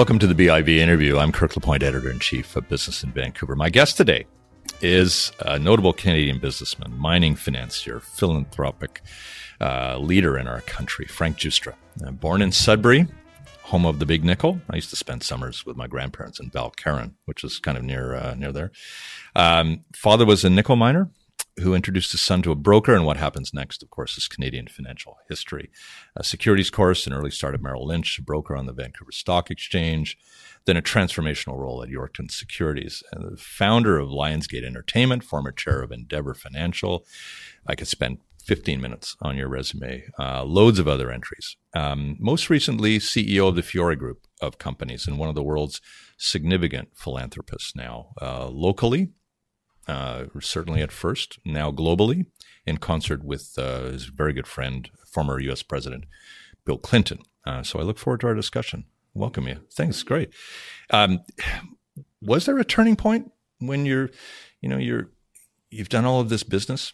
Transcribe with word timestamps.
Welcome 0.00 0.18
to 0.20 0.26
the 0.26 0.46
BIV 0.46 0.78
interview. 0.78 1.18
I'm 1.18 1.30
Kirk 1.30 1.54
LaPointe, 1.54 1.82
editor 1.82 2.08
in 2.08 2.20
chief 2.20 2.56
of 2.56 2.66
Business 2.70 3.04
in 3.04 3.12
Vancouver. 3.12 3.54
My 3.54 3.68
guest 3.68 3.98
today 3.98 4.24
is 4.80 5.30
a 5.40 5.58
notable 5.58 5.92
Canadian 5.92 6.38
businessman, 6.38 6.96
mining 6.96 7.36
financier, 7.36 8.00
philanthropic 8.00 9.02
uh, 9.60 9.98
leader 9.98 10.38
in 10.38 10.48
our 10.48 10.62
country, 10.62 11.04
Frank 11.04 11.36
Giustra. 11.36 11.74
Uh, 12.02 12.12
born 12.12 12.40
in 12.40 12.50
Sudbury, 12.50 13.08
home 13.60 13.84
of 13.84 13.98
the 13.98 14.06
Big 14.06 14.24
Nickel. 14.24 14.58
I 14.70 14.76
used 14.76 14.88
to 14.88 14.96
spend 14.96 15.22
summers 15.22 15.66
with 15.66 15.76
my 15.76 15.86
grandparents 15.86 16.40
in 16.40 16.48
Val 16.48 16.70
Caron, 16.70 17.16
which 17.26 17.44
is 17.44 17.58
kind 17.58 17.76
of 17.76 17.84
near 17.84 18.14
uh, 18.14 18.34
near 18.34 18.52
there. 18.52 18.72
Um, 19.36 19.82
father 19.94 20.24
was 20.24 20.46
a 20.46 20.48
nickel 20.48 20.76
miner 20.76 21.10
who 21.58 21.74
introduced 21.74 22.12
his 22.12 22.22
son 22.22 22.42
to 22.42 22.52
a 22.52 22.56
broker. 22.56 22.94
And 22.94 23.04
what 23.04 23.16
happens 23.16 23.52
next, 23.52 23.82
of 23.82 23.90
course, 23.90 24.16
is 24.16 24.28
Canadian 24.28 24.68
financial 24.68 25.18
history. 25.28 25.70
A 26.16 26.24
securities 26.24 26.70
course, 26.70 27.06
an 27.06 27.12
early 27.12 27.30
start 27.30 27.54
at 27.54 27.62
Merrill 27.62 27.86
Lynch, 27.86 28.18
a 28.18 28.22
broker 28.22 28.56
on 28.56 28.66
the 28.66 28.72
Vancouver 28.72 29.12
Stock 29.12 29.50
Exchange, 29.50 30.16
then 30.66 30.76
a 30.76 30.82
transformational 30.82 31.58
role 31.58 31.82
at 31.82 31.88
Yorkton 31.88 32.30
Securities, 32.30 33.02
and 33.12 33.32
the 33.32 33.36
founder 33.36 33.98
of 33.98 34.08
Lionsgate 34.08 34.64
Entertainment, 34.64 35.24
former 35.24 35.52
chair 35.52 35.82
of 35.82 35.92
Endeavor 35.92 36.34
Financial. 36.34 37.04
I 37.66 37.74
could 37.74 37.88
spend 37.88 38.18
15 38.44 38.80
minutes 38.80 39.16
on 39.20 39.36
your 39.36 39.48
resume, 39.48 40.04
uh, 40.18 40.44
loads 40.44 40.78
of 40.78 40.88
other 40.88 41.10
entries. 41.10 41.56
Um, 41.74 42.16
most 42.18 42.50
recently, 42.50 42.98
CEO 42.98 43.48
of 43.48 43.54
the 43.54 43.62
Fiore 43.62 43.96
Group 43.96 44.26
of 44.40 44.58
companies 44.58 45.06
and 45.06 45.18
one 45.18 45.28
of 45.28 45.34
the 45.34 45.42
world's 45.42 45.80
significant 46.18 46.88
philanthropists 46.94 47.76
now, 47.76 48.08
uh, 48.20 48.48
locally 48.48 49.10
uh, 49.90 50.26
certainly 50.40 50.82
at 50.82 50.92
first, 50.92 51.40
now 51.44 51.72
globally, 51.72 52.26
in 52.64 52.78
concert 52.78 53.24
with 53.24 53.54
uh, 53.58 53.82
his 53.86 54.04
very 54.04 54.32
good 54.32 54.46
friend, 54.46 54.88
former 55.04 55.40
U.S. 55.40 55.64
President 55.64 56.04
Bill 56.64 56.78
Clinton. 56.78 57.18
Uh, 57.44 57.64
so 57.64 57.80
I 57.80 57.82
look 57.82 57.98
forward 57.98 58.20
to 58.20 58.28
our 58.28 58.34
discussion. 58.34 58.84
Welcome 59.14 59.48
you. 59.48 59.62
Thanks. 59.72 60.02
Great. 60.04 60.32
Um, 60.90 61.20
was 62.22 62.46
there 62.46 62.58
a 62.58 62.64
turning 62.64 62.94
point 62.94 63.32
when 63.58 63.84
you're, 63.84 64.10
you 64.60 64.68
know, 64.68 64.78
you're, 64.78 65.10
you've 65.70 65.88
done 65.88 66.04
all 66.04 66.20
of 66.20 66.28
this 66.28 66.44
business 66.44 66.92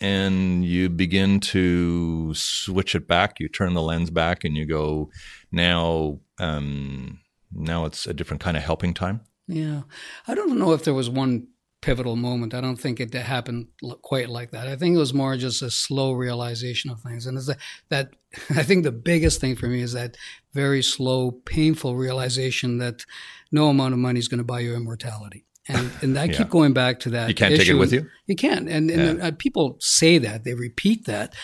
and 0.00 0.64
you 0.64 0.88
begin 0.88 1.40
to 1.40 2.32
switch 2.34 2.94
it 2.94 3.08
back, 3.08 3.40
you 3.40 3.48
turn 3.48 3.74
the 3.74 3.82
lens 3.82 4.10
back 4.10 4.44
and 4.44 4.56
you 4.56 4.66
go, 4.66 5.10
now, 5.50 6.20
um, 6.38 7.18
now 7.52 7.86
it's 7.86 8.06
a 8.06 8.14
different 8.14 8.40
kind 8.40 8.56
of 8.56 8.62
helping 8.62 8.94
time? 8.94 9.22
Yeah. 9.48 9.82
I 10.28 10.36
don't 10.36 10.58
know 10.58 10.72
if 10.72 10.84
there 10.84 10.94
was 10.94 11.10
one 11.10 11.48
pivotal 11.80 12.16
moment. 12.16 12.54
I 12.54 12.60
don't 12.60 12.76
think 12.76 13.00
it 13.00 13.14
happened 13.14 13.68
quite 14.02 14.28
like 14.28 14.50
that. 14.50 14.68
I 14.68 14.76
think 14.76 14.94
it 14.94 14.98
was 14.98 15.14
more 15.14 15.36
just 15.36 15.62
a 15.62 15.70
slow 15.70 16.12
realization 16.12 16.90
of 16.90 17.00
things. 17.00 17.26
And 17.26 17.38
it's 17.38 17.46
that, 17.46 17.58
that 17.88 18.10
I 18.50 18.62
think 18.62 18.84
the 18.84 18.92
biggest 18.92 19.40
thing 19.40 19.56
for 19.56 19.66
me 19.66 19.80
is 19.80 19.92
that 19.92 20.16
very 20.52 20.82
slow, 20.82 21.30
painful 21.30 21.96
realization 21.96 22.78
that 22.78 23.04
no 23.50 23.68
amount 23.68 23.94
of 23.94 24.00
money 24.00 24.18
is 24.18 24.28
going 24.28 24.38
to 24.38 24.44
buy 24.44 24.60
you 24.60 24.74
immortality. 24.74 25.44
And, 25.68 25.90
and 26.02 26.18
I 26.18 26.24
yeah. 26.26 26.32
keep 26.32 26.50
going 26.50 26.72
back 26.72 27.00
to 27.00 27.10
that. 27.10 27.28
You 27.28 27.34
can't 27.34 27.54
issue. 27.54 27.62
take 27.62 27.70
it 27.70 27.78
with 27.78 27.92
you? 27.92 28.08
You 28.26 28.36
can't. 28.36 28.68
And, 28.68 28.90
and 28.90 29.18
yeah. 29.18 29.26
Uh, 29.26 29.30
people 29.36 29.76
say 29.80 30.18
that, 30.18 30.44
they 30.44 30.54
repeat 30.54 31.06
that 31.06 31.34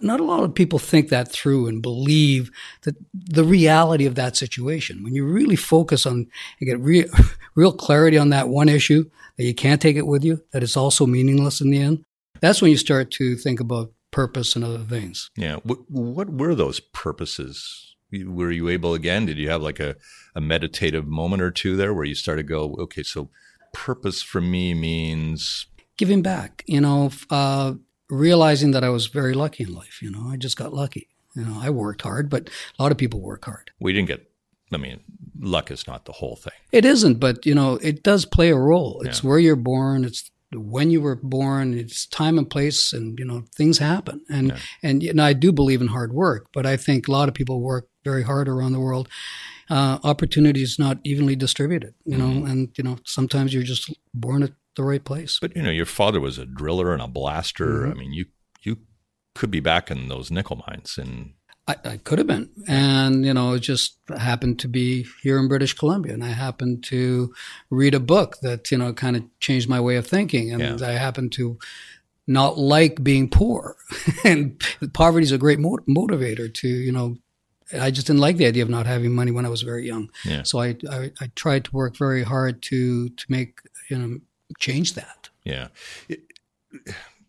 not 0.00 0.20
a 0.20 0.24
lot 0.24 0.44
of 0.44 0.54
people 0.54 0.78
think 0.78 1.08
that 1.08 1.30
through 1.30 1.66
and 1.66 1.82
believe 1.82 2.50
that 2.82 2.96
the 3.14 3.44
reality 3.44 4.06
of 4.06 4.14
that 4.16 4.36
situation. 4.36 5.02
When 5.02 5.14
you 5.14 5.24
really 5.24 5.56
focus 5.56 6.04
on 6.06 6.26
and 6.60 6.68
get 6.68 6.78
real, 6.80 7.08
real 7.54 7.72
clarity 7.72 8.18
on 8.18 8.30
that 8.30 8.48
one 8.48 8.68
issue, 8.68 9.08
that 9.36 9.44
you 9.44 9.54
can't 9.54 9.80
take 9.80 9.96
it 9.96 10.06
with 10.06 10.24
you, 10.24 10.42
that 10.52 10.62
it's 10.62 10.76
also 10.76 11.06
meaningless 11.06 11.60
in 11.60 11.70
the 11.70 11.80
end, 11.80 12.04
that's 12.40 12.60
when 12.60 12.70
you 12.70 12.76
start 12.76 13.10
to 13.12 13.36
think 13.36 13.60
about 13.60 13.92
purpose 14.10 14.56
and 14.56 14.64
other 14.64 14.78
things. 14.78 15.30
Yeah. 15.36 15.56
What, 15.62 15.90
what 15.90 16.30
were 16.30 16.54
those 16.54 16.80
purposes? 16.80 17.96
Were 18.12 18.50
you 18.50 18.68
able 18.68 18.94
again? 18.94 19.26
Did 19.26 19.38
you 19.38 19.50
have 19.50 19.62
like 19.62 19.80
a, 19.80 19.96
a 20.34 20.40
meditative 20.40 21.06
moment 21.06 21.42
or 21.42 21.50
two 21.50 21.76
there 21.76 21.94
where 21.94 22.04
you 22.04 22.14
started 22.14 22.42
to 22.42 22.48
go, 22.48 22.76
okay, 22.80 23.02
so 23.02 23.30
purpose 23.72 24.22
for 24.22 24.40
me 24.40 24.74
means 24.74 25.66
giving 25.98 26.22
back. 26.22 26.64
You 26.66 26.80
know, 26.80 27.10
uh, 27.28 27.74
realizing 28.10 28.70
that 28.72 28.84
I 28.84 28.88
was 28.88 29.06
very 29.06 29.34
lucky 29.34 29.64
in 29.64 29.74
life. 29.74 30.02
You 30.02 30.10
know, 30.10 30.28
I 30.30 30.36
just 30.36 30.56
got 30.56 30.72
lucky. 30.72 31.08
You 31.34 31.44
know, 31.44 31.58
I 31.60 31.70
worked 31.70 32.02
hard, 32.02 32.30
but 32.30 32.48
a 32.78 32.82
lot 32.82 32.92
of 32.92 32.98
people 32.98 33.20
work 33.20 33.44
hard. 33.44 33.70
We 33.78 33.92
didn't 33.92 34.08
get. 34.08 34.30
I 34.72 34.76
mean, 34.76 35.00
luck 35.40 35.70
is 35.70 35.86
not 35.86 36.04
the 36.04 36.12
whole 36.12 36.36
thing. 36.36 36.52
It 36.72 36.84
isn't, 36.84 37.20
but 37.20 37.46
you 37.46 37.54
know, 37.54 37.74
it 37.76 38.02
does 38.02 38.24
play 38.26 38.50
a 38.50 38.56
role. 38.56 39.00
It's 39.04 39.22
yeah. 39.22 39.28
where 39.28 39.38
you're 39.38 39.56
born. 39.56 40.04
It's 40.04 40.30
when 40.52 40.90
you 40.90 41.00
were 41.00 41.16
born. 41.16 41.74
It's 41.78 42.06
time 42.06 42.38
and 42.38 42.48
place, 42.48 42.92
and 42.92 43.18
you 43.18 43.24
know, 43.24 43.44
things 43.54 43.78
happen. 43.78 44.22
And 44.28 44.48
yeah. 44.48 44.58
and 44.82 45.02
you 45.02 45.14
know, 45.14 45.24
I 45.24 45.32
do 45.32 45.52
believe 45.52 45.80
in 45.80 45.88
hard 45.88 46.12
work, 46.12 46.48
but 46.52 46.66
I 46.66 46.76
think 46.76 47.08
a 47.08 47.12
lot 47.12 47.28
of 47.28 47.34
people 47.34 47.60
work 47.60 47.88
very 48.04 48.22
hard 48.22 48.48
around 48.48 48.72
the 48.72 48.80
world. 48.80 49.08
Uh, 49.70 49.98
opportunity 50.02 50.62
is 50.62 50.78
not 50.78 50.98
evenly 51.04 51.36
distributed, 51.36 51.94
you 52.06 52.16
know, 52.16 52.28
mm-hmm. 52.28 52.46
and 52.46 52.78
you 52.78 52.82
know, 52.82 52.96
sometimes 53.04 53.52
you're 53.52 53.62
just 53.62 53.92
born 54.14 54.42
at 54.42 54.52
the 54.78 54.84
right 54.84 55.04
place. 55.04 55.38
But 55.38 55.54
you 55.54 55.62
know, 55.62 55.70
your 55.70 55.86
father 55.86 56.20
was 56.20 56.38
a 56.38 56.46
driller 56.46 56.94
and 56.94 57.02
a 57.02 57.06
blaster. 57.06 57.82
Mm-hmm. 57.82 57.90
I 57.90 57.94
mean, 57.94 58.12
you 58.14 58.24
you 58.62 58.78
could 59.34 59.50
be 59.50 59.60
back 59.60 59.90
in 59.90 60.08
those 60.08 60.30
nickel 60.30 60.62
mines 60.66 60.96
and 60.96 61.34
I, 61.68 61.76
I, 61.84 61.96
could 61.98 62.18
have 62.18 62.26
been. 62.26 62.48
And, 62.66 63.26
you 63.26 63.34
know, 63.34 63.52
it 63.52 63.60
just 63.60 63.98
happened 64.16 64.58
to 64.60 64.68
be 64.68 65.06
here 65.22 65.38
in 65.38 65.48
British 65.48 65.74
Columbia. 65.74 66.14
And 66.14 66.24
I 66.24 66.28
happened 66.28 66.82
to 66.84 67.34
read 67.68 67.94
a 67.94 68.00
book 68.00 68.38
that, 68.40 68.70
you 68.70 68.78
know, 68.78 68.94
kind 68.94 69.16
of 69.16 69.24
changed 69.38 69.68
my 69.68 69.78
way 69.78 69.96
of 69.96 70.06
thinking. 70.06 70.50
And 70.50 70.80
yeah. 70.80 70.88
I 70.88 70.92
happened 70.92 71.32
to 71.32 71.58
not 72.26 72.56
like 72.56 73.04
being 73.04 73.28
poor. 73.28 73.76
and 74.24 74.62
poverty 74.94 75.24
is 75.24 75.32
a 75.32 75.36
great 75.36 75.58
motivator 75.58 76.52
to, 76.54 76.68
you 76.68 76.90
know, 76.90 77.18
I 77.78 77.90
just 77.90 78.06
didn't 78.06 78.22
like 78.22 78.38
the 78.38 78.46
idea 78.46 78.62
of 78.62 78.70
not 78.70 78.86
having 78.86 79.14
money 79.14 79.30
when 79.30 79.44
I 79.44 79.50
was 79.50 79.60
very 79.60 79.86
young. 79.86 80.10
Yeah. 80.24 80.44
So 80.44 80.60
I, 80.60 80.76
I, 80.90 81.12
I 81.20 81.30
tried 81.34 81.64
to 81.66 81.72
work 81.72 81.98
very 81.98 82.22
hard 82.22 82.62
to, 82.62 83.10
to 83.10 83.24
make, 83.28 83.60
you 83.90 83.98
know, 83.98 84.18
change 84.58 84.94
that. 84.94 85.28
Yeah. 85.44 85.68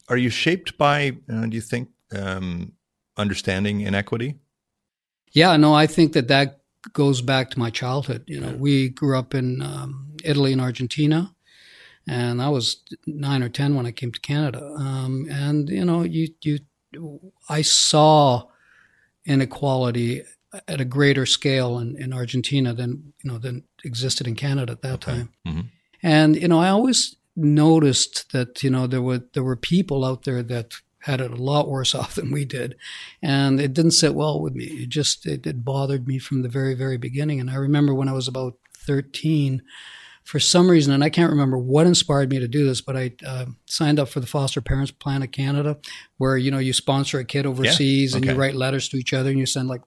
Are 0.07 0.17
you 0.17 0.29
shaped 0.29 0.77
by, 0.77 1.17
uh, 1.31 1.45
do 1.45 1.55
you 1.55 1.61
think, 1.61 1.89
um, 2.15 2.73
understanding 3.17 3.81
inequity? 3.81 4.39
Yeah, 5.31 5.55
no, 5.57 5.73
I 5.73 5.87
think 5.87 6.13
that 6.13 6.27
that 6.29 6.61
goes 6.93 7.21
back 7.21 7.51
to 7.51 7.59
my 7.59 7.69
childhood. 7.69 8.23
You 8.27 8.39
know, 8.39 8.49
yeah. 8.49 8.55
we 8.55 8.89
grew 8.89 9.17
up 9.17 9.35
in 9.35 9.61
um, 9.61 10.15
Italy 10.23 10.51
and 10.51 10.61
Argentina, 10.61 11.35
and 12.07 12.41
I 12.41 12.49
was 12.49 12.77
nine 13.05 13.43
or 13.43 13.49
ten 13.49 13.75
when 13.75 13.85
I 13.85 13.91
came 13.91 14.11
to 14.11 14.19
Canada. 14.19 14.63
Um, 14.77 15.27
and 15.29 15.69
you 15.69 15.85
know, 15.85 16.03
you 16.03 16.29
you, 16.41 16.59
I 17.47 17.61
saw 17.61 18.47
inequality 19.25 20.23
at 20.67 20.81
a 20.81 20.85
greater 20.85 21.25
scale 21.25 21.77
in, 21.77 21.95
in 21.97 22.13
Argentina 22.13 22.73
than 22.73 23.13
you 23.23 23.31
know 23.31 23.37
than 23.37 23.63
existed 23.83 24.27
in 24.27 24.35
Canada 24.35 24.71
at 24.71 24.81
that 24.81 24.93
okay. 25.07 25.11
time. 25.11 25.29
Mm-hmm. 25.47 25.61
And 26.01 26.35
you 26.35 26.47
know, 26.47 26.59
I 26.59 26.69
always 26.69 27.15
noticed 27.35 28.31
that 28.31 28.63
you 28.63 28.69
know 28.69 28.87
there 28.87 29.01
were 29.01 29.23
there 29.33 29.43
were 29.43 29.55
people 29.55 30.05
out 30.05 30.23
there 30.23 30.43
that 30.43 30.75
had 31.03 31.21
it 31.21 31.31
a 31.31 31.35
lot 31.35 31.69
worse 31.69 31.95
off 31.99 32.15
than 32.15 32.31
we 32.31 32.45
did, 32.45 32.75
and 33.21 33.59
it 33.59 33.73
didn't 33.73 33.91
sit 33.91 34.15
well 34.15 34.41
with 34.41 34.53
me. 34.53 34.65
It 34.65 34.89
just 34.89 35.25
it, 35.25 35.45
it 35.45 35.63
bothered 35.65 36.07
me 36.07 36.19
from 36.19 36.41
the 36.41 36.49
very 36.49 36.73
very 36.73 36.97
beginning. 36.97 37.39
And 37.39 37.49
I 37.49 37.55
remember 37.55 37.93
when 37.93 38.09
I 38.09 38.13
was 38.13 38.27
about 38.27 38.55
thirteen, 38.75 39.61
for 40.23 40.39
some 40.39 40.69
reason, 40.69 40.93
and 40.93 41.03
I 41.03 41.09
can't 41.09 41.31
remember 41.31 41.57
what 41.57 41.87
inspired 41.87 42.29
me 42.29 42.39
to 42.39 42.47
do 42.47 42.65
this, 42.65 42.81
but 42.81 42.95
I 42.95 43.13
uh, 43.25 43.45
signed 43.65 43.99
up 43.99 44.09
for 44.09 44.19
the 44.19 44.27
Foster 44.27 44.61
Parents 44.61 44.91
Plan 44.91 45.23
of 45.23 45.31
Canada, 45.31 45.77
where 46.17 46.37
you 46.37 46.51
know 46.51 46.59
you 46.59 46.73
sponsor 46.73 47.19
a 47.19 47.25
kid 47.25 47.45
overseas 47.45 48.11
yeah. 48.11 48.17
okay. 48.19 48.27
and 48.29 48.35
you 48.37 48.39
write 48.39 48.55
letters 48.55 48.89
to 48.89 48.97
each 48.97 49.13
other 49.13 49.29
and 49.29 49.39
you 49.39 49.45
send 49.45 49.69
like 49.69 49.81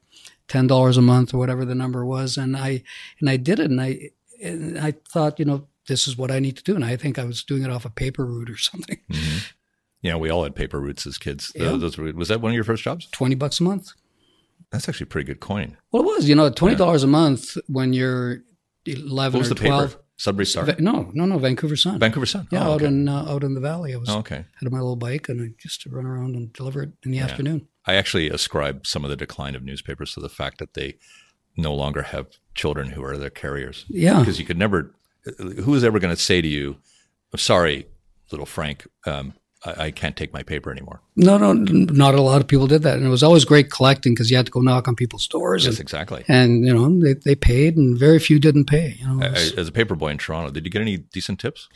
ten 0.49 0.67
dollars 0.67 0.97
a 0.97 1.03
month 1.03 1.33
or 1.33 1.39
whatever 1.39 1.65
the 1.65 1.75
number 1.75 2.05
was, 2.05 2.37
and 2.37 2.57
I 2.57 2.83
and 3.21 3.31
I 3.31 3.37
did 3.37 3.61
it, 3.61 3.71
and 3.71 3.81
I 3.81 4.11
and 4.43 4.79
I 4.79 4.95
thought 5.13 5.39
you 5.39 5.45
know 5.45 5.69
this 5.89 6.07
is 6.07 6.17
what 6.17 6.31
I 6.31 6.39
need 6.39 6.57
to 6.57 6.63
do. 6.63 6.75
And 6.75 6.85
I 6.85 6.97
think 6.97 7.19
I 7.19 7.25
was 7.25 7.43
doing 7.43 7.63
it 7.63 7.71
off 7.71 7.85
a 7.85 7.91
paper 7.91 8.25
route 8.25 8.51
or 8.51 8.57
something. 8.57 8.99
Mm-hmm. 9.11 9.39
Yeah, 10.03 10.17
we 10.17 10.31
all 10.31 10.43
had 10.43 10.57
paper 10.57 10.81
routes 10.81 11.07
as 11.07 11.17
kids. 11.17 11.53
Yeah. 11.55 11.77
Those 11.77 11.97
were, 11.97 12.13
was 12.13 12.27
that 12.27 12.41
one 12.41 12.51
of 12.51 12.57
your 12.57 12.65
first 12.65 12.83
jobs? 12.83 13.07
20 13.13 13.37
bucks 13.37 13.61
a 13.61 13.63
month. 13.63 13.93
That's 14.73 14.89
actually 14.89 15.07
pretty 15.07 15.27
good 15.27 15.39
coin. 15.39 15.77
Well, 15.93 16.03
it 16.03 16.07
was, 16.07 16.29
you 16.29 16.35
know, 16.35 16.51
$20 16.51 16.79
yeah. 16.79 17.05
a 17.05 17.07
month 17.07 17.57
when 17.69 17.93
you're 17.93 18.43
11 18.85 19.33
what 19.33 19.39
was 19.39 19.53
or 19.53 19.55
the 19.55 19.61
12. 19.61 19.91
Paper? 19.91 20.03
Sudbury 20.17 20.47
Star? 20.47 20.67
No, 20.79 21.11
no, 21.15 21.25
no, 21.25 21.39
Vancouver 21.39 21.75
Sun. 21.75 21.99
Vancouver 21.99 22.27
Sun. 22.27 22.47
Yeah, 22.53 22.69
oh, 22.69 22.75
out 22.75 22.83
in 22.83 23.09
uh, 23.09 23.25
out 23.29 23.43
in 23.43 23.55
the 23.55 23.61
valley. 23.61 23.93
I 23.93 23.97
was 23.97 24.09
oh, 24.09 24.19
okay. 24.19 24.45
had 24.61 24.71
my 24.71 24.79
little 24.79 24.95
bike 24.95 25.29
and 25.29 25.41
I 25.41 25.55
used 25.65 25.83
to 25.83 25.91
run 25.91 26.07
around 26.07 26.37
and 26.37 26.53
deliver 26.53 26.83
it 26.83 26.93
in 27.05 27.11
the 27.11 27.19
yeah. 27.19 27.25
afternoon. 27.25 27.67
I 27.87 27.95
actually 27.95 28.31
ascribe 28.31 28.87
some 28.87 29.03
of 29.03 29.11
the 29.11 29.17
decline 29.17 29.57
of 29.57 29.65
newspapers 29.65 30.15
to 30.15 30.21
the 30.21 30.29
fact 30.29 30.59
that 30.59 30.75
they 30.75 30.99
no 31.57 31.75
longer 31.75 32.03
have 32.03 32.29
children 32.55 32.91
who 32.91 33.03
are 33.03 33.17
their 33.17 33.31
carriers. 33.31 33.85
Yeah, 33.89 34.21
because 34.21 34.39
you 34.39 34.45
could 34.45 34.59
never 34.59 34.95
who 35.39 35.75
is 35.75 35.85
ever 35.85 35.99
going 35.99 36.15
to 36.15 36.21
say 36.21 36.41
to 36.41 36.49
you, 36.49 36.77
I'm 37.33 37.39
"Sorry, 37.39 37.87
little 38.31 38.47
Frank, 38.47 38.87
um, 39.07 39.35
I, 39.65 39.85
I, 39.85 39.91
can't 39.91 40.17
take 40.17 40.33
my 40.33 40.43
paper 40.43 40.71
anymore"? 40.71 41.01
No, 41.17 41.39
no, 41.39 41.53
not 41.53 42.15
a 42.15 42.21
lot 42.21 42.41
of 42.41 42.49
people 42.49 42.67
did 42.67 42.83
that, 42.83 42.97
and 42.97 43.07
it 43.07 43.11
was 43.11 43.23
always 43.23 43.45
great 43.45 43.71
collecting 43.71 44.15
because 44.15 44.31
you 44.31 44.37
had 44.37 44.47
to 44.47 44.53
go 44.53 44.61
knock 44.61 44.89
on 44.89 44.97
people's 44.97 45.27
doors. 45.27 45.65
Yes, 45.65 45.75
and, 45.75 45.81
exactly. 45.81 46.25
And 46.29 46.67
you 46.67 46.75
know 46.75 47.01
they, 47.01 47.15
they 47.15 47.35
paid, 47.35 47.77
and 47.77 47.99
very 47.99 48.19
few 48.19 48.39
didn't 48.39 48.67
pay. 48.67 48.97
You 48.99 49.07
know, 49.07 49.29
was, 49.29 49.53
as 49.53 49.69
a 49.69 49.73
paper 49.73 49.95
boy 49.95 50.09
in 50.09 50.19
Toronto, 50.19 50.51
did 50.51 50.65
you 50.65 50.71
get 50.71 50.83
any 50.83 50.97
decent 50.99 51.41
tips? 51.41 51.69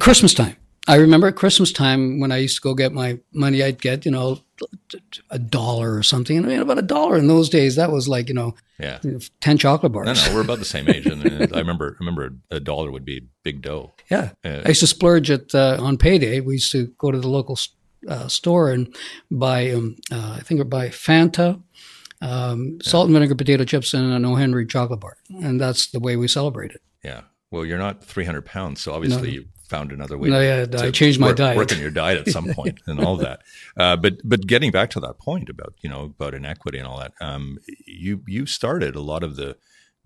Christmas 0.00 0.34
time. 0.34 0.56
I 0.88 0.96
remember 0.96 1.26
at 1.26 1.36
Christmas 1.36 1.72
time 1.72 2.20
when 2.20 2.30
I 2.30 2.38
used 2.38 2.56
to 2.56 2.62
go 2.62 2.74
get 2.74 2.92
my 2.92 3.18
money, 3.32 3.62
I'd 3.62 3.82
get, 3.82 4.04
you 4.04 4.12
know, 4.12 4.40
a 5.30 5.38
dollar 5.38 5.96
or 5.96 6.02
something. 6.02 6.38
I 6.38 6.40
mean, 6.46 6.60
about 6.60 6.78
a 6.78 6.82
dollar 6.82 7.16
in 7.16 7.26
those 7.28 7.48
days, 7.48 7.76
that 7.76 7.90
was 7.90 8.08
like 8.08 8.28
you 8.28 8.34
know, 8.34 8.54
Yeah. 8.78 8.98
ten 9.40 9.58
chocolate 9.58 9.92
bars. 9.92 10.06
No, 10.06 10.12
no, 10.14 10.34
we're 10.34 10.42
about 10.42 10.58
the 10.58 10.64
same 10.64 10.88
age, 10.88 11.06
and, 11.06 11.22
I 11.54 11.58
remember 11.58 11.96
remember 12.00 12.36
a 12.50 12.60
dollar 12.60 12.90
would 12.90 13.04
be 13.04 13.26
big 13.42 13.62
dough. 13.62 13.92
Yeah, 14.10 14.30
Uh, 14.44 14.62
I 14.64 14.68
used 14.68 14.80
to 14.80 14.86
splurge 14.86 15.30
at 15.30 15.54
uh, 15.54 15.76
on 15.80 15.96
payday. 15.98 16.40
We 16.40 16.54
used 16.54 16.72
to 16.72 16.86
go 16.98 17.10
to 17.10 17.18
the 17.18 17.28
local 17.28 17.58
uh, 18.08 18.28
store 18.28 18.70
and 18.70 18.94
buy, 19.30 19.70
um, 19.72 19.96
uh, 20.12 20.36
I 20.38 20.40
think, 20.40 20.68
buy 20.70 20.88
Fanta, 20.90 21.60
um, 22.20 22.78
salt 22.82 23.06
and 23.06 23.14
vinegar 23.14 23.34
potato 23.34 23.64
chips, 23.64 23.92
and 23.94 24.12
an 24.12 24.24
O. 24.24 24.34
Henry 24.36 24.66
chocolate 24.66 25.00
bar, 25.00 25.16
and 25.42 25.60
that's 25.60 25.90
the 25.90 26.00
way 26.00 26.16
we 26.16 26.28
celebrated. 26.28 26.78
Yeah. 27.04 27.22
Well, 27.50 27.64
you're 27.64 27.78
not 27.78 28.02
300 28.04 28.44
pounds, 28.44 28.80
so 28.80 28.92
obviously 28.92 29.36
No. 29.38 29.44
Found 29.68 29.92
another 29.92 30.16
way. 30.16 30.28
No, 30.28 30.40
yeah, 30.40 30.64
to 30.64 30.86
I 30.86 30.90
changed 30.90 31.20
my 31.20 31.28
work, 31.28 31.36
diet. 31.36 31.56
Work 31.56 31.72
on 31.72 31.80
your 31.80 31.90
diet 31.90 32.26
at 32.26 32.32
some 32.32 32.52
point 32.54 32.80
and 32.86 33.00
all 33.00 33.16
that. 33.16 33.40
Uh, 33.78 33.94
but 33.94 34.14
but 34.24 34.46
getting 34.46 34.70
back 34.70 34.88
to 34.88 34.98
that 35.00 35.18
point 35.18 35.50
about 35.50 35.74
you 35.82 35.90
know 35.90 36.04
about 36.04 36.32
inequity 36.32 36.78
and 36.78 36.86
all 36.86 36.98
that, 36.98 37.12
um, 37.20 37.58
you 37.86 38.22
you 38.26 38.46
started 38.46 38.96
a 38.96 39.02
lot 39.02 39.22
of 39.22 39.36
the 39.36 39.56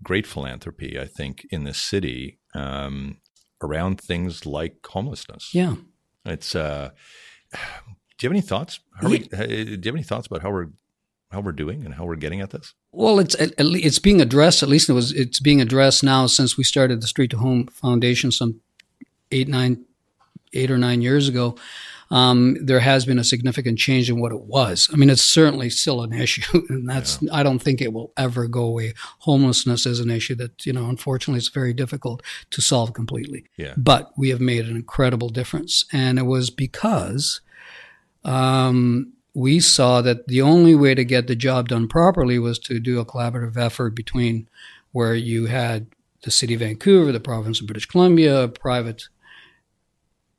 great 0.03 0.27
philanthropy, 0.27 0.99
I 0.99 1.05
think, 1.05 1.45
in 1.51 1.63
this 1.63 1.77
city 1.77 2.39
um, 2.53 3.17
around 3.61 4.01
things 4.01 4.45
like 4.45 4.85
homelessness. 4.85 5.53
Yeah. 5.53 5.75
It's. 6.25 6.55
Uh, 6.55 6.91
do 7.53 7.57
you 8.21 8.29
have 8.29 8.31
any 8.31 8.41
thoughts? 8.41 8.79
We, 9.01 9.27
uh, 9.33 9.45
do 9.45 9.53
you 9.53 9.81
have 9.85 9.95
any 9.95 10.03
thoughts 10.03 10.27
about 10.27 10.41
how 10.41 10.51
we're 10.51 10.69
how 11.31 11.39
we're 11.39 11.53
doing 11.53 11.85
and 11.85 11.95
how 11.95 12.05
we're 12.05 12.15
getting 12.15 12.41
at 12.41 12.51
this? 12.51 12.73
Well, 12.91 13.19
it's 13.19 13.35
at, 13.35 13.53
at 13.59 13.65
le- 13.65 13.79
it's 13.79 13.99
being 13.99 14.21
addressed. 14.21 14.63
At 14.63 14.69
least 14.69 14.89
it 14.89 14.93
was. 14.93 15.11
It's 15.11 15.39
being 15.39 15.61
addressed 15.61 16.03
now 16.03 16.27
since 16.27 16.57
we 16.57 16.63
started 16.63 17.01
the 17.01 17.07
Street 17.07 17.31
to 17.31 17.37
Home 17.37 17.67
Foundation 17.67 18.31
some 18.31 18.61
eight, 19.31 19.47
nine, 19.47 19.85
eight 20.53 20.71
or 20.71 20.77
nine 20.77 21.01
years 21.01 21.27
ago. 21.27 21.55
Um, 22.09 22.57
there 22.61 22.81
has 22.81 23.05
been 23.05 23.17
a 23.19 23.23
significant 23.23 23.79
change 23.79 24.09
in 24.09 24.19
what 24.19 24.33
it 24.33 24.41
was. 24.41 24.89
I 24.91 24.97
mean, 24.97 25.09
it's 25.09 25.23
certainly 25.23 25.69
still 25.69 26.01
an 26.01 26.11
issue, 26.11 26.65
and 26.69 26.87
that's. 26.87 27.19
I 27.31 27.41
don't 27.41 27.59
think 27.59 27.81
it 27.81 27.93
will 27.93 28.11
ever 28.17 28.47
go 28.47 28.63
away. 28.63 28.93
Homelessness 29.19 29.85
is 29.85 30.01
an 30.01 30.11
issue 30.11 30.35
that 30.35 30.65
you 30.65 30.73
know, 30.73 30.89
unfortunately, 30.89 31.37
it's 31.37 31.47
very 31.47 31.73
difficult 31.73 32.21
to 32.49 32.61
solve 32.61 32.93
completely. 32.93 33.45
Yeah. 33.55 33.75
But 33.77 34.11
we 34.17 34.29
have 34.29 34.41
made 34.41 34.67
an 34.67 34.75
incredible 34.75 35.29
difference, 35.29 35.85
and 35.93 36.19
it 36.19 36.25
was 36.25 36.49
because 36.49 37.39
um, 38.25 39.13
we 39.33 39.61
saw 39.61 40.01
that 40.01 40.27
the 40.27 40.41
only 40.41 40.75
way 40.75 40.93
to 40.93 41.05
get 41.05 41.27
the 41.27 41.35
job 41.35 41.69
done 41.69 41.87
properly 41.87 42.37
was 42.37 42.59
to 42.59 42.79
do 42.79 42.99
a 42.99 43.05
collaborative 43.05 43.55
effort 43.55 43.95
between 43.95 44.49
where 44.91 45.15
you 45.15 45.45
had 45.45 45.87
the 46.23 46.31
city 46.31 46.55
of 46.55 46.59
Vancouver, 46.59 47.11
the 47.11 47.19
province 47.19 47.61
of 47.61 47.67
British 47.67 47.85
Columbia, 47.85 48.49
private 48.49 49.07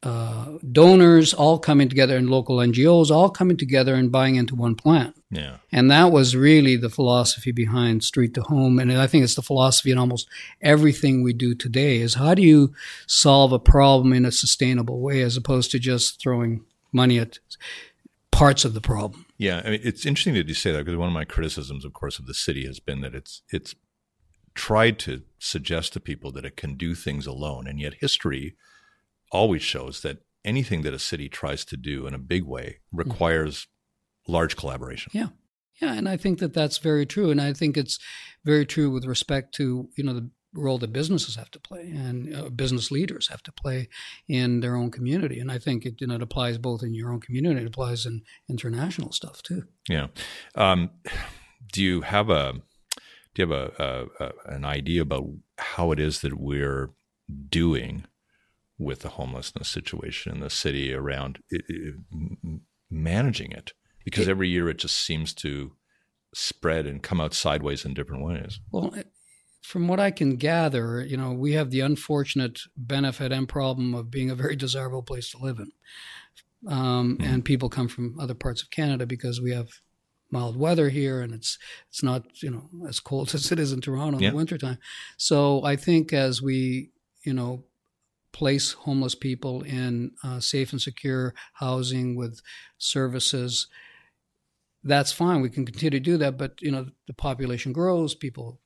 uh, 0.02 0.58
donors 0.72 1.32
all 1.32 1.58
coming 1.58 1.88
together, 1.88 2.16
and 2.16 2.28
local 2.28 2.56
NGOs 2.56 3.10
all 3.10 3.30
coming 3.30 3.56
together 3.56 3.94
and 3.94 4.10
buying 4.10 4.36
into 4.36 4.54
one 4.54 4.74
plan. 4.74 5.14
Yeah. 5.30 5.56
And 5.70 5.90
that 5.90 6.10
was 6.10 6.34
really 6.36 6.76
the 6.76 6.90
philosophy 6.90 7.52
behind 7.52 8.04
Street 8.04 8.34
to 8.34 8.42
Home. 8.42 8.78
And 8.78 8.92
I 8.92 9.06
think 9.06 9.24
it's 9.24 9.36
the 9.36 9.42
philosophy 9.42 9.90
in 9.90 9.98
almost 9.98 10.28
everything 10.60 11.22
we 11.22 11.32
do 11.32 11.54
today 11.54 11.98
is 11.98 12.14
how 12.14 12.34
do 12.34 12.42
you 12.42 12.74
solve 13.06 13.52
a 13.52 13.58
problem 13.58 14.12
in 14.12 14.24
a 14.24 14.32
sustainable 14.32 15.00
way 15.00 15.22
as 15.22 15.36
opposed 15.36 15.70
to 15.70 15.78
just 15.78 16.20
throwing 16.20 16.64
money 16.92 17.18
at 17.18 17.38
parts 18.30 18.64
of 18.64 18.74
the 18.74 18.80
problem. 18.80 19.26
Yeah, 19.38 19.62
I 19.64 19.70
mean, 19.70 19.80
it's 19.84 20.04
interesting 20.04 20.34
that 20.34 20.48
you 20.48 20.54
say 20.54 20.72
that 20.72 20.84
because 20.84 20.96
one 20.96 21.08
of 21.08 21.14
my 21.14 21.24
criticisms, 21.24 21.84
of 21.84 21.92
course, 21.92 22.18
of 22.18 22.26
the 22.26 22.34
city 22.34 22.66
has 22.66 22.80
been 22.80 23.00
that 23.02 23.14
it's 23.14 23.42
it's 23.50 23.74
tried 24.54 24.98
to 24.98 25.22
suggest 25.38 25.92
to 25.92 26.00
people 26.00 26.30
that 26.32 26.44
it 26.44 26.56
can 26.56 26.74
do 26.74 26.94
things 26.94 27.26
alone, 27.26 27.66
and 27.66 27.80
yet 27.80 27.94
history 28.00 28.56
always 29.32 29.62
shows 29.62 30.02
that 30.02 30.18
anything 30.44 30.82
that 30.82 30.94
a 30.94 30.98
city 30.98 31.28
tries 31.28 31.64
to 31.64 31.76
do 31.76 32.06
in 32.06 32.14
a 32.14 32.18
big 32.18 32.44
way 32.44 32.78
requires 32.92 33.66
large 34.28 34.56
collaboration. 34.56 35.10
Yeah. 35.14 35.28
Yeah, 35.80 35.94
and 35.94 36.08
I 36.08 36.16
think 36.16 36.38
that 36.38 36.52
that's 36.54 36.78
very 36.78 37.06
true, 37.06 37.30
and 37.30 37.40
I 37.40 37.52
think 37.52 37.76
it's 37.76 37.98
very 38.44 38.64
true 38.64 38.90
with 38.90 39.04
respect 39.04 39.52
to 39.56 39.88
you 39.96 40.04
know 40.04 40.12
the 40.12 40.30
role 40.54 40.78
that 40.78 40.92
businesses 40.92 41.34
have 41.36 41.50
to 41.50 41.58
play 41.58 41.80
and 41.80 42.36
uh, 42.36 42.50
business 42.50 42.90
leaders 42.90 43.28
have 43.28 43.42
to 43.42 43.52
play 43.52 43.88
in 44.28 44.60
their 44.60 44.76
own 44.76 44.90
community, 44.90 45.40
and 45.40 45.50
I 45.50 45.58
think 45.58 45.84
it 45.84 46.00
you 46.00 46.06
know 46.06 46.14
it 46.14 46.22
applies 46.22 46.58
both 46.58 46.84
in 46.84 46.94
your 46.94 47.10
own 47.10 47.20
community, 47.20 47.62
it 47.62 47.66
applies 47.66 48.06
in 48.06 48.22
international 48.48 49.12
stuff 49.12 49.42
too. 49.42 49.64
Yeah. 49.88 50.08
Um, 50.54 50.90
do 51.72 51.82
you 51.82 52.02
have 52.02 52.30
a 52.30 52.52
do 53.34 53.42
you 53.42 53.50
have 53.50 53.58
a, 53.58 54.08
a, 54.20 54.24
a 54.24 54.54
an 54.54 54.64
idea 54.64 55.02
about 55.02 55.24
how 55.58 55.90
it 55.90 55.98
is 55.98 56.20
that 56.20 56.38
we're 56.38 56.90
doing 57.48 58.04
with 58.82 59.00
the 59.00 59.10
homelessness 59.10 59.68
situation 59.68 60.32
in 60.34 60.40
the 60.40 60.50
city 60.50 60.92
around 60.92 61.38
it, 61.50 61.62
it, 61.68 61.94
managing 62.90 63.52
it? 63.52 63.72
Because 64.04 64.28
every 64.28 64.48
year 64.48 64.68
it 64.68 64.78
just 64.78 64.96
seems 64.96 65.32
to 65.34 65.76
spread 66.34 66.86
and 66.86 67.02
come 67.02 67.20
out 67.20 67.34
sideways 67.34 67.84
in 67.84 67.94
different 67.94 68.24
ways. 68.24 68.58
Well, 68.70 68.94
from 69.62 69.86
what 69.86 70.00
I 70.00 70.10
can 70.10 70.36
gather, 70.36 71.04
you 71.04 71.16
know, 71.16 71.32
we 71.32 71.52
have 71.52 71.70
the 71.70 71.80
unfortunate 71.80 72.60
benefit 72.76 73.30
and 73.30 73.48
problem 73.48 73.94
of 73.94 74.10
being 74.10 74.28
a 74.30 74.34
very 74.34 74.56
desirable 74.56 75.02
place 75.02 75.30
to 75.30 75.38
live 75.38 75.58
in. 75.60 75.70
Um, 76.66 77.18
Mhm. 77.18 77.24
And 77.24 77.44
people 77.44 77.68
come 77.68 77.88
from 77.88 78.18
other 78.20 78.34
parts 78.34 78.62
of 78.62 78.70
Canada 78.70 79.06
because 79.06 79.40
we 79.40 79.50
have 79.52 79.68
mild 80.30 80.56
weather 80.56 80.88
here 80.88 81.20
and 81.20 81.34
it's 81.34 81.58
it's 81.90 82.02
not, 82.02 82.42
you 82.42 82.50
know, 82.50 82.70
as 82.88 83.00
cold 83.00 83.28
as 83.34 83.52
it 83.52 83.58
is 83.58 83.72
in 83.72 83.80
Toronto 83.80 84.18
in 84.18 84.24
Yeah. 84.24 84.30
the 84.30 84.36
wintertime. 84.36 84.78
So 85.16 85.62
I 85.64 85.76
think 85.76 86.12
as 86.12 86.40
we, 86.40 86.90
you 87.24 87.34
know, 87.34 87.64
place 88.32 88.72
homeless 88.72 89.14
people 89.14 89.62
in 89.62 90.12
uh, 90.24 90.40
safe 90.40 90.72
and 90.72 90.80
secure 90.80 91.34
housing 91.54 92.16
with 92.16 92.40
services, 92.78 93.66
that's 94.82 95.12
fine. 95.12 95.40
We 95.40 95.50
can 95.50 95.64
continue 95.64 95.90
to 95.90 96.00
do 96.00 96.16
that, 96.18 96.36
but 96.36 96.60
you 96.60 96.70
know, 96.72 96.86
the 97.06 97.12
population 97.14 97.72
grows, 97.72 98.14
people 98.14 98.60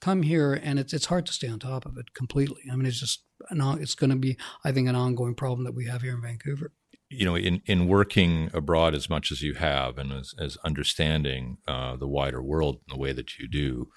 come 0.00 0.22
here, 0.22 0.52
and 0.54 0.78
it's 0.78 0.92
it's 0.92 1.06
hard 1.06 1.26
to 1.26 1.32
stay 1.32 1.48
on 1.48 1.58
top 1.58 1.84
of 1.84 1.96
it 1.98 2.14
completely. 2.14 2.62
I 2.70 2.76
mean, 2.76 2.86
it's 2.86 3.00
just 3.00 3.24
an, 3.50 3.60
it's 3.80 3.94
going 3.96 4.10
to 4.10 4.16
be, 4.16 4.36
I 4.64 4.72
think, 4.72 4.88
an 4.88 4.94
ongoing 4.94 5.34
problem 5.34 5.64
that 5.64 5.74
we 5.74 5.86
have 5.86 6.02
here 6.02 6.14
in 6.14 6.22
Vancouver. 6.22 6.72
you 7.10 7.24
know, 7.24 7.36
in, 7.36 7.62
in 7.66 7.88
working 7.88 8.50
abroad 8.52 8.94
as 8.94 9.08
much 9.08 9.32
as 9.32 9.40
you 9.42 9.54
have 9.54 9.96
and 9.96 10.12
as, 10.12 10.34
as 10.38 10.58
understanding 10.64 11.58
uh, 11.66 11.96
the 11.96 12.06
wider 12.06 12.42
world 12.42 12.76
in 12.76 12.94
the 12.94 12.98
way 12.98 13.12
that 13.12 13.38
you 13.38 13.48
do, 13.48 13.88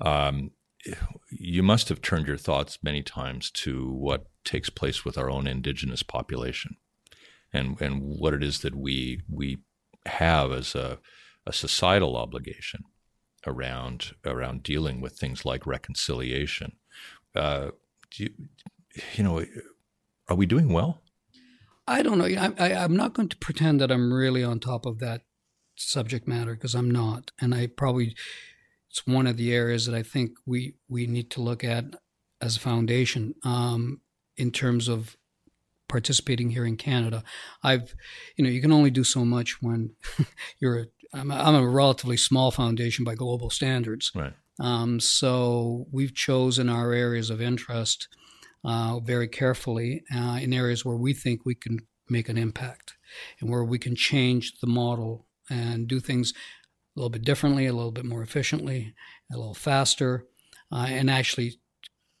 um, 0.00 0.50
you 1.30 1.62
must 1.62 1.88
have 1.88 2.00
turned 2.00 2.26
your 2.26 2.36
thoughts 2.36 2.78
many 2.82 3.02
times 3.02 3.50
to 3.50 3.90
what 3.90 4.26
takes 4.44 4.70
place 4.70 5.04
with 5.04 5.18
our 5.18 5.30
own 5.30 5.46
indigenous 5.46 6.02
population 6.02 6.76
and, 7.52 7.80
and 7.80 8.02
what 8.02 8.34
it 8.34 8.42
is 8.42 8.60
that 8.60 8.74
we, 8.74 9.22
we 9.28 9.58
have 10.06 10.52
as 10.52 10.74
a, 10.74 10.98
a 11.46 11.52
societal 11.52 12.16
obligation 12.16 12.84
around, 13.46 14.12
around 14.24 14.62
dealing 14.62 15.00
with 15.00 15.14
things 15.14 15.44
like 15.44 15.66
reconciliation. 15.66 16.72
Uh, 17.34 17.70
do 18.10 18.24
you, 18.24 18.30
you 19.14 19.24
know, 19.24 19.44
are 20.28 20.36
we 20.36 20.46
doing 20.46 20.72
well? 20.72 21.02
I 21.86 22.02
don't 22.02 22.18
know. 22.18 22.24
I, 22.24 22.52
I, 22.58 22.74
I'm 22.74 22.96
not 22.96 23.14
going 23.14 23.28
to 23.28 23.36
pretend 23.36 23.80
that 23.80 23.92
I'm 23.92 24.12
really 24.12 24.42
on 24.42 24.58
top 24.58 24.86
of 24.86 24.98
that 24.98 25.22
subject 25.76 26.26
matter 26.26 26.54
because 26.54 26.74
I'm 26.74 26.90
not, 26.90 27.30
and 27.40 27.54
I 27.54 27.68
probably 27.68 28.16
it's 28.96 29.06
one 29.06 29.26
of 29.26 29.36
the 29.36 29.52
areas 29.52 29.84
that 29.84 29.94
I 29.94 30.02
think 30.02 30.38
we 30.46 30.74
we 30.88 31.06
need 31.06 31.30
to 31.32 31.42
look 31.42 31.62
at 31.62 31.84
as 32.40 32.56
a 32.56 32.60
foundation 32.60 33.34
um, 33.44 34.00
in 34.38 34.50
terms 34.50 34.88
of 34.88 35.18
participating 35.86 36.50
here 36.50 36.64
in 36.64 36.76
Canada. 36.76 37.22
I've, 37.62 37.94
you 38.36 38.44
know, 38.44 38.50
you 38.50 38.62
can 38.62 38.72
only 38.72 38.90
do 38.90 39.04
so 39.04 39.24
much 39.24 39.60
when 39.60 39.90
you're. 40.60 40.78
A, 40.78 40.86
I'm, 41.12 41.30
a, 41.30 41.34
I'm 41.34 41.54
a 41.54 41.68
relatively 41.68 42.16
small 42.16 42.50
foundation 42.50 43.04
by 43.04 43.14
global 43.14 43.50
standards. 43.50 44.10
Right. 44.14 44.32
Um, 44.58 44.98
so 44.98 45.86
we've 45.92 46.14
chosen 46.14 46.68
our 46.68 46.92
areas 46.92 47.28
of 47.30 47.40
interest 47.40 48.08
uh, 48.64 48.98
very 49.00 49.28
carefully 49.28 50.04
uh, 50.14 50.38
in 50.40 50.52
areas 50.52 50.84
where 50.84 50.96
we 50.96 51.12
think 51.12 51.44
we 51.44 51.54
can 51.54 51.80
make 52.08 52.28
an 52.28 52.38
impact 52.38 52.94
and 53.40 53.50
where 53.50 53.64
we 53.64 53.78
can 53.78 53.94
change 53.94 54.58
the 54.60 54.66
model 54.66 55.26
and 55.48 55.86
do 55.86 56.00
things 56.00 56.32
a 56.96 56.98
little 56.98 57.10
bit 57.10 57.24
differently, 57.24 57.66
a 57.66 57.72
little 57.74 57.92
bit 57.92 58.04
more 58.06 58.22
efficiently, 58.22 58.94
a 59.30 59.36
little 59.36 59.54
faster, 59.54 60.26
uh, 60.72 60.86
and 60.88 61.10
actually 61.10 61.60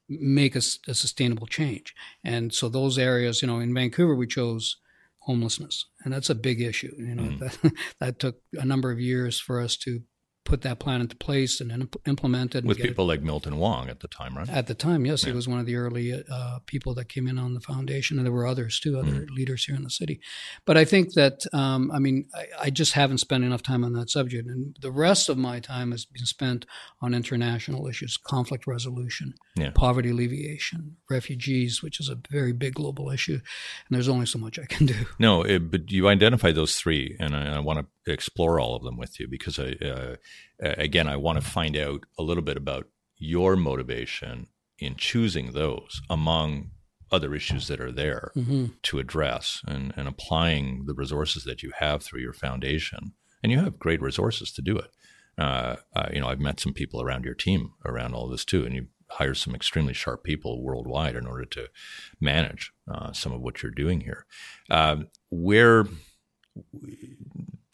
make 0.08 0.54
a, 0.54 0.60
a 0.86 0.94
sustainable 0.94 1.46
change. 1.46 1.94
And 2.22 2.52
so 2.52 2.68
those 2.68 2.98
areas, 2.98 3.40
you 3.42 3.48
know, 3.48 3.58
in 3.58 3.74
Vancouver, 3.74 4.14
we 4.14 4.26
chose 4.26 4.76
homelessness, 5.20 5.86
and 6.04 6.12
that's 6.12 6.30
a 6.30 6.34
big 6.34 6.60
issue. 6.60 6.94
You 6.98 7.14
know, 7.14 7.22
Mhm. 7.22 7.38
that, 7.38 7.72
that 8.00 8.18
took 8.18 8.40
a 8.52 8.64
number 8.64 8.90
of 8.92 9.00
years 9.00 9.40
for 9.40 9.60
us 9.60 9.76
to 9.78 10.02
put 10.46 10.62
that 10.62 10.78
plan 10.78 11.00
into 11.02 11.16
place 11.16 11.60
and 11.60 11.70
then 11.70 11.88
implement 12.06 12.54
it. 12.54 12.58
and 12.58 12.68
With 12.68 12.78
get 12.78 12.86
it- 12.86 12.88
people 12.90 13.06
like 13.06 13.20
Milton 13.22 13.56
Wong 13.58 13.90
at 13.90 14.00
the 14.00 14.08
time, 14.08 14.36
right? 14.36 14.48
at 14.48 14.66
the 14.68 14.74
time, 14.74 15.04
yes, 15.04 15.22
Yeah. 15.22 15.30
he 15.30 15.36
was 15.36 15.46
one 15.46 15.58
of 15.60 15.66
the 15.66 15.76
early 15.76 16.06
uh, 16.14 16.58
people 16.66 16.94
that 16.94 17.08
came 17.08 17.26
in 17.28 17.38
on 17.38 17.52
the 17.54 17.60
foundation, 17.60 18.16
and 18.18 18.24
there 18.24 18.32
were 18.32 18.46
others 18.46 18.80
too, 18.80 18.98
other 18.98 19.10
Mm-hmm. 19.12 19.34
leaders 19.34 19.64
here 19.66 19.76
in 19.76 19.82
the 19.84 19.90
city. 19.90 20.20
But 20.64 20.76
I 20.78 20.84
think 20.84 21.12
that, 21.14 21.44
um, 21.52 21.90
I 21.92 21.98
mean, 21.98 22.26
I, 22.34 22.46
I 22.66 22.70
just 22.70 22.92
haven't 22.94 23.18
spent 23.18 23.44
enough 23.44 23.62
time 23.62 23.84
on 23.84 23.92
that 23.94 24.08
subject, 24.10 24.48
and 24.48 24.76
the 24.80 24.90
rest 24.90 25.28
of 25.28 25.36
my 25.36 25.60
time 25.60 25.90
has 25.90 26.04
been 26.06 26.24
spent 26.26 26.64
on 27.02 27.12
international 27.14 27.86
issues, 27.88 28.16
conflict 28.16 28.66
resolution, 28.66 29.34
Yeah. 29.56 29.70
poverty 29.70 30.10
alleviation, 30.10 30.96
refugees, 31.10 31.82
which 31.82 32.00
is 32.00 32.08
a 32.08 32.18
very 32.30 32.52
big 32.52 32.74
global 32.74 33.10
issue, 33.10 33.34
and 33.88 33.90
there's 33.90 34.08
only 34.08 34.26
so 34.26 34.38
much 34.38 34.58
I 34.58 34.66
can 34.66 34.86
do. 34.86 35.06
No, 35.18 35.42
it, 35.42 35.70
but 35.70 35.90
you 35.90 36.08
identify 36.08 36.52
those 36.52 36.76
three, 36.76 37.16
and 37.18 37.34
I, 37.36 37.56
I 37.56 37.58
want 37.58 37.78
to 37.80 38.12
explore 38.12 38.60
all 38.60 38.76
of 38.76 38.82
them 38.84 38.96
with 38.96 39.18
you 39.18 39.26
because 39.28 39.58
I, 39.58 39.72
uh, 39.84 40.16
again, 40.60 41.08
I 41.08 41.16
want 41.16 41.40
to 41.40 41.46
find 41.46 41.76
out 41.76 42.04
a 42.18 42.22
little 42.22 42.42
bit 42.42 42.56
about 42.56 42.88
your 43.18 43.56
motivation 43.56 44.46
in 44.78 44.96
choosing 44.96 45.52
those 45.52 46.02
among 46.10 46.70
other 47.10 47.34
issues 47.34 47.68
that 47.68 47.80
are 47.80 47.92
there 47.92 48.32
mm-hmm. 48.36 48.66
to 48.82 48.98
address 48.98 49.62
and, 49.66 49.92
and 49.96 50.08
applying 50.08 50.84
the 50.86 50.94
resources 50.94 51.44
that 51.44 51.62
you 51.62 51.72
have 51.78 52.02
through 52.02 52.20
your 52.20 52.32
foundation. 52.32 53.12
And 53.42 53.52
you 53.52 53.60
have 53.60 53.78
great 53.78 54.02
resources 54.02 54.52
to 54.52 54.62
do 54.62 54.76
it. 54.76 54.90
Uh, 55.38 55.76
uh, 55.94 56.08
you 56.12 56.20
know, 56.20 56.28
I've 56.28 56.40
met 56.40 56.58
some 56.58 56.72
people 56.72 57.00
around 57.00 57.24
your 57.24 57.34
team 57.34 57.72
around 57.84 58.14
all 58.14 58.28
this 58.28 58.44
too, 58.44 58.64
and 58.64 58.74
you 58.74 58.86
hire 59.10 59.34
some 59.34 59.54
extremely 59.54 59.92
sharp 59.92 60.24
people 60.24 60.62
worldwide 60.62 61.14
in 61.14 61.26
order 61.26 61.44
to 61.44 61.68
manage 62.20 62.72
uh, 62.90 63.12
some 63.12 63.32
of 63.32 63.40
what 63.40 63.62
you're 63.62 63.70
doing 63.70 64.00
here. 64.00 64.26
Um, 64.70 65.08
where 65.30 65.84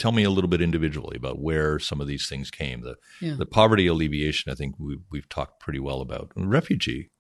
tell 0.03 0.13
me 0.13 0.25
a 0.25 0.31
little 0.31 0.51
bit 0.51 0.61
individually 0.61 1.17
about 1.17 1.39
where 1.39 1.79
some 1.79 2.01
of 2.01 2.09
these 2.09 2.29
things 2.29 2.51
came. 2.51 2.81
The 2.81 2.97
yeah. 3.21 3.37
the 3.39 3.47
poverty 3.47 3.87
alleviation, 3.87 4.51
I 4.51 4.57
think 4.57 4.75
we, 4.79 4.99
we've 5.11 5.29
talked 5.29 5.61
pretty 5.61 5.79
well 5.79 6.01
about. 6.01 6.33
Refugee 6.35 7.11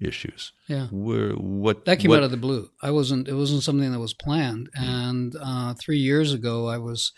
issues. 0.00 0.52
Yeah. 0.66 0.88
Where, 0.90 1.30
what 1.30 1.84
that 1.84 2.00
came 2.00 2.08
what, 2.10 2.18
out 2.18 2.24
of 2.24 2.32
the 2.32 2.36
blue. 2.36 2.70
I 2.82 2.90
wasn't. 2.90 3.28
It 3.28 3.34
wasn't 3.34 3.62
something 3.62 3.92
that 3.92 4.00
was 4.00 4.14
planned. 4.14 4.68
Mm-hmm. 4.76 4.84
And 4.84 5.36
uh, 5.40 5.74
three 5.74 5.98
years 5.98 6.32
ago, 6.32 6.66
I 6.66 6.78
was 6.78 7.12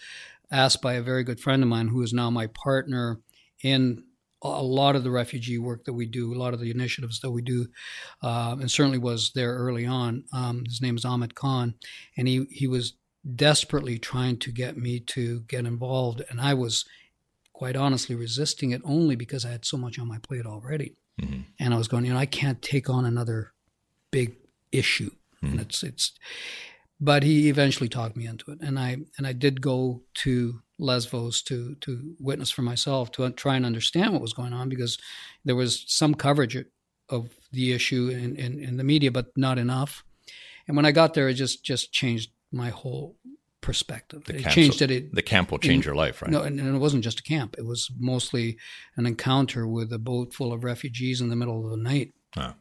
asked 0.50 0.82
by 0.82 0.94
a 0.94 1.02
very 1.02 1.25
good 1.25 1.40
friend 1.40 1.62
of 1.62 1.68
mine, 1.68 1.88
who 1.88 2.02
is 2.02 2.12
now 2.12 2.28
my 2.28 2.49
partner 2.49 3.20
in 3.64 4.04
a 4.42 4.62
lot 4.62 4.96
of 4.96 5.02
the 5.02 5.11
refugee 5.11 5.58
work 5.58 5.87
that 5.87 5.94
we 5.94 6.04
do, 6.04 6.32
a 6.32 6.37
lot 6.37 6.52
of 6.52 6.61
the 6.61 6.70
initiatives 6.70 7.20
that 7.20 7.30
we 7.30 7.40
do, 7.40 7.66
uh, 8.23 8.54
and 8.61 8.70
certainly 8.70 8.99
was 8.99 9.32
there 9.35 9.54
early 9.54 9.87
on. 9.87 10.25
Um, 10.32 10.64
his 10.66 10.82
name 10.82 10.96
is 10.96 11.04
Amed 11.06 11.35
Khan, 11.35 11.75
and 12.18 12.28
he 12.28 12.44
he 12.50 12.66
was 12.66 12.92
desperately 13.35 13.99
trying 13.99 14.38
to 14.38 14.52
get 14.52 14.76
me 14.76 15.00
to 15.00 15.40
get 15.49 15.66
involved. 15.66 16.23
And 16.30 16.40
I 16.40 16.54
was 16.54 16.85
quite 17.52 17.76
honestly 17.76 18.14
resisting 18.14 18.71
it 18.71 18.83
only 18.85 19.16
because 19.16 19.45
I 19.45 19.50
had 19.50 19.64
so 19.64 19.76
much 19.76 19.99
on 19.99 20.06
my 20.06 20.18
plate 20.18 20.47
already. 20.47 20.95
Mm-hmm. 21.21 21.40
And 21.59 21.75
I 21.75 21.78
was 21.78 21.88
going, 21.88 22.04
you 22.04 22.12
know, 22.12 22.18
I 22.18 22.26
can't 22.26 22.61
take 22.61 22.90
on 22.90 23.04
another 23.04 23.52
big 24.11 24.37
issue. 24.71 25.11
Mm-hmm. 25.42 25.47
And 25.47 25.61
it's, 25.61 25.83
it's, 25.83 26.12
but 27.00 27.23
he 27.23 27.49
eventually 27.49 27.88
talked 27.88 28.16
me 28.16 28.26
into 28.26 28.50
it. 28.50 28.61
And 28.61 28.78
I, 28.78 28.99
and 29.16 29.26
I 29.26 29.33
did 29.33 29.61
go 29.61 30.02
to 30.16 30.61
Lesvos 30.78 31.42
to, 31.45 31.75
to 31.76 32.14
witness 32.21 32.50
for 32.50 32.62
myself 32.62 33.11
to 33.12 33.30
try 33.30 33.56
and 33.56 33.64
understand 33.64 34.12
what 34.12 34.23
was 34.23 34.35
going 34.35 34.52
on 34.52 34.68
because 34.68 34.99
there 35.45 35.56
was 35.56 35.85
some 35.87 36.14
coverage 36.14 36.56
of 37.09 37.30
the 37.52 37.73
issue 37.73 38.09
in, 38.09 38.37
in, 38.37 38.62
in 38.62 38.76
the 38.76 38.85
media, 38.85 39.11
but 39.11 39.26
not 39.37 39.59
enough. 39.59 40.04
And 40.68 40.76
when 40.76 40.85
I 40.85 40.92
got 40.92 41.14
there, 41.14 41.28
it 41.28 41.35
just, 41.35 41.64
just 41.64 41.92
changed 41.92 42.30
my 42.53 42.71
whole 42.71 43.17
perspective. 43.67 44.25
The 44.25 44.37
it 44.37 44.49
changed 44.50 44.81
it, 44.81 44.91
it. 44.93 45.15
The 45.15 45.23
camp 45.23 45.50
will 45.50 45.59
change 45.59 45.85
in, 45.85 45.88
your 45.88 45.97
life, 45.97 46.23
right? 46.23 46.31
No, 46.31 46.43
and, 46.43 46.61
and, 46.61 46.76
it 46.76 46.79
wasn't 46.79 47.03
just 47.03 47.19
a 47.19 47.23
camp. 47.25 47.57
It 47.59 47.67
was 47.67 47.91
mostly 47.99 48.59
an 48.97 49.07
encounter 49.07 49.67
with 49.67 49.93
a 49.93 49.99
boat 49.99 50.33
full 50.33 50.53
of 50.53 50.62
refugees 50.62 51.21
in 51.21 51.29
the 51.29 51.37
middle 51.37 51.65
of 51.65 51.71
the 51.73 51.76
night. 51.76 52.12
Oh. 52.37 52.55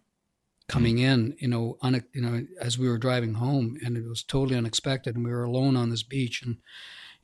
Coming 0.67 0.95
mm-hmm. 0.95 1.05
in, 1.05 1.37
you 1.39 1.47
know, 1.47 1.77
you 2.11 2.21
know, 2.21 2.47
as 2.59 2.79
we 2.79 2.89
were 2.89 2.97
driving 2.97 3.35
home, 3.35 3.77
and 3.85 3.95
it 3.95 4.03
was 4.03 4.23
totally 4.23 4.57
unexpected, 4.57 5.15
and 5.15 5.23
we 5.23 5.29
were 5.29 5.43
alone 5.43 5.77
on 5.77 5.91
this 5.91 6.01
beach, 6.01 6.41
and 6.41 6.57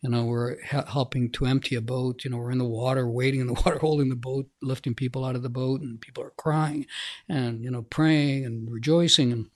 you 0.04 0.12
know, 0.12 0.26
we're 0.26 0.62
helping 0.64 1.32
to 1.32 1.48
empty 1.48 1.76
a 1.76 1.82
boat. 1.82 2.24
You 2.24 2.30
know, 2.30 2.38
we're 2.38 2.52
in 2.52 2.60
the 2.60 2.66
water, 2.66 3.08
waiting 3.10 3.42
in 3.42 3.48
the 3.48 3.54
water, 3.54 3.80
holding 3.80 4.10
the 4.10 4.16
boat, 4.16 4.48
lifting 4.62 4.94
people 4.94 5.26
out 5.26 5.36
of 5.36 5.42
the 5.42 5.50
boat, 5.50 5.82
and 5.82 6.00
people 6.00 6.24
are 6.24 6.34
crying, 6.38 6.86
and 7.28 7.64
you 7.64 7.72
know, 7.72 7.82
praying 7.82 8.46
and 8.46 8.70
rejoicing, 8.70 9.32
and 9.32 9.50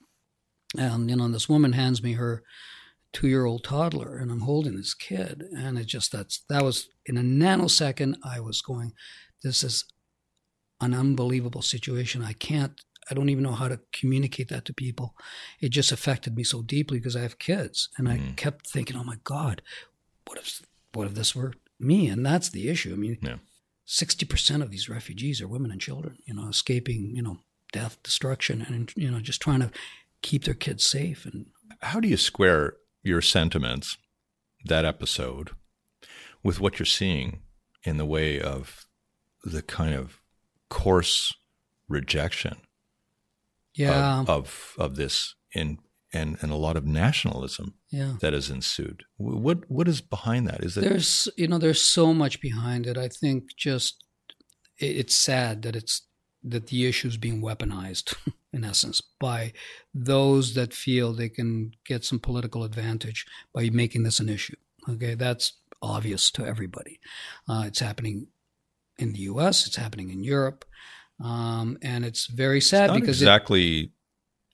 and 0.76 1.08
you 1.08 1.14
know, 1.14 1.28
this 1.28 1.48
woman 1.48 1.74
hands 1.74 2.02
me 2.02 2.14
her 2.14 2.42
two 3.16 3.28
year 3.28 3.46
old 3.46 3.64
toddler 3.64 4.18
and 4.18 4.30
I'm 4.30 4.42
holding 4.42 4.76
this 4.76 4.92
kid. 4.92 5.44
And 5.56 5.78
it 5.78 5.86
just, 5.86 6.12
that's, 6.12 6.44
that 6.50 6.62
was 6.62 6.90
in 7.06 7.16
a 7.16 7.22
nanosecond, 7.22 8.16
I 8.22 8.40
was 8.40 8.60
going, 8.60 8.92
this 9.42 9.64
is 9.64 9.86
an 10.82 10.92
unbelievable 10.92 11.62
situation. 11.62 12.22
I 12.22 12.34
can't, 12.34 12.78
I 13.10 13.14
don't 13.14 13.30
even 13.30 13.42
know 13.42 13.52
how 13.52 13.68
to 13.68 13.80
communicate 13.90 14.48
that 14.48 14.66
to 14.66 14.74
people. 14.74 15.14
It 15.62 15.70
just 15.70 15.92
affected 15.92 16.36
me 16.36 16.44
so 16.44 16.60
deeply 16.60 16.98
because 16.98 17.16
I 17.16 17.22
have 17.22 17.38
kids. 17.38 17.88
And 17.96 18.06
I 18.06 18.18
mm-hmm. 18.18 18.34
kept 18.34 18.68
thinking, 18.68 18.98
oh 18.98 19.04
my 19.04 19.16
God, 19.24 19.62
what 20.26 20.36
if, 20.36 20.60
what 20.92 21.06
if 21.06 21.14
this 21.14 21.34
were 21.34 21.54
me? 21.80 22.08
And 22.08 22.26
that's 22.26 22.50
the 22.50 22.68
issue. 22.68 22.92
I 22.92 22.96
mean, 22.96 23.16
yeah. 23.22 23.36
60% 23.88 24.60
of 24.60 24.70
these 24.70 24.90
refugees 24.90 25.40
are 25.40 25.48
women 25.48 25.70
and 25.70 25.80
children, 25.80 26.18
you 26.26 26.34
know, 26.34 26.48
escaping, 26.48 27.16
you 27.16 27.22
know, 27.22 27.38
death, 27.72 27.96
destruction, 28.02 28.60
and, 28.60 28.92
you 28.94 29.10
know, 29.10 29.20
just 29.20 29.40
trying 29.40 29.60
to 29.60 29.70
keep 30.20 30.44
their 30.44 30.52
kids 30.52 30.84
safe. 30.84 31.24
And 31.24 31.46
how 31.80 31.98
do 31.98 32.08
you 32.08 32.18
square 32.18 32.74
your 33.06 33.22
sentiments, 33.22 33.96
that 34.64 34.84
episode, 34.84 35.50
with 36.42 36.60
what 36.60 36.78
you're 36.78 36.86
seeing 36.86 37.40
in 37.84 37.96
the 37.96 38.04
way 38.06 38.40
of 38.40 38.86
the 39.44 39.62
kind 39.62 39.94
of 39.94 40.20
coarse 40.68 41.32
rejection 41.88 42.56
yeah. 43.74 44.20
of, 44.20 44.28
of, 44.28 44.74
of 44.78 44.96
this 44.96 45.34
in 45.54 45.78
and, 46.12 46.38
and 46.40 46.50
a 46.50 46.56
lot 46.56 46.76
of 46.76 46.86
nationalism 46.86 47.74
yeah. 47.90 48.14
that 48.20 48.32
has 48.32 48.48
ensued. 48.48 49.04
What 49.16 49.68
what 49.70 49.88
is 49.88 50.00
behind 50.00 50.46
that? 50.48 50.64
Is 50.64 50.74
that 50.74 50.82
there's 50.82 51.28
you 51.36 51.46
know 51.46 51.58
there's 51.58 51.82
so 51.82 52.14
much 52.14 52.40
behind 52.40 52.86
it. 52.86 52.96
I 52.96 53.08
think 53.08 53.54
just 53.56 54.02
it's 54.78 55.14
sad 55.14 55.62
that 55.62 55.76
it's 55.76 56.05
that 56.46 56.68
the 56.68 56.86
issue 56.86 57.08
is 57.08 57.16
being 57.16 57.42
weaponized 57.42 58.14
in 58.52 58.64
essence, 58.64 59.02
by 59.20 59.52
those 59.92 60.54
that 60.54 60.72
feel 60.72 61.12
they 61.12 61.28
can 61.28 61.72
get 61.84 62.04
some 62.04 62.18
political 62.18 62.64
advantage 62.64 63.26
by 63.52 63.68
making 63.70 64.04
this 64.04 64.20
an 64.20 64.28
issue. 64.28 64.56
Okay, 64.88 65.14
that's 65.14 65.54
obvious 65.82 66.30
to 66.30 66.46
everybody. 66.46 67.00
Uh, 67.48 67.64
it's 67.66 67.80
happening 67.80 68.28
in 68.98 69.12
the 69.12 69.20
U.S. 69.20 69.66
It's 69.66 69.76
happening 69.76 70.10
in 70.10 70.22
Europe, 70.22 70.64
um, 71.22 71.76
and 71.82 72.04
it's 72.04 72.26
very 72.26 72.60
sad 72.60 72.88
because 72.88 72.96
it's 72.96 73.00
because 73.00 73.22
exactly 73.22 73.78
it, 73.78 73.90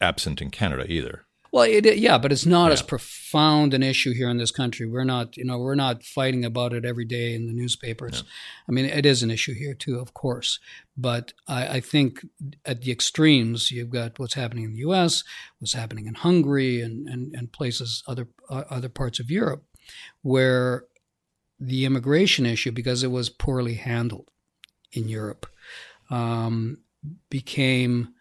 absent 0.00 0.40
in 0.40 0.50
Canada 0.50 0.90
either. 0.90 1.26
Well, 1.52 1.64
it, 1.64 1.98
yeah, 1.98 2.16
but 2.16 2.32
it's 2.32 2.46
not 2.46 2.68
yeah. 2.68 2.72
as 2.72 2.82
profound 2.82 3.74
an 3.74 3.82
issue 3.82 4.14
here 4.14 4.30
in 4.30 4.38
this 4.38 4.50
country. 4.50 4.86
We're 4.86 5.04
not, 5.04 5.36
you 5.36 5.44
know, 5.44 5.58
we're 5.58 5.74
not 5.74 6.02
fighting 6.02 6.46
about 6.46 6.72
it 6.72 6.86
every 6.86 7.04
day 7.04 7.34
in 7.34 7.46
the 7.46 7.52
newspapers. 7.52 8.24
Yeah. 8.24 8.30
I 8.68 8.72
mean, 8.72 8.86
it 8.86 9.04
is 9.04 9.22
an 9.22 9.30
issue 9.30 9.52
here 9.52 9.74
too, 9.74 9.98
of 9.98 10.14
course. 10.14 10.58
But 10.96 11.34
I, 11.46 11.66
I, 11.68 11.80
think 11.80 12.26
at 12.64 12.80
the 12.80 12.90
extremes, 12.90 13.70
you've 13.70 13.90
got 13.90 14.18
what's 14.18 14.32
happening 14.32 14.64
in 14.64 14.72
the 14.72 14.78
U.S., 14.78 15.24
what's 15.58 15.74
happening 15.74 16.06
in 16.06 16.14
Hungary, 16.14 16.80
and 16.80 17.06
and, 17.06 17.34
and 17.34 17.52
places 17.52 18.02
other 18.06 18.28
uh, 18.48 18.64
other 18.70 18.88
parts 18.88 19.20
of 19.20 19.30
Europe, 19.30 19.64
where 20.22 20.86
the 21.60 21.84
immigration 21.84 22.46
issue, 22.46 22.72
because 22.72 23.02
it 23.02 23.10
was 23.10 23.28
poorly 23.28 23.74
handled 23.74 24.30
in 24.92 25.06
Europe, 25.06 25.46
um, 26.10 26.78
became 27.28 28.14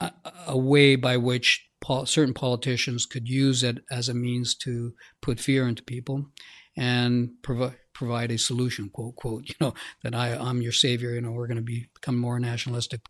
a, 0.00 0.12
a 0.48 0.58
way 0.58 0.96
by 0.96 1.16
which 1.16 1.68
pol- 1.80 2.06
certain 2.06 2.34
politicians 2.34 3.06
could 3.06 3.28
use 3.28 3.62
it 3.62 3.78
as 3.90 4.08
a 4.08 4.14
means 4.14 4.54
to 4.54 4.94
put 5.20 5.40
fear 5.40 5.66
into 5.68 5.82
people 5.82 6.26
and 6.76 7.30
provide 7.42 7.76
provide 7.96 8.30
a 8.30 8.36
solution, 8.36 8.90
quote, 8.90 9.16
quote, 9.16 9.48
you 9.48 9.54
know, 9.58 9.72
that 10.02 10.14
I, 10.14 10.34
I'm 10.34 10.60
your 10.60 10.72
savior, 10.72 11.12
you 11.12 11.22
know, 11.22 11.30
we're 11.30 11.46
going 11.46 11.56
to 11.56 11.62
be, 11.62 11.88
become 11.94 12.18
more 12.18 12.38
nationalistic. 12.38 13.00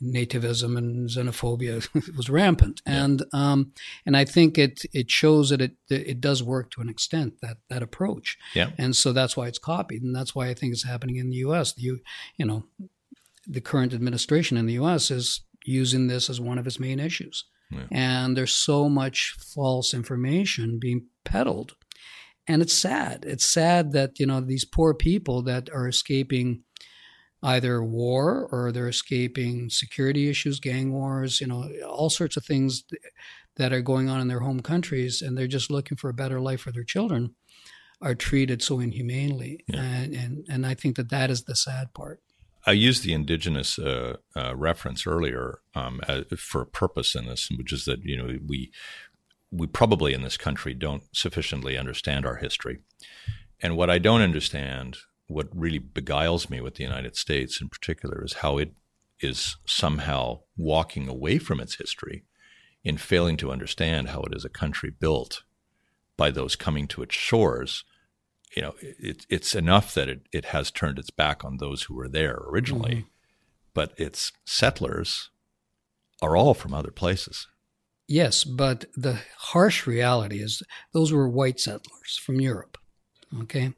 Nativism 0.00 0.78
and 0.78 1.08
xenophobia 1.10 1.88
was 2.16 2.30
rampant. 2.30 2.80
Yeah. 2.86 3.04
And, 3.04 3.24
um, 3.32 3.72
and 4.06 4.16
I 4.16 4.24
think 4.24 4.56
it, 4.56 4.82
it 4.92 5.10
shows 5.10 5.50
that 5.50 5.60
it, 5.60 5.72
it 5.90 6.20
does 6.20 6.40
work 6.40 6.70
to 6.70 6.80
an 6.80 6.88
extent, 6.88 7.40
that, 7.42 7.56
that 7.68 7.82
approach. 7.82 8.38
Yeah. 8.54 8.70
And 8.78 8.94
so 8.94 9.12
that's 9.12 9.36
why 9.36 9.48
it's 9.48 9.58
copied. 9.58 10.04
And 10.04 10.14
that's 10.14 10.36
why 10.36 10.46
I 10.46 10.54
think 10.54 10.72
it's 10.72 10.84
happening 10.84 11.16
in 11.16 11.30
the 11.30 11.38
U.S. 11.38 11.72
The, 11.72 11.82
you, 11.82 12.00
you 12.36 12.46
know, 12.46 12.62
the 13.44 13.60
current 13.60 13.92
administration 13.92 14.56
in 14.56 14.66
the 14.66 14.74
U.S. 14.74 15.10
is 15.10 15.40
using 15.64 16.06
this 16.06 16.30
as 16.30 16.40
one 16.40 16.58
of 16.58 16.66
its 16.66 16.80
main 16.80 17.00
issues. 17.00 17.44
Yeah. 17.70 17.86
And 17.90 18.36
there's 18.36 18.54
so 18.54 18.88
much 18.88 19.36
false 19.54 19.92
information 19.92 20.78
being 20.78 21.06
peddled. 21.24 21.76
And 22.46 22.62
it's 22.62 22.72
sad. 22.72 23.24
It's 23.26 23.44
sad 23.44 23.92
that, 23.92 24.18
you 24.18 24.26
know, 24.26 24.40
these 24.40 24.64
poor 24.64 24.94
people 24.94 25.42
that 25.42 25.68
are 25.70 25.86
escaping 25.86 26.62
either 27.42 27.84
war 27.84 28.48
or 28.50 28.72
they're 28.72 28.88
escaping 28.88 29.68
security 29.70 30.28
issues, 30.28 30.58
gang 30.58 30.92
wars, 30.92 31.40
you 31.40 31.46
know, 31.46 31.68
all 31.86 32.10
sorts 32.10 32.36
of 32.36 32.44
things 32.44 32.84
that 33.56 33.72
are 33.72 33.82
going 33.82 34.08
on 34.08 34.20
in 34.20 34.28
their 34.28 34.40
home 34.40 34.60
countries 34.60 35.20
and 35.20 35.36
they're 35.36 35.46
just 35.46 35.70
looking 35.70 35.96
for 35.96 36.08
a 36.08 36.14
better 36.14 36.40
life 36.40 36.62
for 36.62 36.72
their 36.72 36.84
children 36.84 37.34
are 38.00 38.14
treated 38.14 38.62
so 38.62 38.80
inhumanely. 38.80 39.64
Yeah. 39.68 39.82
And, 39.82 40.14
and, 40.14 40.46
and 40.48 40.66
I 40.66 40.74
think 40.74 40.96
that 40.96 41.10
that 41.10 41.30
is 41.30 41.44
the 41.44 41.56
sad 41.56 41.92
part. 41.94 42.20
I 42.68 42.72
used 42.72 43.02
the 43.02 43.14
indigenous 43.14 43.78
uh, 43.78 44.18
uh, 44.36 44.54
reference 44.54 45.06
earlier 45.06 45.60
um, 45.74 46.02
as, 46.06 46.24
for 46.36 46.60
a 46.60 46.66
purpose 46.66 47.14
in 47.14 47.24
this, 47.24 47.48
which 47.56 47.72
is 47.72 47.86
that 47.86 48.04
you 48.04 48.14
know 48.14 48.38
we 48.46 48.70
we 49.50 49.66
probably 49.66 50.12
in 50.12 50.22
this 50.22 50.36
country 50.36 50.74
don't 50.74 51.04
sufficiently 51.12 51.78
understand 51.78 52.26
our 52.26 52.36
history, 52.36 52.80
and 53.62 53.74
what 53.74 53.88
I 53.88 53.96
don't 53.96 54.20
understand, 54.20 54.98
what 55.28 55.48
really 55.54 55.78
beguiles 55.78 56.50
me 56.50 56.60
with 56.60 56.74
the 56.74 56.84
United 56.84 57.16
States 57.16 57.58
in 57.58 57.70
particular, 57.70 58.22
is 58.22 58.34
how 58.34 58.58
it 58.58 58.72
is 59.20 59.56
somehow 59.64 60.40
walking 60.54 61.08
away 61.08 61.38
from 61.38 61.60
its 61.60 61.76
history 61.76 62.24
in 62.84 62.98
failing 62.98 63.38
to 63.38 63.50
understand 63.50 64.10
how 64.10 64.20
it 64.20 64.36
is 64.36 64.44
a 64.44 64.50
country 64.50 64.90
built 64.90 65.42
by 66.18 66.30
those 66.30 66.54
coming 66.54 66.86
to 66.88 67.00
its 67.00 67.14
shores 67.14 67.84
you 68.54 68.62
know, 68.62 68.74
it, 68.80 69.26
it's 69.28 69.54
enough 69.54 69.94
that 69.94 70.08
it, 70.08 70.22
it 70.32 70.46
has 70.46 70.70
turned 70.70 70.98
its 70.98 71.10
back 71.10 71.44
on 71.44 71.56
those 71.56 71.84
who 71.84 71.94
were 71.94 72.08
there 72.08 72.38
originally, 72.48 72.94
mm-hmm. 72.96 73.08
but 73.74 73.92
its 73.98 74.32
settlers 74.44 75.30
are 76.22 76.36
all 76.36 76.54
from 76.54 76.74
other 76.74 76.90
places. 76.90 77.46
Yes, 78.06 78.44
but 78.44 78.86
the 78.96 79.20
harsh 79.36 79.86
reality 79.86 80.40
is 80.40 80.62
those 80.94 81.12
were 81.12 81.28
white 81.28 81.60
settlers 81.60 82.18
from 82.22 82.40
Europe. 82.40 82.78
Okay. 83.42 83.74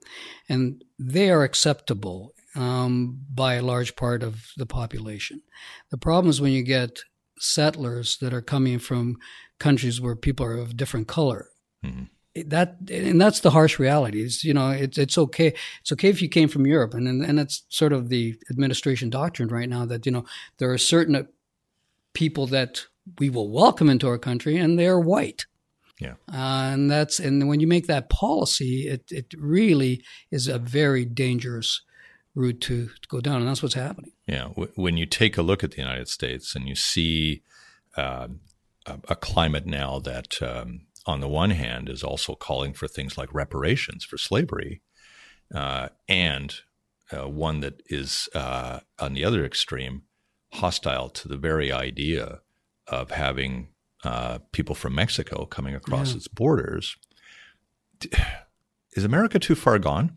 And 0.49 0.85
they 0.99 1.31
are 1.31 1.43
acceptable 1.43 2.33
um, 2.55 3.21
by 3.29 3.55
a 3.55 3.63
large 3.63 3.97
part 3.97 4.23
of 4.23 4.47
the 4.57 4.67
population. 4.67 5.43
The 5.91 5.99
problem 5.99 6.31
is 6.31 6.41
when 6.41 6.53
you 6.53 6.63
get 6.63 7.01
settlers 7.41 8.19
that 8.21 8.33
are 8.33 8.43
coming 8.43 8.79
from 8.79 9.17
countries 9.59 10.01
where 10.01 10.15
people 10.15 10.47
are 10.47 10.57
of 10.57 10.77
different 10.77 11.09
color. 11.09 11.49
Mm-hmm 11.85 12.05
that 12.47 12.77
and 12.91 13.21
that's 13.21 13.41
the 13.41 13.51
harsh 13.51 13.79
reality. 13.79 14.23
Is 14.23 14.45
you 14.45 14.55
know 14.55 14.71
it's 14.71 14.99
it's 14.99 15.19
okay 15.19 15.55
it's 15.81 15.93
okay 15.93 16.09
if 16.09 16.23
you 16.23 16.29
came 16.29 16.49
from 16.49 16.67
Europe. 16.67 16.95
And 16.95 17.09
and 17.23 17.41
it's 17.41 17.65
sort 17.69 17.93
of 17.93 18.09
the 18.09 18.37
administration 18.51 19.11
doctrine 19.11 19.49
right 19.49 19.69
now 19.69 19.85
that 19.87 20.07
you 20.07 20.13
know 20.13 20.25
there 20.59 20.71
are 20.73 20.79
certain 20.79 21.29
people 22.15 22.47
that 22.49 22.87
we 23.19 23.31
will 23.31 23.51
welcome 23.51 23.89
into 23.89 24.09
our 24.09 24.19
country 24.19 24.57
and 24.57 24.79
they're 24.79 25.01
white. 25.01 25.47
Yeah. 26.01 26.15
Uh, 26.33 26.71
and 26.73 26.91
that's 26.91 27.19
and 27.19 27.49
when 27.49 27.61
you 27.61 27.67
make 27.67 27.87
that 27.87 28.09
policy 28.09 28.89
it 28.89 29.05
it 29.11 29.35
really 29.37 30.03
is 30.31 30.49
a 30.49 30.59
very 30.59 31.05
dangerous 31.05 31.83
route 32.35 32.61
to, 32.63 32.87
to 32.87 33.09
go 33.09 33.21
down. 33.21 33.41
And 33.41 33.49
that's 33.49 33.63
what's 33.63 33.75
happening. 33.75 34.13
Yeah. 34.27 34.47
When 34.47 34.97
you 34.97 35.07
take 35.07 35.37
a 35.37 35.43
look 35.43 35.65
at 35.65 35.73
the 35.73 35.79
United 35.79 36.09
States 36.09 36.55
and 36.55 36.69
you 36.69 36.75
see 36.75 37.43
uh, 37.97 38.29
a, 38.87 38.99
a, 39.09 39.17
climate 39.17 39.67
now 39.67 39.99
that 39.99 40.41
um, 40.41 40.83
on 41.07 41.21
the 41.21 41.29
one 41.29 41.51
hand, 41.51 41.89
is 41.89 42.03
also 42.03 42.35
calling 42.35 42.73
for 42.73 42.87
things 42.87 43.17
like 43.17 43.33
reparations 43.33 44.05
for 44.05 44.19
slavery, 44.19 44.83
uh, 45.55 45.89
and 46.09 46.61
uh, 47.13 47.29
one 47.29 47.61
that 47.61 47.83
is 47.87 48.29
uh, 48.35 48.81
on 48.99 49.15
the 49.15 49.25
other 49.25 49.45
extreme 49.45 50.03
hostile 50.53 51.09
to 51.09 51.29
the 51.29 51.37
very 51.37 51.73
idea 51.73 52.41
of 52.87 53.11
having 53.11 53.69
uh, 54.05 54.39
people 54.53 54.75
from 54.75 54.95
Mexico 54.95 55.47
coming 55.47 55.75
across 55.75 56.11
yeah. 56.11 56.17
its 56.17 56.29
borders. 56.29 56.97
Is 58.93 59.05
America 59.05 59.39
too 59.39 59.55
far 59.55 59.79
gone? 59.79 60.17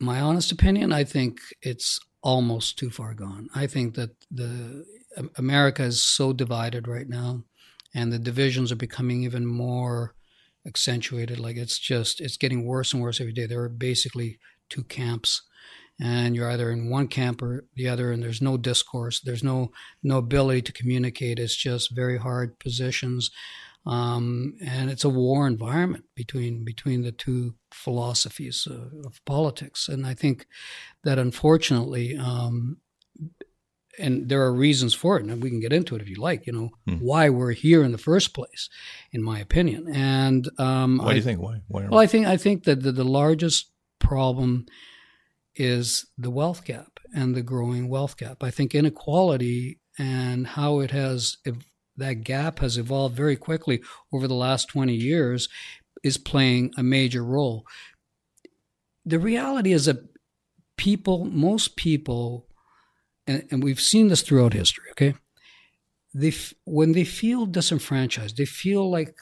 My 0.00 0.20
honest 0.20 0.50
opinion, 0.50 0.92
I 0.92 1.04
think 1.04 1.38
it's 1.62 2.00
almost 2.20 2.76
too 2.78 2.90
far 2.90 3.14
gone. 3.14 3.48
I 3.54 3.68
think 3.68 3.94
that 3.94 4.10
the 4.28 4.84
America 5.36 5.84
is 5.84 6.02
so 6.02 6.32
divided 6.32 6.88
right 6.88 7.08
now 7.08 7.44
and 7.94 8.12
the 8.12 8.18
divisions 8.18 8.70
are 8.70 8.76
becoming 8.76 9.22
even 9.22 9.46
more 9.46 10.14
accentuated. 10.66 11.38
Like 11.38 11.56
it's 11.56 11.78
just 11.78 12.20
it's 12.20 12.36
getting 12.36 12.64
worse 12.64 12.92
and 12.92 13.02
worse 13.02 13.20
every 13.20 13.32
day. 13.32 13.46
There 13.46 13.62
are 13.62 13.68
basically 13.68 14.38
two 14.68 14.84
camps, 14.84 15.42
and 16.00 16.36
you're 16.36 16.50
either 16.50 16.70
in 16.70 16.90
one 16.90 17.08
camp 17.08 17.42
or 17.42 17.64
the 17.74 17.88
other, 17.88 18.12
and 18.12 18.22
there's 18.22 18.42
no 18.42 18.56
discourse. 18.56 19.20
There's 19.20 19.44
no 19.44 19.72
no 20.02 20.18
ability 20.18 20.62
to 20.62 20.72
communicate. 20.72 21.38
It's 21.38 21.56
just 21.56 21.94
very 21.94 22.18
hard 22.18 22.58
positions. 22.58 23.30
Um, 23.86 24.56
and 24.60 24.90
it's 24.90 25.04
a 25.04 25.08
war 25.08 25.46
environment 25.46 26.04
between 26.14 26.64
between 26.64 27.02
the 27.02 27.12
two 27.12 27.54
philosophies 27.72 28.66
of, 28.70 28.92
of 29.06 29.24
politics. 29.24 29.88
And 29.88 30.06
I 30.06 30.14
think 30.14 30.46
that 31.02 31.18
unfortunately, 31.18 32.16
um, 32.16 32.76
and 33.98 34.28
there 34.28 34.42
are 34.42 34.52
reasons 34.52 34.94
for 34.94 35.18
it, 35.18 35.24
and 35.24 35.42
we 35.42 35.50
can 35.50 35.60
get 35.60 35.72
into 35.72 35.96
it 35.96 36.02
if 36.02 36.08
you 36.08 36.16
like. 36.16 36.46
You 36.46 36.52
know 36.52 36.70
hmm. 36.86 36.96
why 36.96 37.28
we're 37.28 37.52
here 37.52 37.82
in 37.82 37.92
the 37.92 37.98
first 37.98 38.34
place, 38.34 38.68
in 39.12 39.22
my 39.22 39.38
opinion. 39.38 39.88
And 39.92 40.48
um, 40.58 40.98
why 40.98 41.10
do 41.10 41.16
you 41.16 41.22
think 41.22 41.40
why? 41.40 41.60
why 41.68 41.86
well, 41.88 42.00
I 42.00 42.06
think 42.06 42.26
I 42.26 42.36
think 42.36 42.64
that 42.64 42.82
the, 42.82 42.92
the 42.92 43.04
largest 43.04 43.70
problem 43.98 44.66
is 45.54 46.06
the 46.16 46.30
wealth 46.30 46.64
gap 46.64 47.00
and 47.14 47.34
the 47.34 47.42
growing 47.42 47.88
wealth 47.88 48.16
gap. 48.16 48.42
I 48.42 48.50
think 48.50 48.74
inequality 48.74 49.80
and 49.98 50.46
how 50.46 50.80
it 50.80 50.90
has 50.92 51.36
that 51.96 52.24
gap 52.24 52.60
has 52.60 52.78
evolved 52.78 53.14
very 53.14 53.36
quickly 53.36 53.82
over 54.12 54.26
the 54.26 54.34
last 54.34 54.68
20 54.68 54.94
years 54.94 55.48
is 56.02 56.16
playing 56.16 56.72
a 56.76 56.82
major 56.82 57.22
role. 57.22 57.66
The 59.04 59.18
reality 59.18 59.72
is 59.72 59.84
that 59.84 60.08
people, 60.76 61.26
most 61.26 61.76
people 61.76 62.46
and, 63.30 63.46
and 63.50 63.62
we've 63.62 63.80
seen 63.80 64.08
this 64.08 64.22
throughout 64.22 64.54
history, 64.54 64.86
okay? 64.90 65.14
They, 66.12 66.32
when 66.64 66.92
they 66.92 67.04
feel 67.04 67.46
disenfranchised, 67.46 68.36
they 68.36 68.44
feel 68.44 68.90
like 68.90 69.14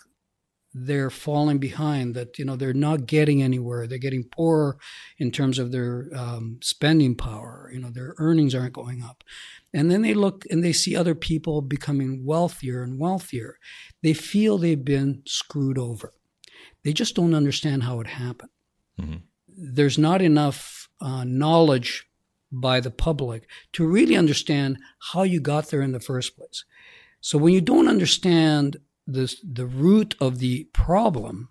they're 0.73 1.11
falling 1.11 1.59
behind, 1.59 2.15
that, 2.15 2.39
you 2.39 2.45
know, 2.45 2.57
they're 2.57 2.73
not 2.73 3.07
getting 3.07 3.43
anywhere. 3.43 3.87
They're 3.87 3.99
getting 3.99 4.25
poorer 4.25 4.79
in 5.19 5.31
terms 5.31 5.59
of 5.59 5.73
their 5.73 6.09
um, 6.15 6.59
spending 6.63 7.15
power. 7.17 7.71
You 7.73 7.81
know, 7.81 7.91
their 7.91 8.15
earnings 8.19 8.55
aren't 8.55 8.75
going 8.75 9.03
up. 9.03 9.25
And 9.75 9.91
then 9.91 10.03
they 10.03 10.15
look 10.15 10.45
and 10.51 10.65
they 10.65 10.73
see 10.73 10.97
other 10.97 11.15
people 11.15 11.61
becoming 11.61 12.25
wealthier 12.25 12.83
and 12.83 12.99
wealthier. 12.99 13.59
They 14.03 14.15
feel 14.15 14.57
they've 14.57 14.85
been 14.85 15.23
screwed 15.27 15.79
over. 15.79 16.15
They 16.85 16.93
just 16.93 17.15
don't 17.15 17.35
understand 17.35 17.83
how 17.83 18.01
it 18.01 18.07
happened. 18.07 18.51
Mm-hmm. 19.01 19.17
There's 19.49 19.99
not 19.99 20.23
enough 20.23 20.89
uh, 21.01 21.25
knowledge 21.25 22.08
by 22.51 22.81
the 22.81 22.91
public 22.91 23.47
to 23.73 23.87
really 23.87 24.17
understand 24.17 24.79
how 25.13 25.23
you 25.23 25.41
got 25.41 25.69
there 25.69 25.83
in 25.83 25.93
the 25.93 26.01
first 26.01 26.37
place. 26.37 26.65
So 27.21 27.39
when 27.39 27.53
you 27.53 27.61
don't 27.61 27.89
understand 27.89 28.79
the, 29.07 29.35
the 29.43 29.67
root 29.67 30.15
of 30.21 30.39
the 30.39 30.65
problem, 30.73 31.49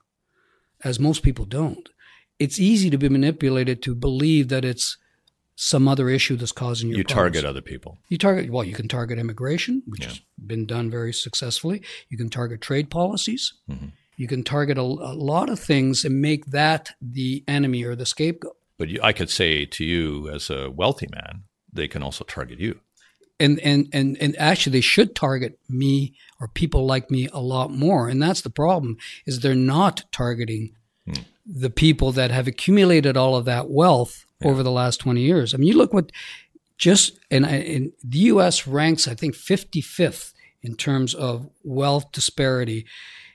as 0.83 0.99
most 0.99 1.23
people 1.23 1.45
don't, 1.45 1.89
it's 2.39 2.59
easy 2.59 2.89
to 2.89 2.97
be 2.97 3.09
manipulated 3.09 3.81
to 3.83 3.95
believe 3.95 4.49
that 4.49 4.63
it's 4.63 4.97
some 5.55 5.87
other 5.87 6.07
issue 6.07 6.35
that's 6.35 6.51
causing 6.51 6.89
your 6.89 6.99
you 6.99 7.03
problems. 7.03 7.33
target 7.33 7.45
other 7.45 7.61
people 7.61 7.97
you 8.09 8.17
target 8.17 8.51
well 8.51 8.63
you 8.63 8.75
can 8.75 8.87
target 8.87 9.17
immigration 9.17 9.81
which 9.87 10.01
yeah. 10.01 10.09
has 10.09 10.21
been 10.45 10.67
done 10.67 10.87
very 10.87 11.11
successfully 11.11 11.81
you 12.09 12.17
can 12.17 12.29
target 12.29 12.61
trade 12.61 12.91
policies 12.91 13.55
mm-hmm. 13.67 13.87
you 14.17 14.27
can 14.27 14.43
target 14.43 14.77
a, 14.77 14.81
a, 14.81 15.17
lot 15.17 15.49
of 15.49 15.59
things 15.59 16.05
and 16.05 16.21
make 16.21 16.45
that 16.45 16.91
the 17.01 17.43
enemy 17.47 17.83
or 17.83 17.95
the 17.95 18.05
scapegoat 18.05 18.55
but 18.77 18.89
you, 18.89 18.99
I 19.01 19.13
could 19.13 19.29
say 19.29 19.65
to 19.65 19.83
you, 19.83 20.29
as 20.29 20.49
a 20.49 20.69
wealthy 20.69 21.07
man, 21.11 21.43
they 21.71 21.87
can 21.87 22.03
also 22.03 22.23
target 22.23 22.59
you. 22.59 22.79
And, 23.39 23.59
and 23.59 23.87
and 23.93 24.17
and 24.19 24.35
actually, 24.39 24.71
they 24.73 24.81
should 24.81 25.15
target 25.15 25.59
me 25.69 26.15
or 26.39 26.47
people 26.47 26.87
like 26.87 27.11
me 27.11 27.29
a 27.31 27.39
lot 27.39 27.71
more. 27.71 28.09
And 28.09 28.21
that's 28.21 28.41
the 28.41 28.49
problem: 28.49 28.97
is 29.27 29.39
they're 29.39 29.53
not 29.53 30.05
targeting 30.11 30.75
hmm. 31.05 31.21
the 31.45 31.69
people 31.69 32.11
that 32.13 32.31
have 32.31 32.47
accumulated 32.47 33.15
all 33.15 33.35
of 33.35 33.45
that 33.45 33.69
wealth 33.69 34.25
yeah. 34.41 34.47
over 34.47 34.63
the 34.63 34.71
last 34.71 34.99
twenty 34.99 35.21
years. 35.21 35.53
I 35.53 35.57
mean, 35.57 35.67
you 35.67 35.77
look 35.77 35.93
what 35.93 36.11
just 36.79 37.19
and, 37.29 37.45
and 37.45 37.91
the 38.03 38.19
U.S. 38.19 38.65
ranks, 38.65 39.07
I 39.07 39.13
think, 39.13 39.35
fifty 39.35 39.81
fifth 39.81 40.33
in 40.63 40.75
terms 40.75 41.13
of 41.13 41.47
wealth 41.63 42.11
disparity 42.11 42.87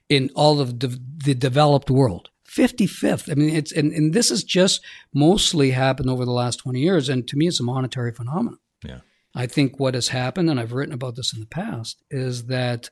in 0.08 0.30
all 0.34 0.60
of 0.60 0.80
the, 0.80 1.00
the 1.24 1.34
developed 1.34 1.90
world. 1.90 2.28
55th. 2.54 3.30
I 3.30 3.34
mean, 3.34 3.54
it's, 3.54 3.72
and, 3.72 3.92
and 3.92 4.12
this 4.12 4.28
has 4.28 4.44
just 4.44 4.82
mostly 5.14 5.70
happened 5.70 6.10
over 6.10 6.24
the 6.24 6.32
last 6.32 6.56
20 6.56 6.80
years. 6.80 7.08
And 7.08 7.26
to 7.28 7.36
me, 7.36 7.48
it's 7.48 7.60
a 7.60 7.64
monetary 7.64 8.12
phenomenon. 8.12 8.58
Yeah. 8.84 9.00
I 9.34 9.46
think 9.46 9.80
what 9.80 9.94
has 9.94 10.08
happened, 10.08 10.50
and 10.50 10.60
I've 10.60 10.72
written 10.72 10.94
about 10.94 11.16
this 11.16 11.32
in 11.32 11.40
the 11.40 11.46
past, 11.46 12.02
is 12.10 12.46
that 12.46 12.90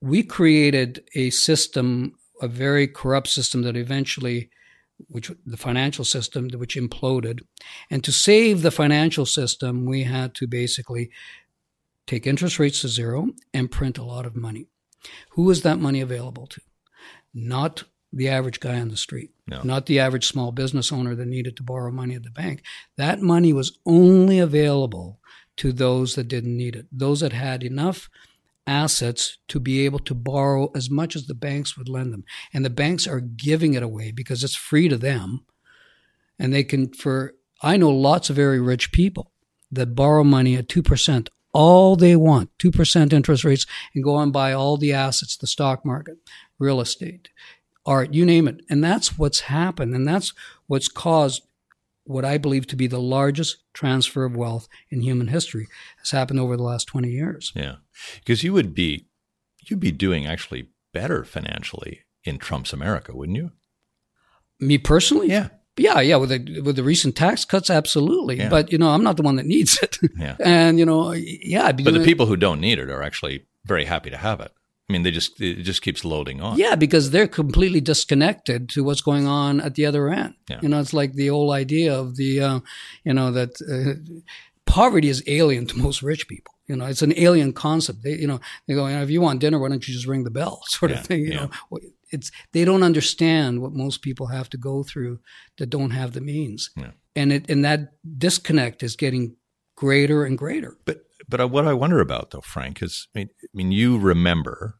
we 0.00 0.22
created 0.22 1.02
a 1.14 1.30
system, 1.30 2.14
a 2.40 2.46
very 2.46 2.86
corrupt 2.86 3.28
system 3.28 3.62
that 3.62 3.76
eventually, 3.76 4.50
which 5.08 5.32
the 5.44 5.56
financial 5.56 6.04
system, 6.04 6.48
which 6.50 6.76
imploded. 6.76 7.40
And 7.90 8.04
to 8.04 8.12
save 8.12 8.62
the 8.62 8.70
financial 8.70 9.26
system, 9.26 9.84
we 9.84 10.04
had 10.04 10.34
to 10.36 10.46
basically 10.46 11.10
take 12.06 12.26
interest 12.26 12.60
rates 12.60 12.82
to 12.82 12.88
zero 12.88 13.30
and 13.52 13.70
print 13.70 13.98
a 13.98 14.04
lot 14.04 14.26
of 14.26 14.36
money. 14.36 14.66
Who 15.30 15.42
was 15.42 15.62
that 15.62 15.80
money 15.80 16.00
available 16.00 16.46
to? 16.46 16.60
Not 17.34 17.84
the 18.12 18.28
average 18.28 18.60
guy 18.60 18.80
on 18.80 18.88
the 18.88 18.96
street, 18.96 19.30
no. 19.46 19.62
not 19.62 19.86
the 19.86 19.98
average 19.98 20.26
small 20.26 20.52
business 20.52 20.92
owner 20.92 21.14
that 21.14 21.26
needed 21.26 21.56
to 21.56 21.62
borrow 21.62 21.90
money 21.90 22.14
at 22.14 22.22
the 22.22 22.30
bank. 22.30 22.62
That 22.96 23.20
money 23.20 23.52
was 23.52 23.78
only 23.84 24.38
available 24.38 25.20
to 25.58 25.72
those 25.72 26.14
that 26.14 26.28
didn't 26.28 26.56
need 26.56 26.76
it, 26.76 26.86
those 26.92 27.20
that 27.20 27.32
had 27.32 27.62
enough 27.62 28.08
assets 28.66 29.38
to 29.48 29.60
be 29.60 29.84
able 29.84 30.00
to 30.00 30.14
borrow 30.14 30.70
as 30.74 30.90
much 30.90 31.14
as 31.14 31.26
the 31.26 31.34
banks 31.34 31.76
would 31.76 31.88
lend 31.88 32.12
them. 32.12 32.24
And 32.52 32.64
the 32.64 32.70
banks 32.70 33.06
are 33.06 33.20
giving 33.20 33.74
it 33.74 33.82
away 33.82 34.10
because 34.10 34.42
it's 34.42 34.56
free 34.56 34.88
to 34.88 34.96
them. 34.96 35.44
And 36.38 36.52
they 36.52 36.64
can, 36.64 36.92
for, 36.92 37.34
I 37.62 37.76
know 37.76 37.90
lots 37.90 38.28
of 38.28 38.36
very 38.36 38.60
rich 38.60 38.92
people 38.92 39.32
that 39.70 39.94
borrow 39.94 40.24
money 40.24 40.56
at 40.56 40.68
2% 40.68 41.28
all 41.56 41.96
they 41.96 42.14
want, 42.14 42.50
2% 42.58 43.14
interest 43.14 43.42
rates, 43.42 43.64
and 43.94 44.04
go 44.04 44.18
and 44.18 44.30
buy 44.30 44.52
all 44.52 44.76
the 44.76 44.92
assets, 44.92 45.38
the 45.38 45.46
stock 45.46 45.86
market, 45.86 46.18
real 46.58 46.82
estate, 46.82 47.30
art, 47.86 48.12
you 48.12 48.26
name 48.26 48.48
it. 48.48 48.60
And 48.68 48.82
that's 48.84 49.16
what's 49.18 49.40
happened. 49.40 49.94
And 49.94 50.06
that's 50.06 50.32
what's 50.66 50.88
caused 50.88 51.42
what 52.04 52.24
I 52.24 52.38
believe 52.38 52.66
to 52.68 52.76
be 52.76 52.86
the 52.86 53.00
largest 53.00 53.64
transfer 53.72 54.24
of 54.24 54.36
wealth 54.36 54.68
in 54.90 55.00
human 55.00 55.26
history 55.28 55.66
has 55.98 56.12
happened 56.12 56.38
over 56.38 56.56
the 56.56 56.62
last 56.62 56.86
20 56.86 57.08
years. 57.10 57.52
Yeah. 57.54 57.76
Because 58.20 58.44
you 58.44 58.52
would 58.52 58.74
be 58.74 59.06
you'd 59.68 59.80
be 59.80 59.90
doing 59.90 60.26
actually 60.26 60.68
better 60.92 61.24
financially 61.24 62.02
in 62.22 62.38
Trump's 62.38 62.72
America, 62.72 63.14
wouldn't 63.16 63.36
you? 63.36 63.50
Me 64.60 64.78
personally, 64.78 65.28
Yeah. 65.28 65.48
yeah, 65.76 66.00
yeah. 66.00 66.16
With 66.16 66.30
the 66.30 66.60
with 66.60 66.76
the 66.76 66.84
recent 66.84 67.16
tax 67.16 67.44
cuts, 67.44 67.70
absolutely. 67.70 68.36
Yeah. 68.38 68.48
But 68.48 68.70
you 68.70 68.78
know, 68.78 68.90
I'm 68.90 69.02
not 69.02 69.16
the 69.16 69.22
one 69.22 69.36
that 69.36 69.46
needs 69.46 69.78
it. 69.82 69.98
Yeah. 70.16 70.36
and 70.44 70.78
you 70.78 70.86
know, 70.86 71.10
yeah. 71.12 71.72
But 71.72 71.92
the 71.92 72.04
people 72.04 72.26
who 72.26 72.36
don't 72.36 72.60
need 72.60 72.78
it 72.78 72.88
are 72.88 73.02
actually 73.02 73.46
very 73.64 73.84
happy 73.84 74.10
to 74.10 74.16
have 74.16 74.40
it. 74.40 74.52
I 74.88 74.92
mean, 74.92 75.02
they 75.02 75.10
just 75.10 75.40
it 75.40 75.62
just 75.64 75.82
keeps 75.82 76.04
loading 76.04 76.40
on. 76.40 76.58
Yeah, 76.58 76.76
because 76.76 77.10
they're 77.10 77.26
completely 77.28 77.80
disconnected 77.80 78.68
to 78.70 78.84
what's 78.84 79.00
going 79.02 79.26
on 79.26 79.60
at 79.60 79.74
the 79.74 79.84
other 79.86 80.08
end. 80.10 80.34
Yeah. 80.48 80.60
You 80.62 80.68
know, 80.68 80.80
it's 80.80 80.92
like 80.92 81.14
the 81.14 81.30
old 81.30 81.52
idea 81.52 81.92
of 81.98 82.14
the, 82.16 82.40
uh, 82.40 82.60
you 83.04 83.12
know, 83.12 83.32
that 83.32 83.60
uh, 83.62 83.94
poverty 84.64 85.08
is 85.08 85.22
alien 85.26 85.66
to 85.66 85.78
most 85.78 86.02
rich 86.02 86.28
people. 86.28 86.54
You 86.68 86.76
know, 86.76 86.86
it's 86.86 87.02
an 87.02 87.14
alien 87.16 87.52
concept. 87.52 88.02
They, 88.02 88.14
you 88.16 88.26
know, 88.26 88.40
they 88.66 88.74
go, 88.74 88.86
if 88.86 89.10
you 89.10 89.20
want 89.20 89.40
dinner, 89.40 89.58
why 89.58 89.68
don't 89.68 89.86
you 89.86 89.94
just 89.94 90.06
ring 90.06 90.24
the 90.24 90.30
bell, 90.30 90.62
sort 90.66 90.90
Yeah, 90.92 91.00
of 91.00 91.06
thing. 91.06 91.20
You 91.22 91.32
yeah. 91.32 91.46
know, 91.46 91.78
it's 92.10 92.30
they 92.52 92.64
don't 92.64 92.82
understand 92.84 93.60
what 93.62 93.72
most 93.72 94.02
people 94.02 94.28
have 94.28 94.48
to 94.50 94.56
go 94.56 94.84
through 94.84 95.18
that 95.58 95.70
don't 95.70 95.90
have 95.90 96.12
the 96.12 96.20
means, 96.20 96.70
Yeah. 96.76 96.92
and 97.16 97.32
it 97.32 97.50
and 97.50 97.64
that 97.64 97.94
disconnect 98.18 98.82
is 98.84 98.94
getting 98.94 99.36
greater 99.76 100.24
and 100.24 100.38
greater. 100.38 100.76
But 100.84 101.05
but 101.28 101.40
uh, 101.40 101.48
what 101.48 101.66
I 101.66 101.72
wonder 101.72 102.00
about 102.00 102.30
though, 102.30 102.40
Frank, 102.40 102.82
is 102.82 103.08
I 103.14 103.20
mean, 103.20 103.28
I 103.42 103.48
mean, 103.52 103.72
you 103.72 103.98
remember 103.98 104.78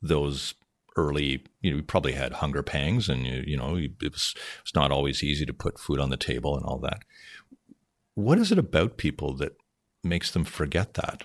those 0.00 0.54
early. 0.96 1.44
You 1.60 1.70
know, 1.70 1.76
you 1.78 1.82
probably 1.82 2.12
had 2.12 2.34
hunger 2.34 2.62
pangs, 2.62 3.08
and 3.08 3.26
you 3.26 3.42
you 3.46 3.56
know, 3.56 3.76
it 3.76 3.92
was 4.00 4.34
it's 4.62 4.74
not 4.74 4.90
always 4.90 5.22
easy 5.22 5.46
to 5.46 5.52
put 5.52 5.78
food 5.78 6.00
on 6.00 6.10
the 6.10 6.16
table 6.16 6.56
and 6.56 6.64
all 6.64 6.78
that. 6.78 7.00
What 8.14 8.38
is 8.38 8.52
it 8.52 8.58
about 8.58 8.96
people 8.96 9.36
that 9.36 9.56
makes 10.04 10.30
them 10.30 10.44
forget 10.44 10.94
that? 10.94 11.24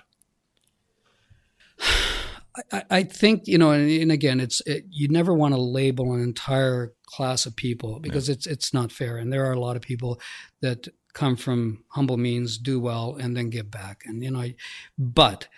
I, 2.72 2.84
I 2.90 3.02
think 3.02 3.42
you 3.46 3.58
know, 3.58 3.70
and, 3.70 3.90
and 3.90 4.10
again, 4.10 4.40
it's 4.40 4.62
it, 4.66 4.86
you 4.88 5.08
never 5.08 5.34
want 5.34 5.54
to 5.54 5.60
label 5.60 6.14
an 6.14 6.22
entire 6.22 6.94
class 7.04 7.44
of 7.44 7.54
people 7.54 8.00
because 8.00 8.28
it's 8.28 8.46
it's 8.46 8.72
not 8.72 8.90
fair, 8.90 9.18
and 9.18 9.32
there 9.32 9.44
are 9.44 9.52
a 9.52 9.60
lot 9.60 9.76
of 9.76 9.82
people 9.82 10.20
that 10.62 10.88
come 11.16 11.34
from 11.34 11.82
humble 11.88 12.18
means, 12.18 12.58
do 12.58 12.78
well, 12.78 13.16
and 13.18 13.34
then 13.34 13.48
give 13.48 13.70
back, 13.70 14.02
and 14.04 14.22
you 14.22 14.30
know, 14.30 14.52
but 14.98 15.48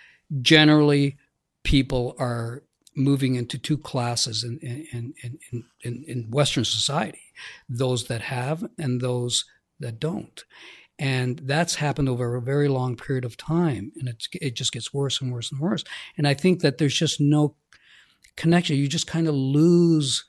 generally, 0.41 1.17
people 1.63 2.15
are 2.17 2.63
moving 2.95 3.35
into 3.35 3.57
two 3.57 3.77
classes 3.77 4.43
in 4.43 4.57
in 4.59 5.13
in 5.21 5.39
in, 5.51 5.65
in, 5.83 6.05
in 6.07 6.31
Western 6.31 6.63
society: 6.63 7.25
those 7.67 8.07
that 8.07 8.21
have 8.21 8.69
and 8.77 9.01
those 9.01 9.43
that 9.81 9.99
don't. 9.99 10.45
And 10.97 11.39
that's 11.43 11.75
happened 11.75 12.09
over 12.09 12.35
a 12.35 12.41
very 12.41 12.69
long 12.69 12.95
period 12.95 13.25
of 13.25 13.37
time, 13.37 13.91
and 13.99 14.07
it's, 14.07 14.27
it 14.33 14.53
just 14.55 14.71
gets 14.71 14.93
worse 14.93 15.21
and 15.21 15.31
worse 15.31 15.51
and 15.51 15.59
worse. 15.59 15.83
And 16.17 16.25
I 16.27 16.33
think 16.33 16.61
that 16.61 16.77
there's 16.77 16.97
just 16.97 17.19
no 17.21 17.55
connection. 18.37 18.77
You 18.77 18.87
just 18.87 19.07
kind 19.07 19.27
of 19.27 19.35
lose 19.35 20.23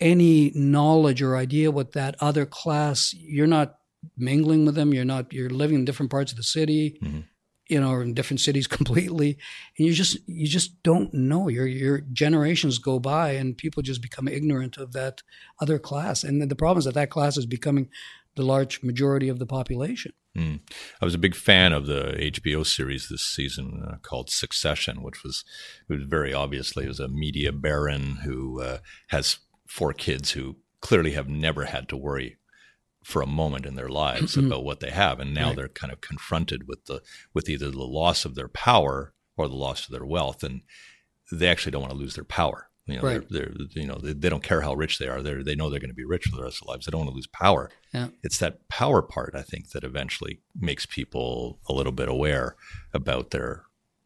any 0.00 0.50
knowledge 0.54 1.20
or 1.22 1.36
idea 1.36 1.70
what 1.70 1.92
that 1.92 2.16
other 2.20 2.46
class. 2.46 3.12
You're 3.14 3.46
not 3.46 3.76
mingling 4.16 4.64
with 4.64 4.74
them. 4.74 4.94
You're 4.94 5.04
not. 5.04 5.32
You're 5.32 5.50
living 5.50 5.76
in 5.76 5.84
different 5.84 6.10
parts 6.10 6.32
of 6.32 6.36
the 6.38 6.42
city, 6.42 6.98
Mhm. 7.02 7.24
you 7.68 7.80
know, 7.80 7.90
or 7.90 8.02
in 8.02 8.14
different 8.14 8.40
cities 8.40 8.66
completely, 8.78 9.38
and 9.78 9.86
you 9.86 9.92
just 9.92 10.16
you 10.26 10.46
just 10.48 10.82
don't 10.82 11.12
know. 11.12 11.48
Your 11.48 11.66
your 11.66 12.00
generations 12.12 12.78
go 12.78 12.98
by, 12.98 13.32
and 13.32 13.56
people 13.58 13.82
just 13.82 14.00
become 14.02 14.26
ignorant 14.28 14.76
of 14.78 14.92
that 14.92 15.22
other 15.60 15.78
class. 15.78 16.24
And 16.24 16.40
the 16.42 16.56
problem 16.56 16.78
is 16.78 16.84
that 16.86 16.94
that 16.94 17.10
class 17.10 17.36
is 17.36 17.46
becoming 17.46 17.88
the 18.36 18.42
large 18.44 18.82
majority 18.82 19.28
of 19.28 19.38
the 19.38 19.46
population. 19.46 20.12
Mm. 20.38 20.60
I 21.00 21.04
was 21.04 21.14
a 21.14 21.18
big 21.18 21.34
fan 21.34 21.72
of 21.72 21.86
the 21.86 22.14
HBO 22.20 22.64
series 22.64 23.08
this 23.08 23.22
season 23.22 23.82
uh, 23.86 23.96
called 24.02 24.30
Succession, 24.30 25.02
which 25.02 25.24
was 25.24 25.44
it 25.88 25.92
was 25.92 26.04
very 26.04 26.32
obviously 26.32 26.84
it 26.84 26.88
was 26.88 27.00
a 27.00 27.08
media 27.08 27.50
baron 27.52 28.18
who 28.24 28.62
uh, 28.62 28.78
has 29.08 29.38
four 29.70 29.92
kids 29.92 30.32
who 30.32 30.56
clearly 30.80 31.12
have 31.12 31.28
never 31.28 31.66
had 31.66 31.88
to 31.88 31.96
worry 31.96 32.36
for 33.04 33.22
a 33.22 33.26
moment 33.26 33.64
in 33.64 33.76
their 33.76 33.88
lives 33.88 34.34
mm-hmm. 34.36 34.46
about 34.46 34.64
what 34.64 34.80
they 34.80 34.90
have, 34.90 35.20
and 35.20 35.32
now 35.32 35.48
Right. 35.48 35.56
they're 35.56 35.68
kind 35.68 35.92
of 35.92 36.00
confronted 36.00 36.66
with 36.68 36.84
the 36.86 37.00
with 37.32 37.48
either 37.48 37.70
the 37.70 37.84
loss 37.84 38.24
of 38.24 38.34
their 38.34 38.48
power 38.48 39.14
or 39.36 39.48
the 39.48 39.54
loss 39.54 39.86
of 39.86 39.92
their 39.92 40.04
wealth, 40.04 40.42
and 40.42 40.62
they 41.32 41.48
actually 41.48 41.72
don't 41.72 41.82
want 41.82 41.92
to 41.92 41.98
lose 41.98 42.14
their 42.16 42.24
power. 42.24 42.68
You 42.86 42.96
know, 42.96 43.02
Right. 43.02 43.28
they're, 43.30 43.52
they're 43.56 43.82
you 43.82 43.86
know 43.86 43.98
they, 44.02 44.12
they 44.12 44.28
don't 44.28 44.42
care 44.42 44.62
how 44.62 44.74
rich 44.74 44.98
they 44.98 45.06
are. 45.08 45.22
They 45.22 45.34
they 45.42 45.54
know 45.54 45.70
they're 45.70 45.80
going 45.86 45.90
to 45.90 45.94
be 45.94 46.04
rich 46.04 46.24
for 46.26 46.36
the 46.36 46.42
rest 46.42 46.60
of 46.60 46.66
their 46.66 46.72
lives. 46.74 46.86
They 46.86 46.90
don't 46.90 47.02
want 47.02 47.10
to 47.12 47.14
lose 47.16 47.28
power 47.28 47.70
Yeah. 47.94 48.08
it's 48.22 48.38
that 48.38 48.68
power 48.68 49.00
part 49.02 49.32
I 49.34 49.42
think 49.42 49.70
that 49.70 49.84
eventually 49.84 50.40
makes 50.58 50.84
people 50.86 51.60
a 51.68 51.72
little 51.72 51.92
bit 51.92 52.08
aware 52.08 52.56
about 52.92 53.30
their 53.30 53.64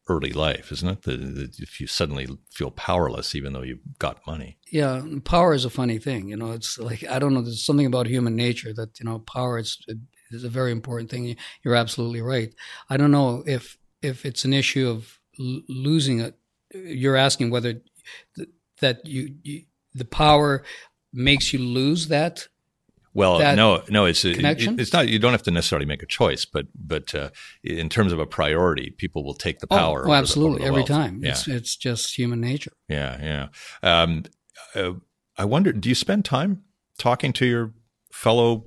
early 0.08 0.32
life, 0.32 0.70
isn't 0.70 0.88
it? 0.88 1.02
The, 1.02 1.16
the, 1.16 1.50
if 1.58 1.80
you 1.80 1.86
suddenly 1.86 2.28
feel 2.50 2.70
powerless, 2.70 3.34
even 3.34 3.52
though 3.52 3.62
you've 3.62 3.98
got 3.98 4.26
money. 4.26 4.58
Yeah, 4.70 5.02
power 5.24 5.54
is 5.54 5.64
a 5.64 5.70
funny 5.70 5.98
thing. 5.98 6.28
You 6.28 6.36
know, 6.36 6.52
it's 6.52 6.78
like 6.78 7.04
I 7.08 7.18
don't 7.18 7.34
know. 7.34 7.42
There's 7.42 7.64
something 7.64 7.86
about 7.86 8.06
human 8.06 8.36
nature 8.36 8.72
that 8.74 8.98
you 8.98 9.06
know, 9.06 9.20
power 9.20 9.58
is 9.58 9.78
is 10.30 10.44
a 10.44 10.48
very 10.48 10.72
important 10.72 11.10
thing. 11.10 11.36
You're 11.62 11.74
absolutely 11.74 12.20
right. 12.20 12.54
I 12.90 12.96
don't 12.96 13.10
know 13.10 13.42
if 13.46 13.78
if 14.02 14.26
it's 14.26 14.44
an 14.44 14.52
issue 14.52 14.88
of 14.88 15.18
l- 15.38 15.62
losing 15.68 16.20
it. 16.20 16.36
You're 16.72 17.16
asking 17.16 17.50
whether 17.50 17.80
th- 18.36 18.48
that 18.80 19.06
you, 19.06 19.34
you 19.42 19.62
the 19.94 20.04
power 20.04 20.64
makes 21.12 21.52
you 21.52 21.60
lose 21.60 22.08
that. 22.08 22.48
Well, 23.14 23.38
no, 23.54 23.82
no, 23.88 24.04
it's 24.06 24.24
it, 24.24 24.34
connection? 24.36 24.78
it's 24.80 24.92
not. 24.92 25.08
You 25.08 25.18
don't 25.20 25.30
have 25.32 25.44
to 25.44 25.50
necessarily 25.52 25.86
make 25.86 26.02
a 26.02 26.06
choice, 26.06 26.44
but 26.44 26.66
but 26.74 27.14
uh, 27.14 27.30
in 27.62 27.88
terms 27.88 28.12
of 28.12 28.18
a 28.18 28.26
priority, 28.26 28.90
people 28.90 29.22
will 29.24 29.34
take 29.34 29.60
the 29.60 29.68
power. 29.68 30.06
oh, 30.08 30.12
absolutely, 30.12 30.56
over 30.56 30.62
the 30.62 30.66
every 30.66 30.80
wealth. 30.80 30.88
time. 30.88 31.20
Yeah, 31.22 31.30
It's 31.30 31.46
it's 31.48 31.76
just 31.76 32.18
human 32.18 32.40
nature. 32.40 32.72
yeah, 32.88 33.48
yeah. 33.82 34.02
Um, 34.02 34.24
uh, 34.74 34.92
I 35.38 35.44
wonder, 35.44 35.72
do 35.72 35.88
you 35.88 35.94
spend 35.94 36.24
time 36.24 36.62
talking 36.98 37.32
to 37.34 37.46
your 37.46 37.72
fellow 38.12 38.66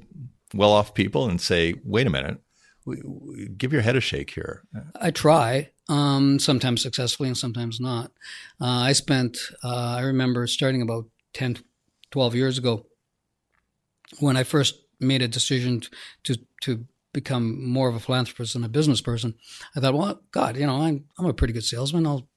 well-off 0.54 0.94
people 0.94 1.30
and 1.30 1.40
say, 1.42 1.76
"Wait 1.84 2.08
a 2.08 2.10
minute, 2.10 2.40
w- 2.86 3.04
w- 3.04 3.50
give 3.50 3.74
your 3.74 3.82
head 3.82 3.96
a 3.98 4.02
shake 4.02 4.32
here"? 4.32 4.64
I 5.00 5.12
try, 5.12 5.70
um, 5.90 6.40
sometimes 6.40 6.82
successfully 6.82 7.28
and 7.30 7.38
sometimes 7.38 7.80
not. 7.82 8.12
Uh, 8.62 8.66
I 8.66 8.94
spent, 8.94 9.38
uh, 9.64 9.96
I 9.98 10.02
remember 10.02 10.48
starting 10.48 10.82
about 10.82 11.06
10, 11.34 11.58
12 12.12 12.34
years 12.36 12.58
ago 12.58 12.87
when 14.20 14.38
I 14.38 14.44
first 14.44 14.76
made 15.00 15.22
a 15.22 15.28
decision 15.28 15.82
to, 16.24 16.38
to 16.62 16.86
become 17.14 17.64
more 17.68 17.90
of 17.90 17.96
a 17.96 18.00
philanthropist 18.00 18.56
and 18.56 18.66
a 18.66 18.70
business 18.70 19.02
person. 19.02 19.34
I 19.76 19.80
thought, 19.80 19.94
well, 19.94 20.22
God, 20.32 20.58
you 20.58 20.66
know, 20.66 20.82
I'm, 20.82 21.06
I'm 21.18 21.26
a 21.26 21.34
pretty 21.34 21.54
good 21.54 21.64
salesman. 21.64 22.06
I'll 22.08 22.28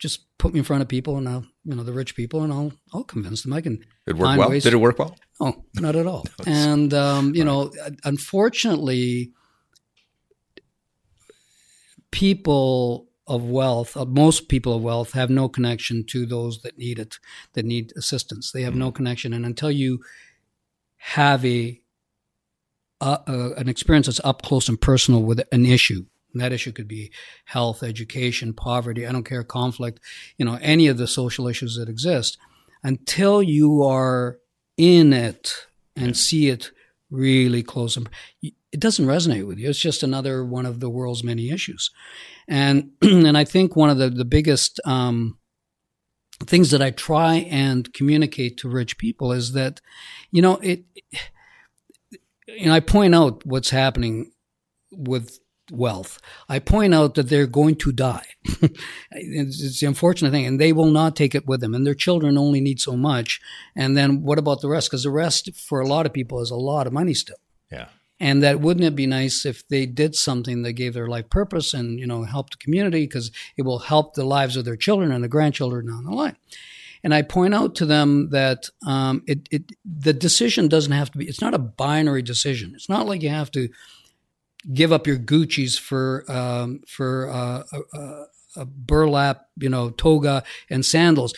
just 0.00 0.26
put 0.38 0.52
me 0.52 0.58
in 0.60 0.64
front 0.64 0.82
of 0.82 0.88
people 0.88 1.16
and 1.18 1.28
I'll, 1.28 1.44
you 1.64 1.74
know, 1.74 1.82
the 1.82 1.92
rich 1.92 2.14
people 2.16 2.42
and 2.42 2.52
I'll, 2.52 2.72
I'll 2.94 3.04
convince 3.04 3.42
them. 3.42 3.52
I 3.52 3.60
can 3.60 3.84
It 4.06 4.16
worked 4.16 4.38
well. 4.38 4.50
ways- 4.50 4.62
Did 4.64 4.72
it 4.72 4.78
work 4.78 4.98
well? 4.98 5.16
Oh, 5.40 5.64
not 5.74 5.96
at 5.96 6.06
all. 6.06 6.24
and 6.46 6.92
um, 6.94 7.34
you 7.34 7.44
know, 7.44 7.70
unfortunately, 8.04 9.32
people 12.10 13.08
of 13.26 13.44
wealth, 13.44 13.96
uh, 13.96 14.04
most 14.04 14.48
people 14.48 14.74
of 14.74 14.82
wealth, 14.82 15.12
have 15.12 15.30
no 15.30 15.48
connection 15.48 16.04
to 16.04 16.26
those 16.26 16.62
that 16.62 16.76
need 16.76 16.98
it, 16.98 17.18
that 17.52 17.64
need 17.64 17.92
assistance. 17.96 18.50
They 18.50 18.62
have 18.62 18.74
no 18.74 18.90
connection, 18.90 19.32
and 19.32 19.46
until 19.46 19.70
you 19.70 20.00
have 21.00 21.44
a 21.44 21.80
uh, 23.00 23.16
uh, 23.26 23.50
an 23.56 23.66
experience 23.68 24.06
that's 24.06 24.20
up 24.24 24.42
close 24.42 24.68
and 24.68 24.78
personal 24.78 25.22
with 25.22 25.40
an 25.52 25.64
issue. 25.64 26.04
And 26.32 26.42
that 26.42 26.52
issue 26.52 26.70
could 26.70 26.86
be 26.86 27.10
health, 27.46 27.82
education, 27.82 28.52
poverty, 28.52 29.06
I 29.06 29.12
don't 29.12 29.24
care, 29.24 29.42
conflict, 29.42 30.00
you 30.36 30.44
know, 30.44 30.58
any 30.60 30.86
of 30.86 30.98
the 30.98 31.06
social 31.06 31.48
issues 31.48 31.76
that 31.76 31.88
exist. 31.88 32.36
Until 32.82 33.42
you 33.42 33.82
are 33.82 34.38
in 34.76 35.14
it 35.14 35.66
and 35.96 36.16
see 36.16 36.48
it 36.48 36.72
really 37.10 37.62
close, 37.62 37.96
and 37.96 38.08
it 38.42 38.78
doesn't 38.78 39.06
resonate 39.06 39.46
with 39.46 39.58
you. 39.58 39.70
It's 39.70 39.78
just 39.78 40.02
another 40.02 40.44
one 40.44 40.66
of 40.66 40.80
the 40.80 40.90
world's 40.90 41.24
many 41.24 41.50
issues. 41.50 41.90
And, 42.46 42.90
and 43.02 43.36
I 43.36 43.44
think 43.44 43.74
one 43.74 43.88
of 43.88 43.96
the, 43.96 44.10
the 44.10 44.26
biggest 44.26 44.78
um, 44.84 45.38
things 46.44 46.70
that 46.70 46.82
I 46.82 46.90
try 46.90 47.36
and 47.50 47.92
communicate 47.94 48.58
to 48.58 48.68
rich 48.68 48.98
people 48.98 49.32
is 49.32 49.52
that, 49.52 49.80
you 50.30 50.42
know, 50.42 50.56
it, 50.56 50.84
you 52.46 52.66
know, 52.66 52.74
I 52.74 52.80
point 52.80 53.14
out 53.14 53.44
what's 53.44 53.70
happening 53.70 54.32
with 54.90 55.38
wealth. 55.70 56.20
I 56.48 56.58
point 56.58 56.94
out 56.94 57.14
that 57.14 57.28
they're 57.28 57.46
going 57.46 57.76
to 57.76 57.92
die. 57.92 58.26
it's, 59.12 59.62
it's 59.62 59.80
the 59.80 59.86
unfortunate 59.86 60.30
thing, 60.30 60.46
and 60.46 60.60
they 60.60 60.72
will 60.72 60.90
not 60.90 61.16
take 61.16 61.34
it 61.34 61.46
with 61.46 61.60
them, 61.60 61.74
and 61.74 61.86
their 61.86 61.94
children 61.94 62.36
only 62.36 62.60
need 62.60 62.80
so 62.80 62.96
much. 62.96 63.40
And 63.76 63.96
then 63.96 64.22
what 64.22 64.38
about 64.38 64.60
the 64.60 64.68
rest? 64.68 64.90
Because 64.90 65.04
the 65.04 65.10
rest, 65.10 65.54
for 65.56 65.80
a 65.80 65.86
lot 65.86 66.06
of 66.06 66.12
people, 66.12 66.40
is 66.40 66.50
a 66.50 66.56
lot 66.56 66.86
of 66.86 66.92
money 66.92 67.14
still. 67.14 67.36
Yeah. 67.70 67.88
And 68.18 68.42
that 68.42 68.60
wouldn't 68.60 68.84
it 68.84 68.94
be 68.94 69.06
nice 69.06 69.46
if 69.46 69.66
they 69.68 69.86
did 69.86 70.14
something 70.14 70.62
that 70.62 70.74
gave 70.74 70.92
their 70.92 71.08
life 71.08 71.30
purpose 71.30 71.72
and 71.72 71.98
you 71.98 72.06
know 72.06 72.24
helped 72.24 72.52
the 72.52 72.62
community 72.62 73.06
because 73.06 73.30
it 73.56 73.62
will 73.62 73.78
help 73.78 74.12
the 74.12 74.24
lives 74.24 74.56
of 74.56 74.66
their 74.66 74.76
children 74.76 75.10
and 75.10 75.24
the 75.24 75.28
grandchildren 75.28 75.86
down 75.86 76.04
the 76.04 76.10
line. 76.10 76.36
And 77.02 77.14
I 77.14 77.22
point 77.22 77.54
out 77.54 77.74
to 77.76 77.86
them 77.86 78.30
that 78.30 78.68
um, 78.86 79.22
it, 79.26 79.48
it 79.50 79.72
the 79.84 80.12
decision 80.12 80.68
doesn't 80.68 80.92
have 80.92 81.10
to 81.12 81.18
be. 81.18 81.26
It's 81.26 81.40
not 81.40 81.54
a 81.54 81.58
binary 81.58 82.22
decision. 82.22 82.72
It's 82.74 82.88
not 82.88 83.06
like 83.06 83.22
you 83.22 83.30
have 83.30 83.50
to 83.52 83.68
give 84.74 84.92
up 84.92 85.06
your 85.06 85.16
Gucci's 85.18 85.78
for 85.78 86.30
um, 86.30 86.80
for 86.86 87.30
uh, 87.30 87.62
a, 87.94 88.24
a, 88.56 88.64
burlap, 88.66 89.46
you 89.58 89.68
know, 89.70 89.90
toga 89.90 90.42
and 90.68 90.84
sandals. 90.84 91.32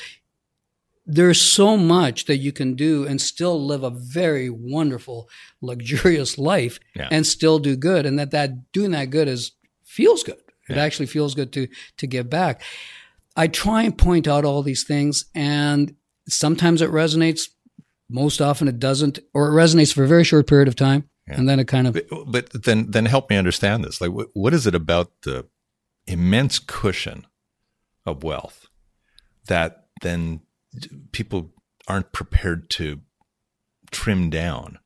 there's 1.05 1.41
so 1.41 1.77
much 1.77 2.27
that 2.27 2.37
you 2.37 2.53
can 2.53 2.75
do 2.75 3.05
and 3.07 3.21
still 3.21 3.65
live 3.65 3.83
a 3.83 3.91
very 3.91 4.49
wonderful, 4.49 5.29
luxurious 5.61 6.39
life 6.39 6.79
Yeah. 6.95 7.09
and 7.11 7.27
still 7.27 7.59
do 7.59 7.75
good. 7.77 8.07
And 8.07 8.19
that, 8.19 8.31
that 8.31 8.73
doing 8.73 8.93
that 8.93 9.11
good 9.11 9.27
is 9.29 9.53
feels 9.85 10.23
good. 10.23 10.39
It 10.69 10.77
Yeah. 10.77 10.83
actually 10.83 11.07
feels 11.07 11.35
good 11.35 11.53
to 11.53 11.67
to 11.99 12.07
give 12.07 12.31
back. 12.31 12.63
I 13.37 13.49
try 13.49 13.83
and 13.83 13.97
point 13.97 14.29
out 14.29 14.45
all 14.45 14.63
these 14.63 14.85
things 14.85 15.27
and 15.35 15.95
sometimes 16.29 16.83
it 16.83 16.91
resonates, 16.91 17.49
most 18.09 18.41
often 18.41 18.69
it 18.69 18.79
doesn't, 18.79 19.19
or 19.33 19.49
it 19.49 19.53
resonates 19.53 19.93
for 19.93 20.05
a 20.05 20.09
very 20.09 20.25
short 20.25 20.47
period 20.47 20.69
of 20.69 20.77
time. 20.77 21.09
Yeah. 21.27 21.37
And 21.37 21.49
then 21.49 21.61
it 21.61 21.69
kind 21.69 21.87
of 21.87 21.95
But, 21.95 22.09
but 22.27 22.65
then, 22.65 22.91
then 22.91 23.07
help 23.07 23.31
me 23.31 23.37
understand 23.37 23.85
this. 23.85 24.01
Like, 24.01 24.11
what, 24.11 24.29
what 24.35 24.53
is 24.53 24.67
it 24.67 24.75
about 24.75 25.13
the 25.23 25.47
immense 26.07 26.59
cushion 26.59 27.27
of 28.05 28.25
wealth 28.25 28.67
that 29.47 29.87
then 30.03 30.41
people 31.13 31.53
aren't 31.87 32.13
prepared 32.13 32.71
to 32.71 33.01
trim 33.91 34.31
down 34.31 34.79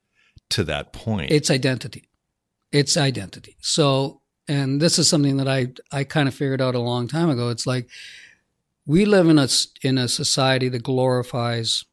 to 0.50 0.62
that 0.64 0.92
point? 0.92 1.32
It's 1.32 1.50
identity. 1.50 2.10
It's 2.70 2.96
identity. 2.96 3.56
So, 3.60 4.20
and 4.48 4.80
this 4.80 4.98
is 4.98 5.08
something 5.08 5.38
that 5.38 5.48
I 5.48 5.68
I 5.90 6.04
kind 6.04 6.28
of 6.28 6.34
figured 6.34 6.60
out 6.60 6.74
a 6.74 6.80
long 6.80 7.08
time 7.08 7.30
ago. 7.30 7.48
It's 7.48 7.66
like 7.66 7.88
we 8.86 9.04
live 9.04 9.28
in 9.28 9.38
a 9.38 9.48
in 9.82 9.98
a 9.98 10.08
society 10.08 10.68
that 10.68 10.84
glorifies 10.84 11.84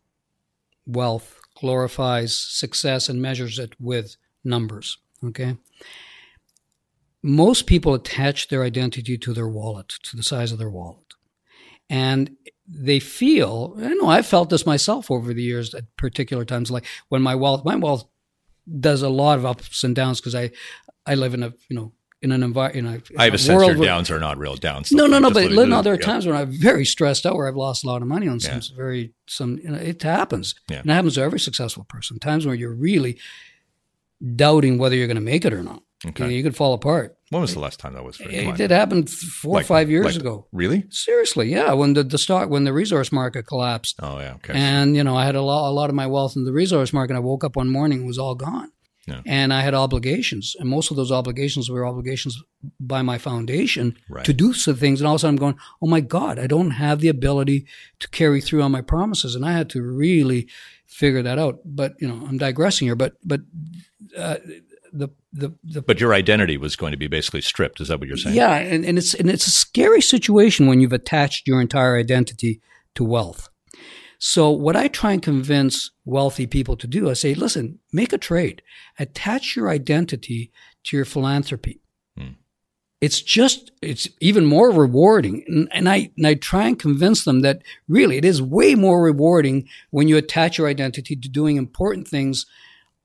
wealth, 0.85 1.39
glorifies 1.59 2.37
success, 2.37 3.09
and 3.09 3.21
measures 3.21 3.59
it 3.59 3.73
with 3.79 4.15
numbers. 4.43 4.97
Okay. 5.23 5.57
Most 7.23 7.67
people 7.67 7.93
attach 7.93 8.49
their 8.49 8.63
identity 8.63 9.17
to 9.17 9.33
their 9.33 9.47
wallet, 9.47 9.93
to 10.03 10.17
the 10.17 10.23
size 10.23 10.51
of 10.51 10.59
their 10.59 10.69
wallet, 10.69 11.13
and 11.89 12.35
they 12.67 12.99
feel. 12.99 13.75
I 13.79 13.93
know 13.93 14.09
I've 14.09 14.27
felt 14.27 14.49
this 14.49 14.65
myself 14.65 15.09
over 15.09 15.33
the 15.33 15.41
years 15.41 15.73
at 15.73 15.95
particular 15.97 16.45
times, 16.45 16.69
like 16.69 16.85
when 17.09 17.21
my 17.21 17.35
wealth, 17.35 17.65
my 17.65 17.75
wealth 17.75 18.05
does 18.79 19.01
a 19.01 19.09
lot 19.09 19.37
of 19.39 19.45
ups 19.45 19.83
and 19.83 19.95
downs 19.95 20.19
because 20.19 20.35
I 20.35 20.51
I 21.05 21.15
live 21.15 21.33
in 21.33 21.43
a 21.43 21.53
you 21.69 21.75
know 21.75 21.93
in 22.23 22.31
an 22.31 22.41
environment. 22.41 23.09
I 23.17 23.25
have 23.25 23.33
a 23.33 23.35
a 23.35 23.37
sense 23.37 23.47
your 23.67 23.75
where- 23.77 23.85
downs 23.85 24.09
are 24.09 24.19
not 24.19 24.37
real 24.39 24.55
downs. 24.55 24.91
No, 24.91 25.05
no, 25.05 25.19
no. 25.19 25.29
But 25.29 25.43
literally- 25.51 25.69
no, 25.69 25.81
there 25.83 25.93
are 25.93 25.99
yeah. 25.99 26.05
times 26.05 26.25
when 26.25 26.35
I'm 26.35 26.51
very 26.51 26.85
stressed 26.85 27.25
out, 27.27 27.35
where 27.35 27.47
I've 27.47 27.55
lost 27.55 27.83
a 27.83 27.87
lot 27.87 28.01
of 28.01 28.07
money 28.07 28.27
on 28.27 28.39
Yeah. 28.39 28.59
some 28.61 28.75
very 28.75 29.13
some. 29.27 29.59
You 29.63 29.69
know, 29.71 29.77
it 29.77 30.01
happens, 30.01 30.55
Yeah. 30.69 30.79
and 30.79 30.89
it 30.89 30.93
happens 30.93 31.15
to 31.15 31.21
every 31.21 31.39
successful 31.39 31.85
person. 31.87 32.17
Times 32.19 32.45
where 32.45 32.55
you're 32.55 32.73
really 32.75 33.19
doubting 34.35 34.77
whether 34.77 34.95
you're 34.95 35.07
going 35.07 35.15
to 35.15 35.21
make 35.21 35.45
it 35.45 35.53
or 35.53 35.63
not. 35.63 35.81
Okay. 36.05 36.23
You, 36.25 36.29
know, 36.29 36.35
you 36.35 36.43
could 36.43 36.55
fall 36.55 36.73
apart. 36.73 37.15
When 37.29 37.41
was 37.41 37.53
the 37.53 37.61
last 37.61 37.79
time 37.79 37.93
that 37.93 38.03
was? 38.03 38.17
For? 38.17 38.23
Come 38.25 38.59
It 38.59 38.71
happened 38.71 39.09
four 39.09 39.59
or 39.61 39.63
five 39.63 39.89
years 39.89 40.05
like- 40.05 40.15
ago. 40.17 40.47
Really? 40.51 40.83
Seriously, 40.89 41.49
yeah. 41.49 41.71
When 41.73 41.93
the, 41.93 42.03
the 42.03 42.17
stock, 42.17 42.49
when 42.49 42.65
the 42.65 42.73
resource 42.73 43.09
market 43.11 43.43
collapsed, 43.47 43.95
Oh, 44.03 44.19
yeah. 44.19 44.33
Okay. 44.35 44.51
and 44.53 44.95
you 44.97 45.03
know, 45.05 45.15
I 45.15 45.25
had 45.25 45.35
a 45.35 45.41
lot, 45.41 45.69
a 45.69 45.71
lot 45.71 45.89
of 45.89 45.95
my 45.95 46.05
wealth 46.07 46.35
in 46.35 46.43
the 46.43 46.51
resource 46.51 46.91
market. 46.91 47.15
I 47.15 47.19
woke 47.19 47.45
up 47.45 47.55
one 47.55 47.69
morning, 47.69 48.03
it 48.03 48.05
was 48.05 48.19
all 48.19 48.35
gone. 48.35 48.72
And 49.25 49.53
I 49.53 49.61
had 49.61 49.73
obligations, 49.73 50.55
and 50.59 50.69
most 50.69 50.89
of 50.91 50.97
those 50.97 51.11
obligations 51.11 51.69
were 51.69 51.85
obligations 51.85 52.41
by 52.79 53.01
my 53.01 53.17
foundation 53.17 53.97
Right. 54.09 54.25
to 54.25 54.33
do 54.33 54.53
some 54.53 54.75
things. 54.75 55.01
And 55.01 55.07
all 55.07 55.15
of 55.15 55.19
a 55.19 55.21
sudden, 55.21 55.35
I'm 55.35 55.39
going, 55.39 55.57
"Oh 55.81 55.87
my 55.87 55.99
God, 56.01 56.39
I 56.39 56.47
don't 56.47 56.71
have 56.71 57.01
the 57.01 57.09
ability 57.09 57.65
to 57.99 58.09
carry 58.09 58.39
through 58.41 58.61
on 58.61 58.71
my 58.71 58.81
promises," 58.81 59.35
and 59.35 59.45
I 59.45 59.51
had 59.53 59.69
to 59.71 59.81
really 59.81 60.47
figure 60.85 61.21
that 61.23 61.37
out. 61.37 61.59
But 61.65 61.95
you 61.99 62.07
know, 62.07 62.25
I'm 62.27 62.37
digressing 62.37 62.87
here. 62.87 62.95
But 62.95 63.13
but 63.25 63.41
uh, 64.17 64.37
the 64.93 65.09
the 65.33 65.53
the 65.63 65.81
but 65.81 65.99
your 65.99 66.13
identity 66.13 66.57
was 66.57 66.75
going 66.75 66.91
to 66.91 66.97
be 66.97 67.07
basically 67.07 67.41
stripped. 67.41 67.81
Is 67.81 67.87
that 67.89 67.99
what 67.99 68.07
you're 68.07 68.17
saying? 68.17 68.35
yeah, 68.35 68.55
and, 68.55 68.85
and 68.85 68.97
it's 68.97 69.13
and 69.13 69.29
it's 69.29 69.47
a 69.47 69.51
scary 69.51 70.01
situation 70.01 70.67
when 70.67 70.79
you've 70.79 70.93
attached 70.93 71.47
your 71.47 71.59
entire 71.59 71.97
identity 71.97 72.61
to 72.95 73.03
wealth. 73.03 73.49
So 74.25 74.51
what 74.51 74.77
I 74.77 74.87
try 74.87 75.11
and 75.11 75.21
convince 75.21 75.91
wealthy 76.05 76.47
people 76.47 76.77
to 76.77 76.87
do, 76.87 77.09
I 77.09 77.13
say, 77.13 77.33
listen, 77.33 77.79
make 77.91 78.13
a 78.13 78.17
trade. 78.17 78.61
Attach 78.97 79.57
your 79.57 79.67
identity 79.67 80.49
to 80.85 80.95
your 80.95 81.03
philanthropy. 81.03 81.81
Hmm. 82.17 82.35
It's 83.01 83.21
just 83.21 83.73
it's 83.81 84.07
even 84.21 84.45
more 84.45 84.71
rewarding. 84.71 85.43
And, 85.45 85.67
and 85.73 85.89
I 85.89 86.09
and 86.15 86.25
I 86.25 86.35
try 86.35 86.67
and 86.67 86.79
convince 86.79 87.25
them 87.25 87.41
that 87.41 87.63
really 87.89 88.15
it 88.15 88.23
is 88.23 88.41
way 88.41 88.75
more 88.75 89.03
rewarding 89.03 89.67
when 89.89 90.07
you 90.07 90.15
attach 90.15 90.57
your 90.57 90.69
identity 90.69 91.17
to 91.17 91.27
doing 91.27 91.57
important 91.57 92.07
things 92.07 92.45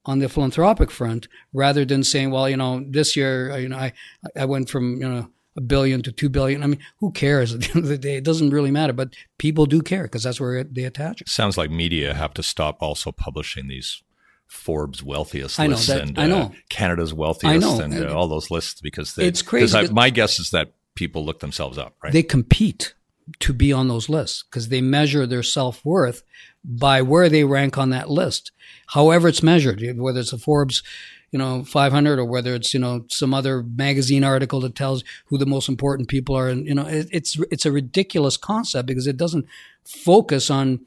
on 0.04 0.20
the 0.20 0.28
philanthropic 0.28 0.88
front 0.88 1.26
rather 1.52 1.84
than 1.84 2.04
saying, 2.04 2.30
well, 2.30 2.48
you 2.48 2.56
know, 2.56 2.86
this 2.88 3.16
year, 3.16 3.50
uh, 3.50 3.56
you 3.56 3.68
know, 3.68 3.76
I, 3.76 3.92
I 4.36 4.44
went 4.44 4.70
from, 4.70 5.02
you 5.02 5.08
know, 5.08 5.30
a 5.58 5.60
billion 5.60 6.00
to 6.02 6.12
two 6.12 6.28
billion. 6.30 6.62
I 6.62 6.66
mean, 6.68 6.78
who 7.00 7.10
cares 7.10 7.52
at 7.52 7.60
the 7.60 7.68
end 7.74 7.78
of 7.84 7.88
the 7.88 7.98
day? 7.98 8.16
It 8.16 8.24
doesn't 8.24 8.50
really 8.50 8.70
matter, 8.70 8.92
but 8.94 9.10
people 9.38 9.66
do 9.66 9.82
care 9.82 10.04
because 10.04 10.22
that's 10.22 10.40
where 10.40 10.64
they 10.64 10.84
attach 10.84 11.20
it. 11.20 11.28
Sounds 11.28 11.58
like 11.58 11.70
media 11.70 12.14
have 12.14 12.32
to 12.34 12.42
stop 12.42 12.78
also 12.80 13.12
publishing 13.12 13.68
these 13.68 14.02
Forbes 14.46 15.02
wealthiest 15.02 15.60
I 15.60 15.66
know 15.66 15.72
lists 15.72 15.88
that- 15.88 16.00
and. 16.02 16.18
Uh, 16.18 16.48
Canada's 16.70 17.12
wealthiest 17.12 17.60
know. 17.60 17.80
and 17.80 17.92
And 17.92 18.06
uh, 18.08 18.14
all 18.16 18.28
those 18.28 18.50
lists 18.50 18.80
because 18.80 19.14
they, 19.14 19.26
It's 19.26 19.42
crazy 19.42 19.76
I, 19.76 19.82
because- 19.82 19.94
my 19.94 20.08
guess 20.10 20.38
is 20.38 20.50
that 20.50 20.72
people 20.94 21.24
look 21.24 21.40
themselves 21.40 21.76
up, 21.76 21.94
right? 22.02 22.12
They 22.12 22.22
compete 22.22 22.94
to 23.40 23.52
be 23.52 23.72
on 23.74 23.88
those 23.88 24.08
lists 24.08 24.44
because 24.48 24.68
they 24.68 24.80
measure 24.80 25.26
their 25.26 25.42
self 25.42 25.84
worth 25.84 26.22
by 26.64 27.02
where 27.02 27.28
they 27.28 27.44
rank 27.44 27.76
on 27.76 27.90
that 27.90 28.08
list. 28.08 28.52
However, 28.88 29.28
it's 29.28 29.42
measured, 29.42 29.82
whether 29.98 30.20
it's 30.20 30.32
a 30.32 30.38
Forbes, 30.38 30.82
you 31.30 31.38
know, 31.38 31.64
500 31.64 32.18
or 32.18 32.24
whether 32.24 32.54
it's, 32.54 32.72
you 32.72 32.80
know, 32.80 33.04
some 33.08 33.34
other 33.34 33.62
magazine 33.62 34.24
article 34.24 34.60
that 34.60 34.74
tells 34.74 35.04
who 35.26 35.38
the 35.38 35.46
most 35.46 35.68
important 35.68 36.08
people 36.08 36.34
are. 36.34 36.48
And, 36.48 36.66
you 36.66 36.74
know, 36.74 36.86
it, 36.86 37.08
it's, 37.12 37.38
it's 37.50 37.66
a 37.66 37.72
ridiculous 37.72 38.36
concept 38.36 38.86
because 38.86 39.06
it 39.06 39.16
doesn't 39.16 39.46
focus 39.84 40.50
on, 40.50 40.80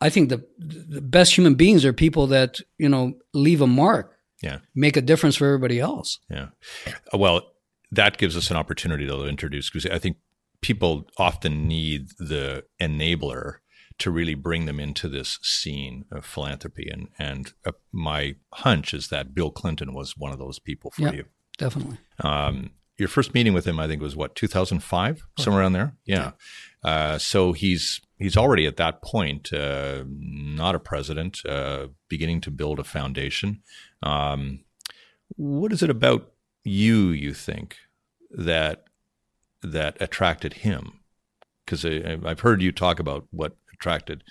I 0.00 0.10
think 0.10 0.28
the, 0.28 0.44
the 0.58 1.00
best 1.00 1.36
human 1.36 1.54
beings 1.54 1.84
are 1.84 1.92
people 1.92 2.26
that, 2.28 2.60
you 2.78 2.88
know, 2.88 3.14
leave 3.32 3.60
a 3.60 3.66
mark, 3.66 4.18
yeah, 4.42 4.58
make 4.74 4.96
a 4.96 5.02
difference 5.02 5.36
for 5.36 5.46
everybody 5.46 5.80
else. 5.80 6.18
yeah. 6.28 6.48
Uh, 6.86 7.18
Well, 7.18 7.52
that 7.92 8.18
gives 8.18 8.36
us 8.36 8.50
an 8.50 8.56
opportunity 8.56 9.06
to 9.06 9.24
introduce 9.24 9.70
because 9.70 9.86
I 9.86 9.98
think 9.98 10.16
people 10.60 11.06
often 11.16 11.66
need 11.66 12.08
the 12.18 12.64
enabler 12.80 13.56
to 14.00 14.10
really 14.10 14.34
bring 14.34 14.66
them 14.66 14.80
into 14.80 15.08
this 15.08 15.38
scene 15.42 16.04
of 16.10 16.24
philanthropy. 16.24 16.88
And 16.92 17.08
and 17.18 17.52
uh, 17.64 17.72
my 17.92 18.36
hunch 18.54 18.92
is 18.94 19.08
that 19.08 19.34
Bill 19.34 19.50
Clinton 19.50 19.94
was 19.94 20.16
one 20.16 20.32
of 20.32 20.38
those 20.38 20.58
people 20.58 20.90
for 20.90 21.02
Yeah. 21.02 21.12
you. 21.12 21.24
Definitely. 21.58 21.98
Um, 22.20 22.70
your 22.98 23.08
first 23.08 23.32
meeting 23.34 23.54
with 23.54 23.66
him, 23.66 23.78
I 23.80 23.86
think, 23.86 24.02
was 24.02 24.14
what 24.16 24.34
2005, 24.34 25.22
somewhere 25.38 25.62
around 25.62 25.72
there. 25.72 25.94
Yeah. 26.04 26.32
Uh, 26.84 27.18
so 27.18 27.52
he's 27.52 28.00
he's 28.18 28.36
already 28.36 28.66
at 28.66 28.76
that 28.76 29.02
point 29.02 29.52
uh, 29.52 30.04
not 30.06 30.74
a 30.74 30.80
president, 30.80 31.44
uh, 31.46 31.88
beginning 32.08 32.40
to 32.42 32.50
build 32.50 32.78
a 32.78 32.84
foundation. 32.84 33.62
Um, 34.02 34.64
what 35.36 35.72
is 35.72 35.82
it 35.82 35.90
about 35.90 36.32
you? 36.64 37.08
You 37.10 37.32
think 37.34 37.76
that 38.30 38.84
that 39.62 39.96
attracted 40.00 40.54
him? 40.54 41.00
Because 41.64 41.84
I've 41.84 42.40
heard 42.40 42.62
you 42.62 42.72
talk 42.72 42.98
about 42.98 43.26
what 43.30 43.56
attracted 43.80 44.22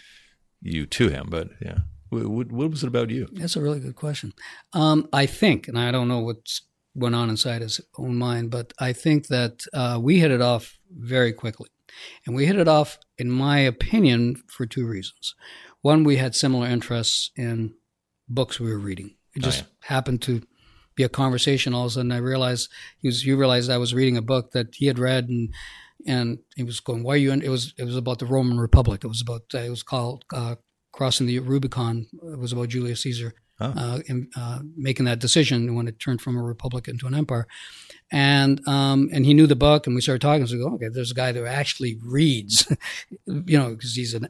you 0.61 0.85
to 0.85 1.09
him, 1.09 1.27
but 1.29 1.49
yeah, 1.61 1.79
what, 2.09 2.27
what, 2.27 2.51
what 2.51 2.69
was 2.71 2.83
it 2.83 2.87
about 2.87 3.09
you? 3.09 3.27
That's 3.31 3.55
a 3.55 3.61
really 3.61 3.79
good 3.79 3.95
question. 3.95 4.33
Um, 4.73 5.07
I 5.11 5.25
think, 5.25 5.67
and 5.67 5.77
I 5.77 5.91
don't 5.91 6.07
know 6.07 6.19
what's 6.19 6.61
went 6.95 7.15
on 7.15 7.29
inside 7.29 7.61
his 7.61 7.79
own 7.97 8.15
mind, 8.15 8.51
but 8.51 8.73
I 8.79 8.93
think 8.93 9.27
that 9.27 9.63
uh, 9.73 9.99
we 10.01 10.19
hit 10.19 10.31
it 10.31 10.41
off 10.41 10.77
very 10.91 11.33
quickly. 11.33 11.69
And 12.25 12.35
we 12.35 12.45
hit 12.45 12.57
it 12.57 12.67
off, 12.67 12.99
in 13.17 13.29
my 13.31 13.59
opinion, 13.59 14.35
for 14.47 14.65
two 14.65 14.85
reasons. 14.87 15.33
One, 15.81 16.03
we 16.03 16.17
had 16.17 16.35
similar 16.35 16.67
interests 16.67 17.31
in 17.35 17.73
books 18.27 18.59
we 18.59 18.71
were 18.71 18.77
reading. 18.79 19.15
It 19.35 19.43
Oh, 19.43 19.45
just 19.45 19.61
yeah. 19.61 19.95
happened 19.95 20.21
to 20.23 20.41
be 20.95 21.03
a 21.03 21.09
conversation. 21.09 21.73
All 21.73 21.85
of 21.85 21.91
a 21.91 21.93
sudden, 21.95 22.11
I 22.11 22.17
realized 22.17 22.69
he 22.99 23.07
was. 23.07 23.25
You 23.25 23.37
realized 23.37 23.69
I 23.69 23.77
was 23.77 23.93
reading 23.93 24.17
a 24.17 24.21
book 24.21 24.51
that 24.51 24.67
he 24.75 24.85
had 24.87 24.99
read, 24.99 25.29
and 25.29 25.53
and 26.07 26.39
he 26.55 26.63
was 26.63 26.79
going, 26.79 27.03
"Why 27.03 27.13
are 27.13 27.17
you?" 27.17 27.31
In? 27.31 27.41
It 27.41 27.49
was 27.49 27.73
it 27.77 27.83
was 27.83 27.95
about 27.95 28.19
the 28.19 28.25
Roman 28.25 28.59
Republic. 28.59 29.03
It 29.03 29.07
was 29.07 29.21
about 29.21 29.43
uh, 29.53 29.59
it 29.59 29.69
was 29.69 29.83
called 29.83 30.25
uh, 30.33 30.55
crossing 30.91 31.27
the 31.27 31.39
Rubicon. 31.39 32.07
It 32.23 32.39
was 32.39 32.51
about 32.53 32.69
Julius 32.69 33.01
Caesar 33.03 33.33
Oh. 33.61 33.73
uh, 33.75 33.99
in, 34.07 34.29
uh, 34.37 34.59
making 34.77 35.05
that 35.05 35.19
decision 35.19 35.75
when 35.75 35.85
it 35.89 35.99
turned 35.99 36.21
from 36.21 36.37
a 36.37 36.41
republic 36.41 36.87
into 36.87 37.07
an 37.07 37.13
empire. 37.13 37.45
And 38.09 38.65
um, 38.69 39.09
and 39.11 39.25
he 39.25 39.33
knew 39.33 39.47
the 39.47 39.55
book, 39.57 39.85
and 39.85 39.93
we 39.95 40.01
started 40.01 40.21
talking. 40.21 40.47
So, 40.47 40.55
we 40.55 40.63
go, 40.63 40.73
okay, 40.75 40.87
there's 40.87 41.11
a 41.11 41.13
guy 41.13 41.33
that 41.33 41.45
actually 41.45 41.97
reads, 42.01 42.65
you 43.25 43.57
know, 43.59 43.71
because 43.71 43.95
he's 43.95 44.13
an 44.13 44.29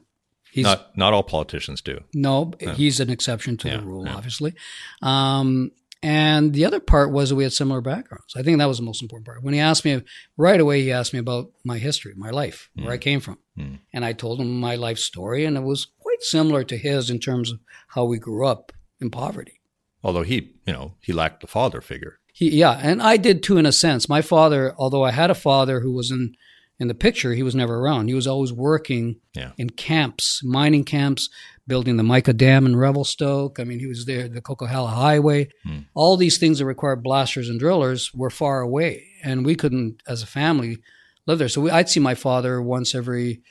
he's 0.51 0.63
Not 0.65 0.97
not 0.97 1.13
all 1.13 1.21
politicians 1.21 1.79
do. 1.81 1.99
no, 2.15 2.53
he's 2.75 2.99
an 2.99 3.11
exception 3.11 3.55
to 3.57 3.67
Yeah, 3.67 3.77
the 3.77 3.83
rule, 3.85 4.05
yeah. 4.07 4.15
obviously. 4.15 4.55
Um, 5.03 5.71
and 6.01 6.53
the 6.53 6.65
other 6.65 6.79
part 6.79 7.11
was 7.11 7.29
that 7.29 7.35
we 7.35 7.43
had 7.43 7.53
similar 7.53 7.81
backgrounds. 7.81 8.33
I 8.35 8.43
think 8.43 8.57
that 8.59 8.67
was 8.67 8.77
the 8.77 8.83
most 8.83 9.01
important 9.01 9.25
part. 9.25 9.43
When 9.43 9.53
he 9.53 9.59
asked 9.59 9.83
me 9.85 10.01
right 10.37 10.59
away, 10.59 10.81
he 10.81 10.91
asked 10.91 11.13
me 11.13 11.19
about 11.19 11.51
my 11.65 11.77
history, 11.77 12.13
my 12.15 12.29
life, 12.29 12.69
where 12.75 12.91
I 12.93 12.97
came 12.97 13.19
from, 13.19 13.37
Mm. 13.57 13.79
and 13.93 14.05
I 14.05 14.13
told 14.13 14.39
him 14.39 14.59
my 14.59 14.75
life 14.75 14.99
story, 14.99 15.43
and 15.45 15.57
it 15.57 15.63
was 15.63 15.87
quite 15.99 16.21
similar 16.21 16.63
to 16.63 16.77
his 16.77 17.09
in 17.09 17.19
terms 17.19 17.51
of 17.51 17.59
how 17.89 18.05
we 18.05 18.17
grew 18.17 18.45
up 18.47 18.71
in 19.01 19.09
poverty. 19.09 19.59
Although 20.03 20.23
he, 20.23 20.53
you 20.65 20.73
know, 20.73 20.93
he 21.01 21.11
lacked 21.11 21.41
the 21.41 21.47
father 21.47 21.81
figure. 21.81 22.19
He, 22.31 22.49
yeah, 22.51 22.79
and 22.81 23.01
I 23.01 23.17
did 23.17 23.43
too, 23.43 23.57
in 23.57 23.65
a 23.65 23.71
sense. 23.73 24.07
My 24.07 24.21
father, 24.21 24.73
although 24.77 25.03
I 25.03 25.11
had 25.11 25.29
a 25.29 25.35
father 25.35 25.81
who 25.81 25.91
was 25.91 26.11
in 26.11 26.35
in 26.81 26.87
the 26.87 26.93
picture, 26.95 27.33
he 27.33 27.43
was 27.43 27.53
never 27.55 27.75
around. 27.81 28.07
He 28.07 28.13
was 28.13 28.25
always 28.25 28.53
working 28.53 29.17
Yeah. 29.35 29.51
in 29.57 29.69
camps, 29.71 30.41
mining 30.45 30.85
camps, 30.85 31.29
building 31.69 31.95
the 31.95 32.03
Mica 32.03 32.33
Dam 32.33 32.65
in 32.65 32.75
Revelstoke. 32.75 33.57
I 33.59 33.63
mean, 33.63 33.79
he 33.79 33.85
was 33.87 34.05
there, 34.05 34.27
the 34.27 34.41
Coquihalla 34.41 34.89
Highway. 34.93 35.47
Hmm. 35.63 35.79
All 35.93 36.17
these 36.17 36.37
things 36.37 36.59
that 36.59 36.65
required 36.65 37.01
blasters 37.01 37.47
and 37.47 37.57
drillers 37.59 38.13
were 38.13 38.29
far 38.29 38.59
away, 38.59 39.05
and 39.23 39.45
we 39.45 39.55
couldn't, 39.55 40.03
as 40.05 40.21
a 40.21 40.27
family, 40.27 40.79
live 41.25 41.39
there. 41.39 41.47
So 41.47 41.61
we, 41.61 41.71
I'd 41.71 41.87
see 41.87 42.01
my 42.01 42.15
father 42.15 42.61
once 42.61 42.93
every 42.93 43.41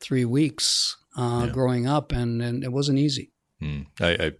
three 0.00 0.26
weeks 0.26 0.96
uh, 1.16 1.44
Yeah. 1.46 1.52
growing 1.52 1.86
up, 1.86 2.12
and, 2.12 2.42
and 2.42 2.62
it 2.62 2.72
wasn't 2.72 2.98
easy. 2.98 3.32
Mm. 3.62 3.86
I, 4.00 4.10
I 4.12 4.30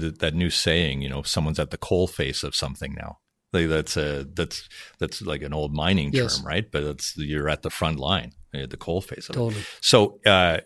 th- 0.00 0.18
that 0.18 0.34
new 0.34 0.50
saying, 0.50 1.02
you 1.02 1.08
know, 1.08 1.22
someone's 1.22 1.58
at 1.58 1.70
the 1.70 1.78
coal 1.78 2.06
face 2.06 2.44
of 2.44 2.54
something 2.54 2.94
now. 2.94 3.18
Like 3.52 3.68
that's 3.68 3.96
a 3.96 4.26
that's 4.34 4.68
that's 4.98 5.22
like 5.22 5.40
an 5.42 5.54
old 5.54 5.72
mining 5.72 6.12
term, 6.12 6.22
Yes. 6.24 6.42
right? 6.44 6.70
But 6.70 6.82
it's 6.82 7.16
you're 7.16 7.48
at 7.48 7.62
the 7.62 7.70
front 7.70 7.98
line, 7.98 8.32
the 8.52 8.76
coal 8.76 9.00
face 9.00 9.30
of 9.30 9.36
it. 9.36 9.38
Totally. 9.38 9.62
So 9.80 10.20
uh, 10.26 10.58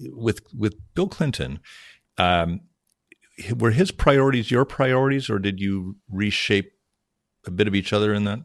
with 0.00 0.40
with 0.54 0.76
Bill 0.94 1.08
Clinton, 1.08 1.60
um, 2.18 2.60
were 3.56 3.70
his 3.70 3.90
priorities 3.90 4.50
your 4.50 4.64
priorities, 4.64 5.28
or 5.28 5.38
did 5.38 5.60
you 5.60 5.96
reshape 6.10 6.72
a 7.46 7.50
bit 7.50 7.68
of 7.68 7.74
each 7.74 7.92
other 7.92 8.12
in 8.14 8.24
that? 8.24 8.40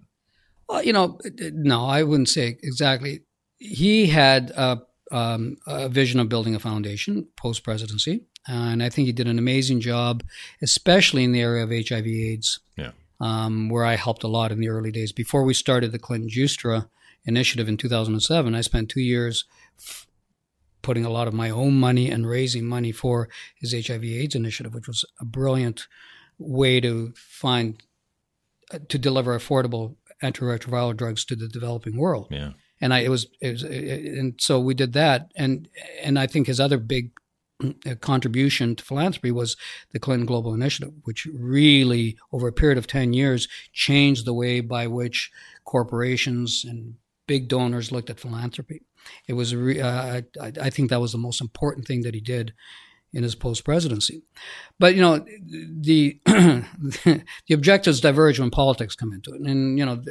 Well, 0.67 0.83
you 0.83 0.93
know, 0.93 1.19
no, 1.53 1.85
I 1.85 2.03
wouldn't 2.03 2.29
say 2.29 2.57
exactly. 2.63 3.21
He 3.57 4.07
had 4.07 4.51
a, 4.51 4.81
um, 5.11 5.57
a 5.67 5.89
vision 5.89 6.19
of 6.19 6.29
building 6.29 6.55
a 6.55 6.59
foundation 6.59 7.27
post 7.35 7.63
presidency, 7.63 8.25
and 8.47 8.81
I 8.81 8.89
think 8.89 9.05
he 9.05 9.11
did 9.11 9.27
an 9.27 9.39
amazing 9.39 9.81
job, 9.81 10.23
especially 10.61 11.23
in 11.23 11.31
the 11.31 11.41
area 11.41 11.63
of 11.63 11.69
HIV/AIDS. 11.69 12.59
Yeah. 12.77 12.91
Um, 13.19 13.69
where 13.69 13.85
I 13.85 13.97
helped 13.97 14.23
a 14.23 14.27
lot 14.27 14.51
in 14.51 14.59
the 14.59 14.69
early 14.69 14.91
days. 14.91 15.11
Before 15.11 15.43
we 15.43 15.53
started 15.53 15.91
the 15.91 15.99
Clinton 15.99 16.27
Giustra 16.27 16.89
initiative 17.23 17.69
in 17.69 17.77
2007, 17.77 18.55
I 18.55 18.61
spent 18.61 18.89
two 18.89 19.01
years 19.01 19.45
f- 19.77 20.07
putting 20.81 21.05
a 21.05 21.09
lot 21.09 21.27
of 21.27 21.33
my 21.33 21.49
own 21.49 21.73
money 21.79 22.09
and 22.09 22.27
raising 22.27 22.65
money 22.65 22.91
for 22.91 23.29
his 23.55 23.73
HIV/AIDS 23.73 24.35
initiative, 24.35 24.73
which 24.73 24.87
was 24.87 25.05
a 25.19 25.25
brilliant 25.25 25.87
way 26.37 26.79
to 26.81 27.13
find 27.15 27.81
uh, 28.73 28.79
to 28.89 28.97
deliver 28.97 29.37
affordable 29.37 29.95
antiretroviral 30.23 30.95
drugs 30.95 31.25
to 31.25 31.35
the 31.35 31.47
developing 31.47 31.97
world. 31.97 32.27
Yeah, 32.29 32.51
And 32.79 32.93
I, 32.93 32.99
it 32.99 33.09
was, 33.09 33.27
it 33.41 33.51
was, 33.53 33.63
it- 33.63 34.17
and 34.19 34.35
so 34.39 34.59
we 34.59 34.73
did 34.73 34.93
that. 34.93 35.31
And, 35.35 35.67
and 36.03 36.17
I 36.19 36.27
think 36.27 36.47
his 36.47 36.59
other 36.59 36.77
big 36.77 37.11
uh, 37.63 37.95
contribution 38.01 38.75
to 38.75 38.83
philanthropy 38.83 39.31
was 39.31 39.55
the 39.93 39.99
Clinton 39.99 40.25
Global 40.27 40.53
Initiative, 40.53 40.93
which 41.03 41.27
really, 41.33 42.17
over 42.31 42.47
a 42.47 42.53
period 42.53 42.77
of 42.77 42.87
10 42.87 43.13
years, 43.13 43.47
changed 43.73 44.25
the 44.25 44.33
way 44.33 44.61
by 44.61 44.87
which 44.87 45.31
corporations 45.65 46.63
and 46.67 46.95
big 47.27 47.47
donors 47.47 47.91
looked 47.91 48.09
at 48.09 48.19
philanthropy. 48.19 48.81
It 49.27 49.33
was, 49.33 49.55
re, 49.55 49.79
uh, 49.79 50.21
I, 50.41 50.51
I 50.61 50.69
think 50.69 50.89
that 50.89 51.01
was 51.01 51.11
the 51.11 51.17
most 51.17 51.41
important 51.41 51.87
thing 51.87 52.01
that 52.01 52.13
he 52.13 52.21
did 52.21 52.53
in 53.13 53.23
his 53.23 53.35
post 53.35 53.65
presidency. 53.65 54.23
But 54.79 54.95
you 54.95 55.01
know, 55.01 55.19
the 55.19 56.19
the 56.25 57.23
objectives 57.53 57.99
diverge 57.99 58.39
when 58.39 58.51
politics 58.51 58.95
come 58.95 59.13
into 59.13 59.33
it, 59.33 59.41
and 59.41 59.77
you 59.77 59.85
know, 59.85 60.01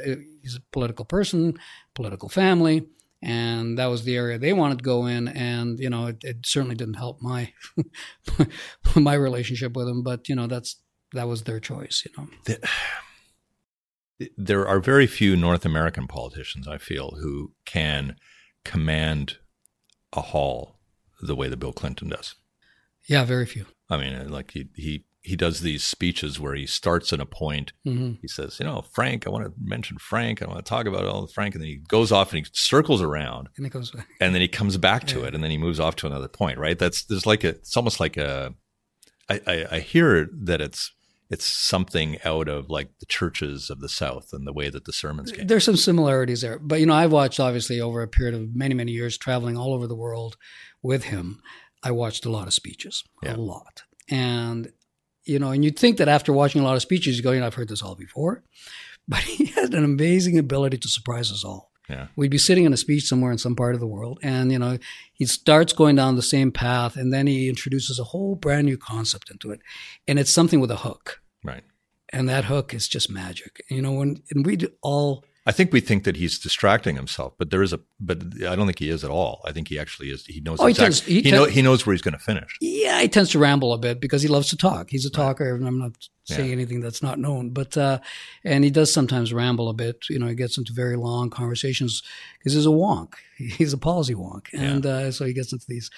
he's 0.41 0.55
a 0.55 0.61
political 0.71 1.05
person, 1.05 1.57
political 1.95 2.29
family, 2.29 2.87
and 3.21 3.77
that 3.77 3.87
was 3.87 4.03
the 4.03 4.15
area 4.15 4.37
they 4.37 4.53
wanted 4.53 4.79
to 4.79 4.83
go 4.83 5.05
in. 5.05 5.27
And 5.27 5.79
you 5.79 5.89
know, 5.89 6.07
it, 6.07 6.23
it 6.23 6.37
certainly 6.45 6.75
didn't 6.75 6.95
help 6.95 7.21
my 7.21 7.53
my 8.95 9.13
relationship 9.13 9.75
with 9.75 9.87
him. 9.87 10.03
But 10.03 10.29
you 10.29 10.35
know, 10.35 10.47
that's 10.47 10.77
that 11.13 11.27
was 11.27 11.43
their 11.43 11.59
choice. 11.59 12.05
You 12.05 12.27
know, 12.49 14.27
there 14.37 14.67
are 14.67 14.79
very 14.79 15.07
few 15.07 15.35
North 15.35 15.65
American 15.65 16.07
politicians 16.07 16.67
I 16.67 16.77
feel 16.77 17.17
who 17.21 17.53
can 17.65 18.15
command 18.63 19.37
a 20.13 20.21
hall 20.21 20.79
the 21.21 21.35
way 21.35 21.47
that 21.47 21.57
Bill 21.57 21.73
Clinton 21.73 22.09
does. 22.09 22.35
yeah, 23.07 23.23
very 23.25 23.45
few. 23.45 23.65
I 23.89 23.97
mean, 23.97 24.29
like 24.29 24.51
he 24.51 24.69
he 24.75 25.05
he 25.23 25.35
does 25.35 25.59
these 25.61 25.83
speeches 25.83 26.39
where 26.39 26.55
he 26.55 26.65
starts 26.65 27.13
at 27.13 27.19
a 27.19 27.25
point. 27.27 27.73
hmm 27.83 28.13
He 28.21 28.27
says, 28.27 28.59
you 28.59 28.65
know, 28.65 28.81
Frank, 28.81 29.27
I 29.27 29.29
want 29.29 29.45
to 29.45 29.53
mention 29.61 29.97
Frank. 29.99 30.41
I 30.41 30.45
want 30.47 30.57
to 30.65 30.67
talk 30.69 30.87
about 30.87 31.05
all 31.05 31.21
the 31.21 31.31
Frank, 31.31 31.53
and 31.53 31.61
then 31.63 31.69
he 31.69 31.75
goes 31.77 32.11
off 32.11 32.33
and 32.33 32.43
he 32.43 32.49
circles 32.53 33.01
around, 33.01 33.49
And 33.57 33.65
it 33.65 33.69
goes 33.69 33.91
back. 33.91 34.07
and 34.19 34.33
then 34.33 34.41
he 34.41 34.47
comes 34.47 34.77
back 34.77 35.05
to 35.07 35.19
Yeah. 35.19 35.27
it, 35.27 35.35
and 35.35 35.43
then 35.43 35.51
he 35.51 35.57
moves 35.57 35.79
off 35.79 35.95
to 35.97 36.07
another 36.07 36.27
point. 36.27 36.57
Right? 36.57 36.77
That's 36.79 37.03
there's 37.05 37.25
like 37.27 37.43
a 37.43 37.49
it's 37.49 37.77
almost 37.77 37.99
like 37.99 38.17
a. 38.17 38.53
I, 39.29 39.41
I, 39.47 39.65
I 39.75 39.79
hear 39.79 40.27
that 40.43 40.59
it's 40.59 40.91
it's 41.31 41.45
something 41.45 42.17
out 42.25 42.47
of 42.47 42.69
like 42.69 42.89
the 42.99 43.05
churches 43.05 43.69
of 43.69 43.79
the 43.79 43.89
South 43.89 44.33
and 44.33 44.45
the 44.45 44.53
way 44.53 44.69
that 44.69 44.85
the 44.85 44.93
sermons 44.93 45.31
came. 45.31 45.47
There's 45.47 45.63
some 45.63 45.77
similarities 45.77 46.41
there, 46.41 46.59
but 46.59 46.79
you 46.79 46.85
know, 46.85 46.93
I've 46.93 47.11
watched 47.11 47.39
obviously 47.39 47.79
over 47.81 48.01
a 48.01 48.07
period 48.07 48.35
of 48.35 48.53
many, 48.55 48.75
many 48.75 48.91
years 48.91 49.17
traveling 49.17 49.57
all 49.57 49.73
over 49.73 49.87
the 49.87 49.95
world 49.95 50.37
with 50.83 51.05
him. 51.05 51.41
I 51.83 51.91
watched 51.91 52.25
a 52.25 52.29
lot 52.29 52.47
of 52.47 52.53
speeches, 52.53 53.03
Yeah. 53.23 53.35
a 53.35 53.37
lot, 53.37 53.83
and 54.09 54.71
you 55.23 55.39
know, 55.39 55.49
and 55.51 55.63
you'd 55.63 55.79
think 55.79 55.97
that 55.97 56.07
after 56.09 56.33
watching 56.33 56.61
a 56.61 56.63
lot 56.63 56.75
of 56.75 56.81
speeches, 56.81 57.15
you 57.17 57.23
go, 57.23 57.31
you 57.31 57.39
know, 57.39 57.45
I've 57.47 57.53
heard 57.55 57.69
this 57.69 57.81
all 57.81 57.95
before, 57.95 58.43
but 59.07 59.19
he 59.19 59.45
had 59.45 59.73
an 59.73 59.83
amazing 59.83 60.37
ability 60.37 60.77
to 60.79 60.87
surprise 60.87 61.31
us 61.31 61.43
all. 61.43 61.70
Yeah. 61.91 62.07
We'd 62.15 62.31
be 62.31 62.37
sitting 62.37 62.63
in 62.63 62.73
a 62.73 62.77
speech 62.77 63.03
somewhere 63.03 63.31
in 63.31 63.37
some 63.37 63.55
part 63.55 63.73
of 63.75 63.81
the 63.81 63.87
world, 63.87 64.19
and 64.23 64.51
you 64.51 64.57
know, 64.59 64.77
he 65.13 65.25
starts 65.25 65.73
going 65.73 65.95
down 65.97 66.15
the 66.15 66.21
same 66.21 66.51
path, 66.51 66.95
and 66.95 67.13
then 67.13 67.27
he 67.27 67.49
introduces 67.49 67.99
a 67.99 68.05
whole 68.05 68.35
brand 68.35 68.65
new 68.65 68.77
concept 68.77 69.29
into 69.29 69.51
it, 69.51 69.59
and 70.07 70.17
it's 70.17 70.31
something 70.31 70.59
with 70.61 70.71
a 70.71 70.77
hook 70.77 71.21
Right. 71.43 71.63
and 72.13 72.29
that 72.29 72.45
hook 72.45 72.73
is 72.73 72.87
just 72.87 73.09
magic. 73.11 73.63
You 73.69 73.81
know, 73.81 73.91
when 73.93 74.23
and 74.31 74.45
we 74.45 74.57
all 74.81 75.25
I 75.43 75.51
think 75.51 75.73
we 75.73 75.79
think 75.79 76.03
that 76.03 76.17
he's 76.17 76.37
distracting 76.37 76.95
himself, 76.95 77.33
but 77.39 77.49
there 77.49 77.63
is 77.63 77.73
a, 77.73 77.79
but 77.99 78.21
I 78.47 78.55
don't 78.55 78.67
think 78.67 78.77
he 78.77 78.89
is 78.91 79.03
at 79.03 79.09
all. 79.09 79.41
I 79.43 79.51
think 79.51 79.69
he 79.69 79.79
actually 79.79 80.11
is. 80.11 80.23
He 80.25 80.39
knows. 80.39 80.59
Oh, 80.59 80.67
he 80.67 80.73
tends- 80.75 81.01
he 81.01 81.21
he, 81.23 81.31
know, 81.31 81.45
he 81.45 81.63
knows 81.63 81.83
where 81.83 81.93
he's 81.95 82.01
going 82.03 82.13
to 82.13 82.19
finish. 82.19 82.55
yeah, 82.61 83.01
he 83.01 83.07
tends 83.07 83.31
to 83.31 83.39
ramble 83.39 83.73
a 83.73 83.79
bit 83.79 83.99
because 83.99 84.21
he 84.21 84.27
loves 84.27 84.49
to 84.49 84.57
talk. 84.57 84.91
He's 84.91 85.05
a 85.05 85.09
talker, 85.09 85.55
and 85.55 85.67
I'm 85.67 85.79
not 85.79 85.93
saying 86.25 86.45
Yeah. 86.49 86.53
anything 86.53 86.79
that's 86.81 87.01
not 87.01 87.17
known, 87.17 87.49
but 87.49 87.75
uh, 87.75 87.99
and 88.43 88.63
he 88.63 88.69
does 88.69 88.93
sometimes 88.93 89.33
ramble 89.33 89.67
a 89.69 89.73
bit. 89.73 90.05
You 90.11 90.19
know, 90.19 90.27
he 90.27 90.35
gets 90.35 90.59
into 90.59 90.73
very 90.73 90.95
long 90.95 91.31
conversations 91.31 92.03
because 92.37 92.53
he's 92.53 92.67
a 92.67 92.69
wonk. 92.69 93.13
He's 93.37 93.73
a 93.73 93.77
policy 93.79 94.13
wonk, 94.13 94.45
and 94.53 94.85
uh, 94.85 95.11
so 95.11 95.25
he 95.25 95.33
gets 95.33 95.51
into 95.51 95.65
these. 95.67 95.89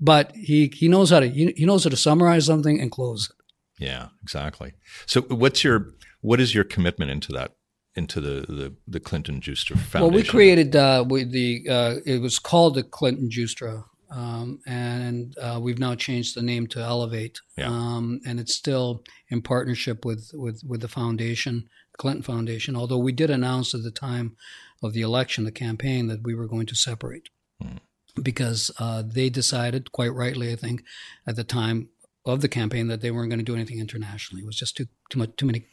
But 0.00 0.32
he 0.34 0.72
he 0.74 0.88
knows 0.88 1.10
how 1.10 1.20
to 1.20 1.28
he, 1.28 1.52
he 1.56 1.64
knows 1.66 1.84
how 1.84 1.90
to 1.90 1.96
summarize 1.96 2.46
something 2.46 2.80
and 2.80 2.90
close 2.90 3.30
it. 3.30 3.36
Yeah, 3.84 4.08
exactly. 4.24 4.72
So, 5.06 5.20
what's 5.20 5.62
your 5.62 5.94
what 6.20 6.40
is 6.40 6.52
your 6.52 6.64
commitment 6.64 7.12
into 7.12 7.30
that 7.34 7.52
into 7.98 8.20
the 8.20 8.36
the, 8.60 8.68
the 8.94 9.00
Clinton 9.00 9.40
Giustra 9.40 9.76
Foundation? 9.78 10.00
Well, 10.00 10.10
we 10.10 10.22
created 10.22 10.74
uh, 10.76 11.04
we, 11.08 11.24
the 11.24 11.48
uh, 11.68 11.94
it 12.06 12.20
was 12.22 12.38
called 12.38 12.74
the 12.74 12.82
Clinton 12.82 13.28
Giustra, 13.28 13.84
um, 14.10 14.60
and 14.66 15.36
uh, 15.38 15.58
we've 15.60 15.78
now 15.86 15.94
changed 15.94 16.34
the 16.34 16.42
name 16.42 16.66
to 16.68 16.78
Elevate, 16.80 17.40
Yeah. 17.56 17.68
um, 17.68 18.20
and 18.26 18.40
it's 18.40 18.54
still 18.54 19.02
in 19.28 19.42
partnership 19.42 20.04
with 20.04 20.30
with 20.32 20.62
with 20.70 20.80
the 20.80 20.88
foundation, 21.00 21.68
Clinton 21.98 22.22
Foundation. 22.22 22.76
Although 22.76 22.98
we 22.98 23.12
did 23.12 23.30
announce 23.30 23.74
at 23.74 23.82
the 23.82 23.90
time 24.08 24.36
of 24.82 24.92
the 24.92 25.02
election, 25.02 25.44
the 25.44 25.52
campaign, 25.66 26.06
that 26.08 26.22
we 26.22 26.34
were 26.34 26.46
going 26.48 26.66
to 26.66 26.74
separate 26.74 27.28
Hmm. 27.60 27.78
because 28.22 28.70
uh, 28.78 29.02
they 29.04 29.28
decided, 29.28 29.90
quite 29.90 30.14
rightly, 30.14 30.52
I 30.52 30.56
think, 30.56 30.84
at 31.26 31.34
the 31.36 31.44
time 31.44 31.88
of 32.24 32.40
the 32.40 32.48
campaign, 32.48 32.86
that 32.88 33.00
they 33.00 33.10
weren't 33.10 33.30
going 33.30 33.44
to 33.44 33.44
do 33.52 33.56
anything 33.56 33.80
internationally. 33.80 34.42
It 34.42 34.46
was 34.46 34.56
just 34.62 34.76
too 34.76 34.86
too 35.10 35.18
much 35.18 35.30
too 35.36 35.46
many 35.46 35.66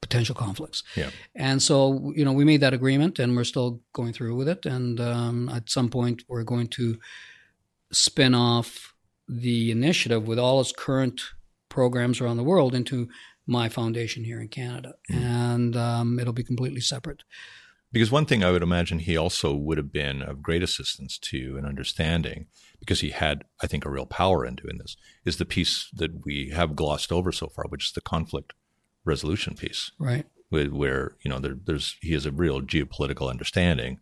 potential 0.00 0.34
conflicts. 0.34 0.82
Yeah. 0.96 1.10
And 1.34 1.62
so, 1.62 2.12
you 2.14 2.24
know, 2.24 2.32
we 2.32 2.44
made 2.44 2.60
that 2.60 2.74
agreement 2.74 3.18
and 3.18 3.36
we're 3.36 3.44
still 3.44 3.80
going 3.92 4.12
through 4.12 4.36
with 4.36 4.48
it. 4.48 4.66
And 4.66 5.00
um, 5.00 5.48
at 5.48 5.70
some 5.70 5.88
point, 5.88 6.24
we're 6.28 6.44
going 6.44 6.68
to 6.68 6.98
spin 7.92 8.34
off 8.34 8.94
the 9.28 9.70
initiative 9.70 10.26
with 10.26 10.38
all 10.38 10.60
its 10.60 10.72
current 10.72 11.20
programs 11.68 12.20
around 12.20 12.36
the 12.36 12.44
world 12.44 12.74
into 12.74 13.08
my 13.46 13.68
foundation 13.68 14.24
here 14.24 14.40
in 14.40 14.48
Canada. 14.48 14.94
And 15.10 15.76
um, 15.76 16.18
it'll 16.18 16.32
be 16.32 16.44
completely 16.44 16.80
separate. 16.80 17.24
Because 17.90 18.10
one 18.10 18.26
thing 18.26 18.44
I 18.44 18.50
would 18.50 18.62
imagine 18.62 18.98
he 18.98 19.16
also 19.16 19.54
would 19.54 19.78
have 19.78 19.90
been 19.90 20.22
of 20.22 20.42
great 20.42 20.62
assistance 20.62 21.18
to 21.18 21.56
and 21.56 21.66
understanding, 21.66 22.46
because 22.78 23.00
he 23.00 23.10
had, 23.10 23.44
I 23.62 23.66
think, 23.66 23.86
a 23.86 23.90
real 23.90 24.04
power 24.04 24.44
in 24.44 24.56
doing 24.56 24.76
this, 24.76 24.96
is 25.24 25.38
the 25.38 25.46
piece 25.46 25.88
that 25.94 26.26
we 26.26 26.52
have 26.54 26.76
glossed 26.76 27.10
over 27.10 27.32
so 27.32 27.46
far, 27.48 27.64
which 27.68 27.86
is 27.86 27.92
the 27.92 28.02
conflict 28.02 28.52
resolution 29.04 29.54
piece, 29.54 29.92
Right. 29.98 30.26
where, 30.48 30.66
where 30.66 31.16
you 31.22 31.30
know 31.30 31.38
there, 31.38 31.56
there's 31.64 31.96
he 32.00 32.12
has 32.12 32.26
a 32.26 32.32
real 32.32 32.60
geopolitical 32.62 33.30
understanding 33.30 34.00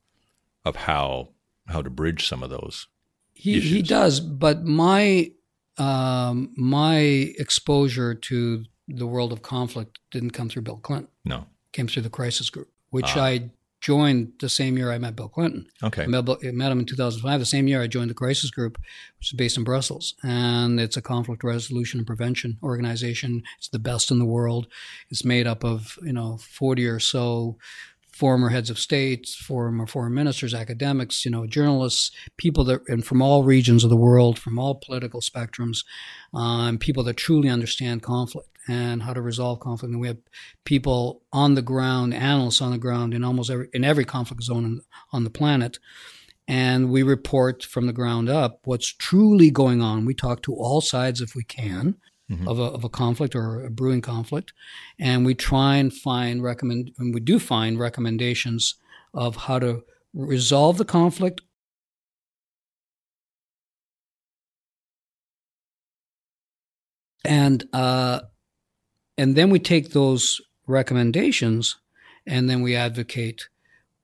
of 0.64 0.76
how 0.76 1.30
how 1.68 1.82
to 1.82 1.90
bridge 1.90 2.26
some 2.28 2.42
of 2.42 2.51
those. 2.51 2.86
He, 3.34 3.61
he 3.61 3.82
does. 3.82 4.20
But 4.20 4.64
my, 4.64 5.32
um, 5.78 6.53
my 6.57 6.97
exposure 7.38 8.14
to 8.14 8.64
the 8.88 9.07
world 9.07 9.32
of 9.32 9.42
conflict 9.42 9.99
didn't 10.11 10.30
come 10.30 10.49
through 10.49 10.62
Bill 10.62 10.76
Clinton, 10.78 11.09
No, 11.24 11.38
it 11.38 11.72
came 11.72 11.86
through 11.88 12.03
the 12.03 12.11
crisis 12.11 12.49
group, 12.51 12.70
which 12.90 13.16
Ah. 13.16 13.24
I 13.24 13.51
joined 13.87 14.32
the 14.41 14.49
same 14.49 14.76
year 14.76 14.91
I 14.91 14.99
met 14.99 15.14
Bill 15.14 15.28
Clinton. 15.28 15.68
okay, 15.80 16.03
I 16.03 16.07
met, 16.09 16.24
met 16.43 16.72
him 16.72 16.80
in 16.80 16.87
2005. 16.87 17.39
The 17.39 17.47
same 17.47 17.68
year 17.68 17.80
I 17.80 17.87
joined 17.87 18.11
the 18.11 18.14
Crisis 18.14 18.51
Group, 18.51 18.78
which 19.20 19.32
is 19.32 19.37
based 19.37 19.57
in 19.57 19.62
Brussels. 19.62 20.14
And 20.24 20.80
it's 20.80 20.97
a 20.97 21.03
conflict 21.03 21.45
resolution 21.45 22.01
and 22.01 22.07
prevention 22.07 22.59
organization. 22.64 23.45
It's 23.59 23.68
the 23.68 23.78
best 23.78 24.11
in 24.11 24.18
the 24.18 24.24
world. 24.24 24.66
It's 25.09 25.24
made 25.24 25.47
up 25.47 25.62
of, 25.64 26.01
you 26.03 26.12
know, 26.12 26.37
40 26.39 26.84
or 26.89 26.99
so 26.99 27.59
former 28.11 28.49
heads 28.49 28.70
of 28.70 28.78
states, 28.78 29.37
former 29.37 29.87
foreign 29.87 30.14
ministers, 30.14 30.53
academics, 30.53 31.24
you 31.24 31.30
know, 31.30 31.47
journalists, 31.47 32.11
people 32.39 32.64
that 32.64 32.80
and 32.89 33.05
from 33.05 33.22
all 33.22 33.45
regions 33.45 33.84
of 33.84 33.91
the 33.91 33.97
world, 33.97 34.37
from 34.37 34.59
all 34.59 34.74
political 34.74 35.20
spectrums, 35.20 35.84
um, 36.34 36.76
people 36.78 37.05
that 37.05 37.16
truly 37.16 37.49
understand 37.49 38.03
conflict 38.03 38.49
and 38.69 39.03
how 39.03 39.12
to 39.12 39.21
resolve 39.21 39.61
conflict. 39.61 39.93
And 39.93 40.01
we 40.01 40.09
have 40.09 40.19
people 40.64 41.23
on 41.33 41.55
the 41.55 41.62
ground, 41.62 42.14
analysts 42.14 42.61
on 42.61 42.73
the 42.73 42.79
ground 42.79 43.14
in 43.14 43.25
almost 43.25 43.51
every 43.51 43.69
in 43.73 43.85
every 43.85 44.05
conflict 44.05 44.43
zone 44.43 44.64
on, 44.64 44.81
on 45.12 45.25
the 45.25 45.31
planet. 45.31 45.79
And 46.49 46.91
we 46.91 47.03
report 47.03 47.64
from 47.64 47.87
the 47.87 47.93
ground 47.93 48.29
up 48.29 48.61
what's 48.64 48.93
truly 48.93 49.51
going 49.51 49.83
on. 49.83 50.05
We 50.05 50.14
talk 50.14 50.43
to 50.43 50.55
all 50.55 50.81
sides 50.81 51.21
if 51.21 51.35
we 51.35 51.43
can 51.43 51.97
mm-hmm. 52.31 52.49
of, 52.49 52.59
a, 52.59 52.62
of 52.62 52.85
a 52.85 52.89
conflict 52.89 53.35
or 53.35 53.64
a 53.64 53.71
brewing 53.71 54.01
conflict. 54.01 54.53
And 54.99 55.25
we 55.25 55.35
try 55.35 55.77
and 55.77 55.93
find 55.93 56.43
recommend, 56.43 56.93
and 56.99 57.14
we 57.14 57.21
do 57.21 57.39
find 57.39 57.79
recommendations 57.79 58.75
of 59.12 59.37
how 59.37 59.59
to 59.59 59.83
resolve 60.14 60.79
the 60.79 60.85
conflict 60.85 61.41
and 67.25 67.64
uh, 67.73 68.21
and 69.19 69.37
then 69.37 69.51
we 69.51 69.59
take 69.59 69.91
those 69.91 70.41
recommendations 70.67 71.77
and 72.27 72.51
then 72.51 72.62
we 72.62 72.75
advocate 72.75 73.49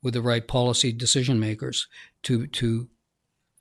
with 0.03 0.15
the 0.15 0.23
right 0.23 0.47
policy 0.47 0.93
decision 0.93 1.39
makers 1.39 1.87
to 2.23 2.47
to 2.49 2.89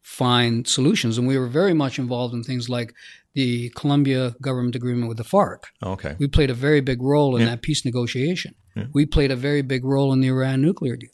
find 0.01 0.67
solutions. 0.67 1.17
And 1.17 1.27
we 1.27 1.37
were 1.37 1.47
very 1.47 1.73
much 1.73 1.99
involved 1.99 2.33
in 2.33 2.43
things 2.43 2.69
like 2.69 2.93
the 3.33 3.69
Colombia 3.69 4.35
government 4.41 4.75
agreement 4.75 5.07
with 5.07 5.17
the 5.17 5.23
FARC. 5.23 5.65
Oh, 5.81 5.93
okay. 5.93 6.15
We 6.19 6.27
played 6.27 6.49
a 6.49 6.55
very 6.55 6.81
big 6.81 7.01
role 7.01 7.35
in 7.35 7.43
yeah. 7.43 7.49
that 7.49 7.61
peace 7.61 7.85
negotiation. 7.85 8.55
Yeah. 8.75 8.85
We 8.93 9.05
played 9.05 9.31
a 9.31 9.35
very 9.35 9.61
big 9.61 9.85
role 9.85 10.11
in 10.11 10.19
the 10.19 10.27
Iran 10.27 10.61
nuclear 10.61 10.95
deal. 10.97 11.11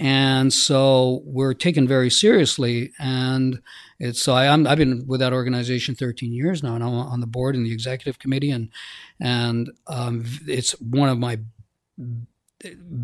And 0.00 0.50
so 0.50 1.20
we're 1.24 1.52
taken 1.52 1.86
very 1.86 2.08
seriously. 2.08 2.92
And 2.98 3.60
it's, 3.98 4.22
so 4.22 4.32
I, 4.32 4.50
I've 4.50 4.78
been 4.78 5.06
with 5.06 5.20
that 5.20 5.34
organization 5.34 5.94
13 5.94 6.32
years 6.32 6.62
now, 6.62 6.74
and 6.74 6.82
I'm 6.82 6.94
on 6.94 7.20
the 7.20 7.26
board 7.26 7.54
and 7.54 7.66
the 7.66 7.72
executive 7.72 8.18
committee. 8.18 8.50
And, 8.50 8.70
and 9.20 9.70
um, 9.86 10.24
it's 10.46 10.72
one 10.80 11.10
of 11.10 11.18
my 11.18 11.38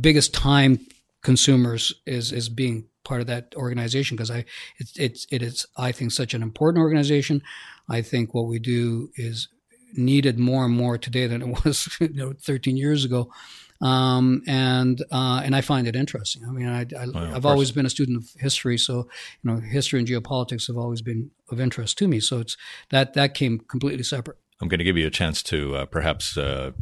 biggest 0.00 0.32
time 0.32 0.86
consumers 1.20 1.92
is, 2.06 2.32
is 2.32 2.48
being 2.48 2.86
part 3.04 3.20
of 3.20 3.26
that 3.28 3.54
organization 3.54 4.16
because 4.16 4.32
I 4.32 4.44
it's 4.78 4.98
it's 4.98 5.26
it 5.30 5.40
is 5.40 5.64
I 5.76 5.92
think 5.92 6.10
such 6.10 6.34
an 6.34 6.42
important 6.42 6.82
organization. 6.82 7.40
I 7.88 8.02
think 8.02 8.34
what 8.34 8.48
we 8.48 8.58
do 8.58 9.10
is 9.14 9.48
needed 9.94 10.40
more 10.40 10.64
and 10.64 10.74
more 10.74 10.98
today 10.98 11.28
than 11.28 11.40
it 11.40 11.46
was 11.64 11.88
you 12.00 12.12
know 12.12 12.32
13 12.42 12.76
years 12.76 13.04
ago. 13.04 13.30
Um, 13.80 14.42
and 14.46 15.02
uh, 15.10 15.42
and 15.44 15.54
I 15.54 15.60
find 15.60 15.86
it 15.86 15.96
interesting. 15.96 16.44
I 16.46 16.50
mean, 16.50 16.68
I, 16.68 16.86
I, 16.98 17.26
have 17.28 17.46
always 17.46 17.70
been 17.70 17.86
a 17.86 17.90
student 17.90 18.18
of 18.18 18.40
history, 18.40 18.78
so 18.78 19.08
you 19.42 19.50
know, 19.50 19.56
history 19.60 19.98
and 19.98 20.08
geopolitics 20.08 20.66
have 20.68 20.78
always 20.78 21.02
been 21.02 21.30
of 21.50 21.60
interest 21.60 21.98
to 21.98 22.08
me. 22.08 22.20
So 22.20 22.40
it's 22.40 22.56
that 22.90 23.14
that 23.14 23.34
came 23.34 23.58
completely 23.60 24.02
separate. 24.02 24.38
I'm 24.60 24.68
going 24.68 24.78
to 24.78 24.84
give 24.84 24.96
you 24.96 25.06
a 25.06 25.10
chance 25.10 25.42
to 25.44 25.76
uh, 25.76 25.84
perhaps 25.86 26.38
uh, 26.38 26.72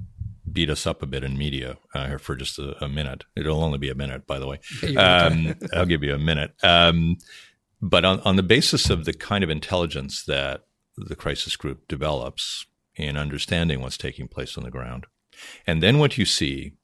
beat 0.51 0.70
us 0.70 0.86
up 0.86 1.03
a 1.03 1.07
bit 1.07 1.24
in 1.24 1.36
media 1.36 1.76
uh, 1.95 2.18
for 2.18 2.36
just 2.36 2.59
a, 2.59 2.82
a, 2.84 2.88
minute. 2.88 3.24
It'll 3.34 3.62
only 3.62 3.78
be 3.78 3.90
a 3.90 3.95
minute, 3.95 4.26
by 4.26 4.38
the 4.38 4.47
way. 4.47 4.61
Um, 4.97 5.57
I'll 5.72 5.86
give 5.86 6.05
you 6.05 6.14
a 6.14 6.18
minute. 6.18 6.53
Um, 6.62 7.18
but 7.82 8.05
on, 8.05 8.20
on 8.20 8.36
the 8.36 8.42
basis 8.42 8.90
of 8.90 9.05
the 9.05 9.12
kind 9.12 9.42
of 9.42 9.51
intelligence 9.51 10.24
that 10.24 10.62
the 10.97 11.16
crisis 11.16 11.57
group 11.57 11.88
develops 11.88 12.66
in 12.97 13.16
understanding 13.16 13.80
what's 13.80 13.99
taking 13.99 14.28
place 14.28 14.57
on 14.57 14.62
the 14.62 14.70
ground, 14.70 15.07
and 15.66 15.82
then 15.82 15.99
what 15.99 16.16
you 16.16 16.24
see 16.24 16.74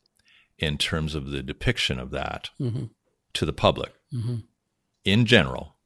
in 0.60 0.78
terms 0.78 1.14
of 1.14 1.30
the 1.30 1.42
depiction 1.42 1.98
of 1.98 2.10
that 2.10 2.50
mm-hmm. 2.60 2.84
to 3.34 3.46
the 3.46 3.52
public 3.52 3.92
mm-hmm. 4.14 4.36
in 5.04 5.26
general, 5.26 5.76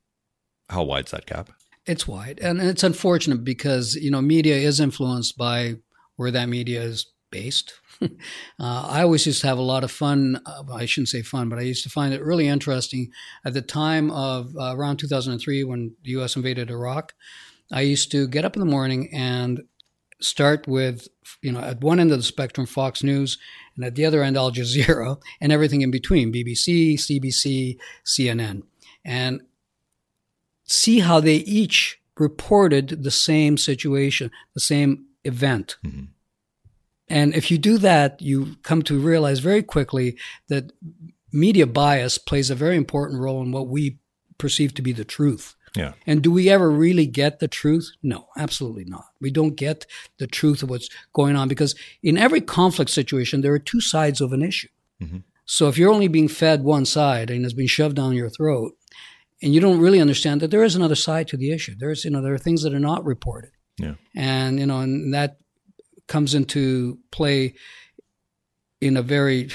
how 0.69 0.83
wide's 0.83 1.13
that 1.13 1.27
gap? 1.27 1.51
It's 1.87 2.09
wide, 2.09 2.39
and 2.41 2.61
it's 2.61 2.83
unfortunate 2.83 3.45
because 3.45 3.95
you 3.95 4.11
know 4.11 4.23
media 4.23 4.57
is 4.57 4.81
influenced 4.81 5.37
by 5.37 5.77
where 6.17 6.31
that 6.31 6.49
media 6.49 6.83
is 6.83 7.07
based. 7.31 7.75
uh, 8.03 8.09
I 8.59 9.03
always 9.03 9.27
used 9.27 9.43
to 9.43 9.49
have 9.49 9.59
a 9.59 9.63
lot 9.63 9.85
of 9.85 9.91
fun. 9.91 10.41
Uh, 10.47 10.63
I 10.73 10.87
shouldn't 10.87 11.09
say 11.09 11.23
fun, 11.23 11.49
but 11.49 11.59
I 11.59 11.63
used 11.63 11.83
to 11.83 11.91
find 11.91 12.15
it 12.15 12.23
really 12.23 12.49
interesting. 12.49 13.11
At 13.45 13.53
the 13.53 13.63
time 13.63 14.11
of 14.11 14.55
uh, 14.57 14.75
around 14.75 14.99
2003, 14.99 15.65
when 15.65 15.95
the 16.03 16.11
U.S. 16.13 16.37
invaded 16.37 16.71
Iraq, 16.71 17.13
I 17.73 17.83
used 17.83 18.11
to 18.13 18.29
get 18.29 18.45
up 18.45 18.57
in 18.57 18.61
the 18.61 18.67
morning 18.67 19.11
and 19.13 19.63
start 20.21 20.67
with, 20.67 21.09
you 21.43 21.53
know, 21.53 21.61
at 21.61 21.81
one 21.81 22.01
end 22.01 22.13
of 22.13 22.19
the 22.19 22.25
spectrum, 22.25 22.67
Fox 22.67 23.03
News, 23.03 23.39
and 23.77 23.85
at 23.85 23.95
the 23.95 24.05
other 24.05 24.23
end, 24.23 24.37
Al 24.37 24.53
Jazeera, 24.53 25.21
and 25.41 25.53
everything 25.53 25.83
in 25.83 25.91
between, 25.91 26.33
BBC, 26.33 26.95
CBC, 26.95 27.77
CNN, 28.05 28.63
and 29.05 29.43
see 30.65 31.01
how 31.01 31.21
they 31.21 31.37
each 31.37 32.01
reported 32.19 33.03
the 33.03 33.11
same 33.11 33.59
situation, 33.59 34.31
the 34.55 34.61
same 34.61 35.07
event. 35.25 35.77
Mm-hmm. 35.85 36.05
And 37.09 37.35
if 37.35 37.51
you 37.51 37.59
do 37.59 37.79
that, 37.79 38.23
you 38.23 38.57
come 38.63 38.83
to 38.83 38.99
realize 38.99 39.41
very 39.41 39.63
quickly 39.63 40.17
that 40.49 40.73
media 41.33 41.67
bias 41.67 42.17
plays 42.17 42.51
a 42.51 42.55
very 42.55 42.77
important 42.77 43.21
role 43.21 43.43
in 43.43 43.53
what 43.53 43.69
we 43.69 43.99
perceive 44.39 44.75
to 44.75 44.83
be 44.83 44.93
the 44.93 45.05
truth. 45.05 45.55
Yeah. 45.77 45.95
And 46.07 46.23
do 46.23 46.31
we 46.31 46.49
ever 46.49 46.71
really 46.71 47.07
get 47.07 47.41
the 47.41 47.49
truth? 47.49 47.91
No, 48.03 48.29
absolutely 48.37 48.85
not. 48.85 49.07
We 49.21 49.31
don't 49.31 49.57
get 49.57 49.87
the 50.19 50.27
truth 50.27 50.63
of 50.63 50.71
what's 50.71 50.89
going 51.13 51.37
on 51.37 51.49
because 51.49 51.75
in 52.03 52.17
every 52.17 52.41
conflict 52.41 52.91
situation, 52.91 53.41
there 53.41 53.53
are 53.53 53.59
two 53.59 53.81
sides 53.81 54.21
of 54.21 54.33
an 54.33 54.43
issue. 54.43 54.69
Mm-hmm. 55.03 55.19
So 55.47 55.69
if 55.69 55.77
you're 55.77 55.93
only 55.93 56.09
being 56.09 56.29
fed 56.29 56.63
one 56.63 56.87
side 56.87 57.31
and 57.31 57.45
it's 57.45 57.55
being 57.55 57.69
shoved 57.69 57.97
down 57.97 58.15
your 58.15 58.31
throat, 58.31 58.73
and 59.43 59.53
you 59.53 59.61
don't 59.61 59.81
really 59.81 60.01
understand 60.01 60.41
that 60.41 60.51
there 60.51 60.63
is 60.63 60.75
another 60.75 60.95
side 60.95 61.29
to 61.29 61.37
the 61.37 61.51
issue. 61.51 61.75
There's, 61.77 62.05
you 62.05 62.11
know, 62.11 62.23
there 62.23 62.33
are 62.33 62.39
things 62.39 62.63
that 62.63 62.73
are 62.73 62.81
not 62.81 63.05
reported. 63.05 63.51
Yeah. 63.79 63.95
And, 64.17 64.59
you 64.59 64.65
know, 64.65 64.81
and 64.81 65.13
that 65.13 65.39
comes 66.07 66.35
into 66.35 66.99
play 67.11 67.55
in 68.81 68.97
a 68.97 69.03
very 69.03 69.51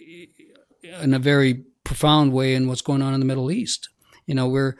in 1.02 1.14
a 1.14 1.18
very 1.18 1.64
profound 1.84 2.32
way 2.32 2.54
in 2.54 2.66
what's 2.66 2.82
going 2.82 3.02
on 3.02 3.14
in 3.14 3.20
the 3.20 3.26
Middle 3.26 3.50
East. 3.50 3.88
You 4.26 4.34
know, 4.34 4.48
we're 4.48 4.76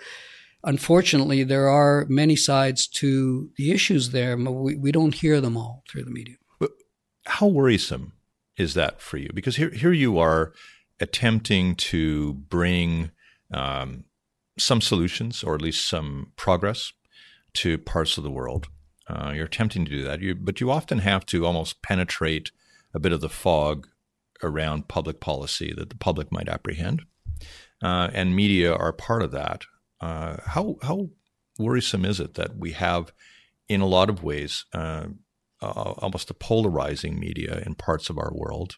unfortunately 0.64 1.42
there 1.44 1.68
are 1.68 2.06
many 2.08 2.36
sides 2.36 2.86
to 2.86 3.50
the 3.56 3.72
issues 3.72 4.10
there, 4.10 4.36
but 4.36 4.52
we, 4.52 4.76
we 4.76 4.92
don't 4.92 5.14
hear 5.14 5.40
them 5.40 5.56
all 5.56 5.82
through 5.88 6.04
the 6.04 6.10
media. 6.10 6.36
But 6.58 6.70
how 7.26 7.46
worrisome 7.46 8.14
is 8.56 8.74
that 8.74 9.00
for 9.00 9.16
you? 9.16 9.30
Because 9.34 9.56
here 9.56 9.70
here 9.70 9.92
you 9.92 10.18
are 10.18 10.52
attempting 11.00 11.74
to 11.74 12.34
bring 12.34 13.10
um, 13.52 14.04
some 14.58 14.80
solutions 14.80 15.42
or 15.42 15.54
at 15.54 15.62
least 15.62 15.88
some 15.88 16.32
progress 16.36 16.92
to 17.54 17.78
parts 17.78 18.18
of 18.18 18.24
the 18.24 18.30
world 18.30 18.68
uh, 19.10 19.32
you're 19.34 19.46
attempting 19.46 19.84
to 19.84 19.90
do 19.90 20.02
that, 20.04 20.20
you, 20.20 20.34
but 20.34 20.60
you 20.60 20.70
often 20.70 20.98
have 20.98 21.26
to 21.26 21.44
almost 21.44 21.82
penetrate 21.82 22.52
a 22.94 23.00
bit 23.00 23.12
of 23.12 23.20
the 23.20 23.28
fog 23.28 23.88
around 24.42 24.88
public 24.88 25.20
policy 25.20 25.74
that 25.76 25.90
the 25.90 25.96
public 25.96 26.30
might 26.30 26.48
apprehend, 26.48 27.02
uh, 27.82 28.08
and 28.12 28.36
media 28.36 28.72
are 28.72 28.92
part 28.92 29.22
of 29.22 29.32
that. 29.32 29.64
Uh, 30.00 30.36
how 30.44 30.76
how 30.82 31.10
worrisome 31.58 32.04
is 32.04 32.20
it 32.20 32.34
that 32.34 32.56
we 32.56 32.72
have, 32.72 33.12
in 33.68 33.80
a 33.80 33.86
lot 33.86 34.08
of 34.08 34.22
ways, 34.22 34.64
uh, 34.72 35.06
almost 35.60 36.30
a 36.30 36.34
polarizing 36.34 37.18
media 37.18 37.62
in 37.66 37.74
parts 37.74 38.08
of 38.08 38.18
our 38.18 38.32
world 38.34 38.76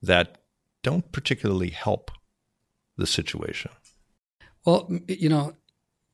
that 0.00 0.38
don't 0.82 1.10
particularly 1.12 1.70
help 1.70 2.10
the 2.96 3.06
situation? 3.06 3.70
Well, 4.64 4.88
you 5.08 5.28
know, 5.28 5.54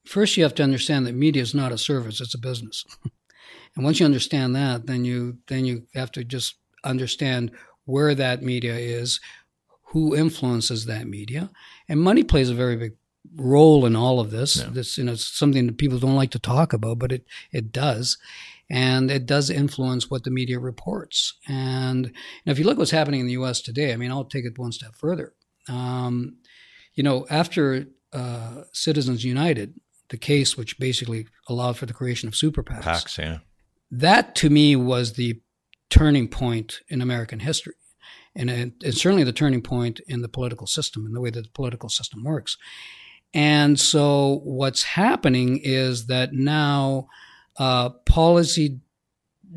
first 0.06 0.36
you 0.36 0.42
have 0.42 0.54
to 0.54 0.62
understand 0.62 1.06
that 1.06 1.14
media 1.14 1.42
is 1.42 1.54
not 1.54 1.72
a 1.72 1.78
service; 1.78 2.20
it's 2.20 2.34
a 2.34 2.38
business. 2.38 2.84
And 3.76 3.84
once 3.84 4.00
you 4.00 4.06
understand 4.06 4.56
that, 4.56 4.86
then 4.86 5.04
you 5.04 5.38
then 5.48 5.66
you 5.66 5.86
have 5.94 6.10
to 6.12 6.24
just 6.24 6.56
understand 6.82 7.50
where 7.84 8.14
that 8.14 8.42
media 8.42 8.74
is, 8.74 9.20
who 9.88 10.16
influences 10.16 10.86
that 10.86 11.06
media, 11.06 11.50
and 11.88 12.00
money 12.00 12.22
plays 12.24 12.48
a 12.48 12.54
very 12.54 12.76
big 12.76 12.94
role 13.34 13.84
in 13.86 13.96
all 13.96 14.20
of 14.20 14.30
this. 14.30 14.54
This 14.54 14.98
you 14.98 15.04
know 15.04 15.12
it's 15.12 15.26
something 15.26 15.66
that 15.66 15.78
people 15.78 15.98
don't 15.98 16.16
like 16.16 16.30
to 16.32 16.38
talk 16.38 16.72
about, 16.72 16.98
but 16.98 17.12
it 17.12 17.24
it 17.52 17.72
does. 17.72 18.18
And 18.68 19.12
it 19.12 19.26
does 19.26 19.48
influence 19.48 20.10
what 20.10 20.24
the 20.24 20.30
media 20.30 20.58
reports. 20.58 21.34
And 21.46 22.12
if 22.46 22.58
you 22.58 22.64
look 22.64 22.78
what's 22.78 22.90
happening 22.90 23.20
in 23.20 23.26
the 23.26 23.34
U.S. 23.34 23.60
today, 23.60 23.92
I 23.92 23.96
mean, 23.96 24.10
I'll 24.10 24.24
take 24.24 24.44
it 24.44 24.58
one 24.58 24.72
step 24.72 24.96
further. 24.96 25.34
Um, 25.68 26.38
you 26.94 27.04
know, 27.04 27.26
after 27.30 27.86
uh, 28.12 28.62
Citizens 28.72 29.24
United, 29.24 29.78
the 30.08 30.16
case 30.16 30.56
which 30.56 30.80
basically 30.80 31.28
allowed 31.48 31.76
for 31.76 31.86
the 31.86 31.92
creation 31.92 32.28
of 32.28 32.34
super 32.34 32.64
PACs. 32.64 32.82
PACs, 32.82 33.18
yeah 33.18 33.38
that 33.90 34.34
to 34.36 34.50
me 34.50 34.76
was 34.76 35.12
the 35.12 35.40
turning 35.90 36.28
point 36.28 36.80
in 36.88 37.00
American 37.00 37.40
history. 37.40 37.74
And 38.34 38.74
it's 38.82 39.00
certainly 39.00 39.24
the 39.24 39.32
turning 39.32 39.62
point 39.62 40.00
in 40.06 40.20
the 40.20 40.28
political 40.28 40.66
system 40.66 41.06
and 41.06 41.16
the 41.16 41.20
way 41.20 41.30
that 41.30 41.42
the 41.42 41.50
political 41.50 41.88
system 41.88 42.22
works. 42.22 42.58
And 43.34 43.78
so 43.78 44.40
what's 44.44 44.82
happening 44.82 45.60
is 45.62 46.06
that 46.06 46.32
now 46.32 47.08
uh, 47.58 47.90
policy 47.90 48.80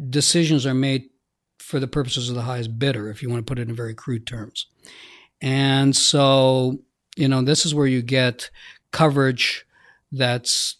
decisions 0.09 0.65
are 0.65 0.73
made 0.73 1.09
for 1.59 1.79
the 1.79 1.87
purposes 1.87 2.29
of 2.29 2.35
the 2.35 2.41
highest 2.41 2.79
bidder, 2.79 3.09
if 3.09 3.21
you 3.21 3.29
want 3.29 3.45
to 3.45 3.49
put 3.49 3.59
it 3.59 3.69
in 3.69 3.75
very 3.75 3.93
crude 3.93 4.25
terms. 4.25 4.67
And 5.41 5.95
so, 5.95 6.79
you 7.15 7.27
know, 7.27 7.41
this 7.41 7.65
is 7.65 7.75
where 7.75 7.87
you 7.87 8.01
get 8.01 8.49
coverage 8.91 9.65
that's 10.11 10.77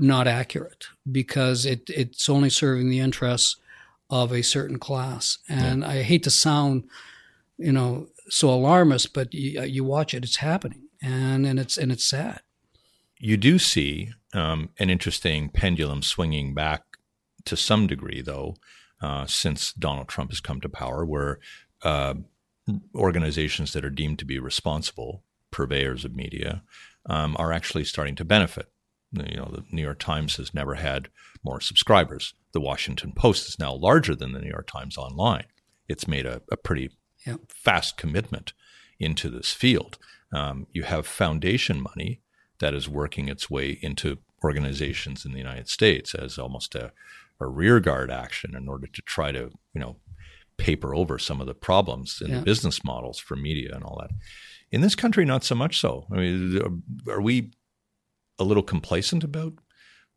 not 0.00 0.26
accurate 0.26 0.86
because 1.10 1.66
it, 1.66 1.88
it's 1.88 2.28
only 2.28 2.50
serving 2.50 2.88
the 2.88 3.00
interests 3.00 3.56
of 4.10 4.32
a 4.32 4.42
certain 4.42 4.78
class. 4.78 5.38
And 5.48 5.82
yeah. 5.82 5.88
I 5.88 6.02
hate 6.02 6.22
to 6.24 6.30
sound, 6.30 6.84
you 7.58 7.72
know, 7.72 8.08
so 8.28 8.50
alarmist, 8.50 9.12
but 9.12 9.32
you, 9.32 9.62
you 9.62 9.84
watch 9.84 10.14
it, 10.14 10.24
it's 10.24 10.36
happening, 10.36 10.82
and 11.02 11.46
and 11.46 11.58
it's 11.58 11.76
and 11.76 11.92
it's 11.92 12.06
sad. 12.06 12.40
You 13.18 13.36
do 13.36 13.58
see 13.58 14.12
um, 14.32 14.70
an 14.78 14.90
interesting 14.90 15.48
pendulum 15.48 16.02
swinging 16.02 16.54
back 16.54 16.82
to 17.44 17.56
some 17.56 17.86
degree, 17.86 18.20
though, 18.20 18.56
uh, 19.00 19.26
since 19.26 19.72
Donald 19.72 20.08
Trump 20.08 20.30
has 20.30 20.40
come 20.40 20.60
to 20.60 20.68
power, 20.68 21.04
where 21.04 21.38
uh, 21.82 22.14
organizations 22.94 23.72
that 23.72 23.84
are 23.84 23.90
deemed 23.90 24.18
to 24.20 24.24
be 24.24 24.38
responsible 24.38 25.22
purveyors 25.50 26.04
of 26.04 26.14
media 26.14 26.62
um, 27.06 27.36
are 27.38 27.52
actually 27.52 27.84
starting 27.84 28.14
to 28.16 28.24
benefit. 28.24 28.66
You 29.12 29.36
know, 29.36 29.50
the 29.52 29.64
New 29.70 29.82
York 29.82 29.98
Times 29.98 30.36
has 30.36 30.54
never 30.54 30.76
had 30.76 31.08
more 31.44 31.60
subscribers. 31.60 32.34
The 32.52 32.60
Washington 32.60 33.12
Post 33.12 33.48
is 33.48 33.58
now 33.58 33.74
larger 33.74 34.14
than 34.14 34.32
the 34.32 34.40
New 34.40 34.48
York 34.48 34.66
Times 34.66 34.96
online. 34.96 35.44
It's 35.88 36.08
made 36.08 36.24
a, 36.24 36.40
a 36.50 36.56
pretty 36.56 36.90
yep. 37.26 37.40
fast 37.48 37.98
commitment 37.98 38.52
into 38.98 39.28
this 39.28 39.52
field. 39.52 39.98
Um, 40.32 40.66
you 40.72 40.84
have 40.84 41.06
foundation 41.06 41.80
money 41.80 42.20
that 42.60 42.74
is 42.74 42.88
working 42.88 43.28
its 43.28 43.50
way 43.50 43.78
into 43.82 44.18
organizations 44.44 45.24
in 45.24 45.32
the 45.32 45.38
United 45.38 45.68
States 45.68 46.14
as 46.14 46.38
almost 46.38 46.74
a, 46.74 46.92
a 47.40 47.46
rearguard 47.46 48.10
action 48.10 48.54
in 48.56 48.68
order 48.68 48.86
to 48.86 49.02
try 49.02 49.32
to, 49.32 49.50
you 49.74 49.80
know, 49.80 49.96
paper 50.56 50.94
over 50.94 51.18
some 51.18 51.40
of 51.40 51.46
the 51.46 51.54
problems 51.54 52.20
in 52.24 52.30
yeah. 52.30 52.38
the 52.38 52.44
business 52.44 52.84
models 52.84 53.18
for 53.18 53.36
media 53.36 53.70
and 53.74 53.84
all 53.84 53.98
that. 54.00 54.10
In 54.70 54.80
this 54.80 54.94
country, 54.94 55.24
not 55.24 55.44
so 55.44 55.54
much 55.54 55.80
so. 55.80 56.06
I 56.10 56.16
mean, 56.16 56.82
are 57.08 57.20
we 57.20 57.50
a 58.38 58.44
little 58.44 58.62
complacent 58.62 59.24
about 59.24 59.54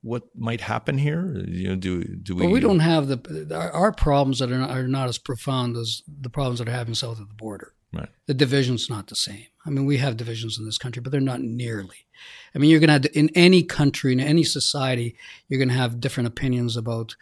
what 0.01 0.23
might 0.35 0.61
happen 0.61 0.99
here? 0.99 1.43
You 1.47 1.69
know, 1.69 1.75
do 1.75 2.03
do 2.03 2.35
we? 2.35 2.43
Well, 2.43 2.51
we 2.51 2.59
don't 2.59 2.79
have 2.79 3.07
the 3.07 3.49
our, 3.53 3.71
our 3.71 3.91
problems 3.91 4.39
that 4.39 4.51
are 4.51 4.57
not, 4.57 4.69
are 4.69 4.87
not 4.87 5.09
as 5.09 5.17
profound 5.17 5.75
as 5.75 6.03
the 6.07 6.29
problems 6.29 6.59
that 6.59 6.69
are 6.69 6.71
happening 6.71 6.95
south 6.95 7.19
of 7.19 7.27
the 7.27 7.33
border. 7.33 7.73
Right. 7.91 8.09
The 8.27 8.33
division's 8.33 8.89
not 8.89 9.07
the 9.07 9.15
same. 9.15 9.47
I 9.65 9.69
mean, 9.71 9.85
we 9.85 9.97
have 9.97 10.17
divisions 10.17 10.59
in 10.59 10.65
this 10.65 10.77
country, 10.77 11.01
but 11.01 11.11
they're 11.11 11.21
not 11.21 11.41
nearly. 11.41 12.05
I 12.53 12.59
mean, 12.59 12.69
you're 12.69 12.79
going 12.79 13.01
to 13.01 13.17
in 13.17 13.29
any 13.35 13.63
country, 13.63 14.13
in 14.13 14.19
any 14.19 14.43
society, 14.43 15.17
you're 15.47 15.57
going 15.57 15.69
to 15.69 15.75
have 15.75 15.99
different 15.99 16.27
opinions 16.27 16.77
about, 16.77 17.15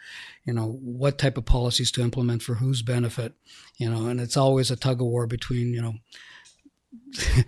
you 0.44 0.52
know, 0.52 0.78
what 0.82 1.18
type 1.18 1.38
of 1.38 1.46
policies 1.46 1.90
to 1.92 2.02
implement 2.02 2.42
for 2.42 2.56
whose 2.56 2.82
benefit, 2.82 3.32
you 3.78 3.90
know, 3.90 4.06
and 4.06 4.20
it's 4.20 4.36
always 4.36 4.70
a 4.70 4.76
tug 4.76 5.00
of 5.00 5.06
war 5.06 5.26
between, 5.26 5.72
you 5.72 5.82
know, 5.82 5.94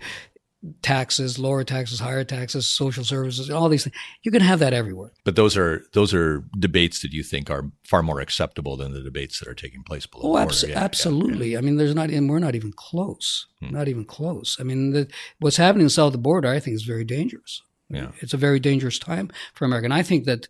taxes, 0.81 1.37
lower 1.37 1.63
taxes, 1.63 1.99
higher 1.99 2.23
taxes, 2.23 2.67
social 2.67 3.03
services, 3.03 3.49
all 3.49 3.69
these 3.69 3.83
things. 3.83 3.95
You 4.23 4.31
can 4.31 4.41
have 4.41 4.59
that 4.59 4.73
everywhere. 4.73 5.11
But 5.23 5.35
those 5.35 5.55
are 5.55 5.83
those 5.93 6.13
are 6.13 6.43
debates 6.57 7.01
that 7.01 7.13
you 7.13 7.23
think 7.23 7.49
are 7.49 7.71
far 7.83 8.03
more 8.03 8.19
acceptable 8.19 8.75
than 8.75 8.93
the 8.93 9.01
debates 9.01 9.39
that 9.39 9.47
are 9.47 9.53
taking 9.53 9.83
place 9.83 10.05
below. 10.05 10.33
Oh, 10.33 10.45
abso- 10.45 10.69
yeah, 10.69 10.79
absolutely. 10.79 11.51
Yeah. 11.51 11.59
I 11.59 11.61
mean, 11.61 11.77
there's 11.77 11.95
not, 11.95 12.09
and 12.09 12.29
we're 12.29 12.39
not 12.39 12.55
even 12.55 12.73
close. 12.73 13.47
Hmm. 13.59 13.71
Not 13.71 13.87
even 13.87 14.05
close. 14.05 14.57
I 14.59 14.63
mean, 14.63 14.91
the, 14.91 15.07
what's 15.39 15.57
happening 15.57 15.89
south 15.89 16.07
of 16.07 16.13
the 16.13 16.17
border, 16.19 16.49
I 16.49 16.59
think, 16.59 16.75
is 16.75 16.83
very 16.83 17.03
dangerous. 17.03 17.61
Yeah. 17.89 18.11
It's 18.19 18.33
a 18.33 18.37
very 18.37 18.59
dangerous 18.59 18.99
time 18.99 19.31
for 19.53 19.65
America. 19.65 19.85
And 19.85 19.93
I 19.93 20.03
think 20.03 20.25
that, 20.25 20.47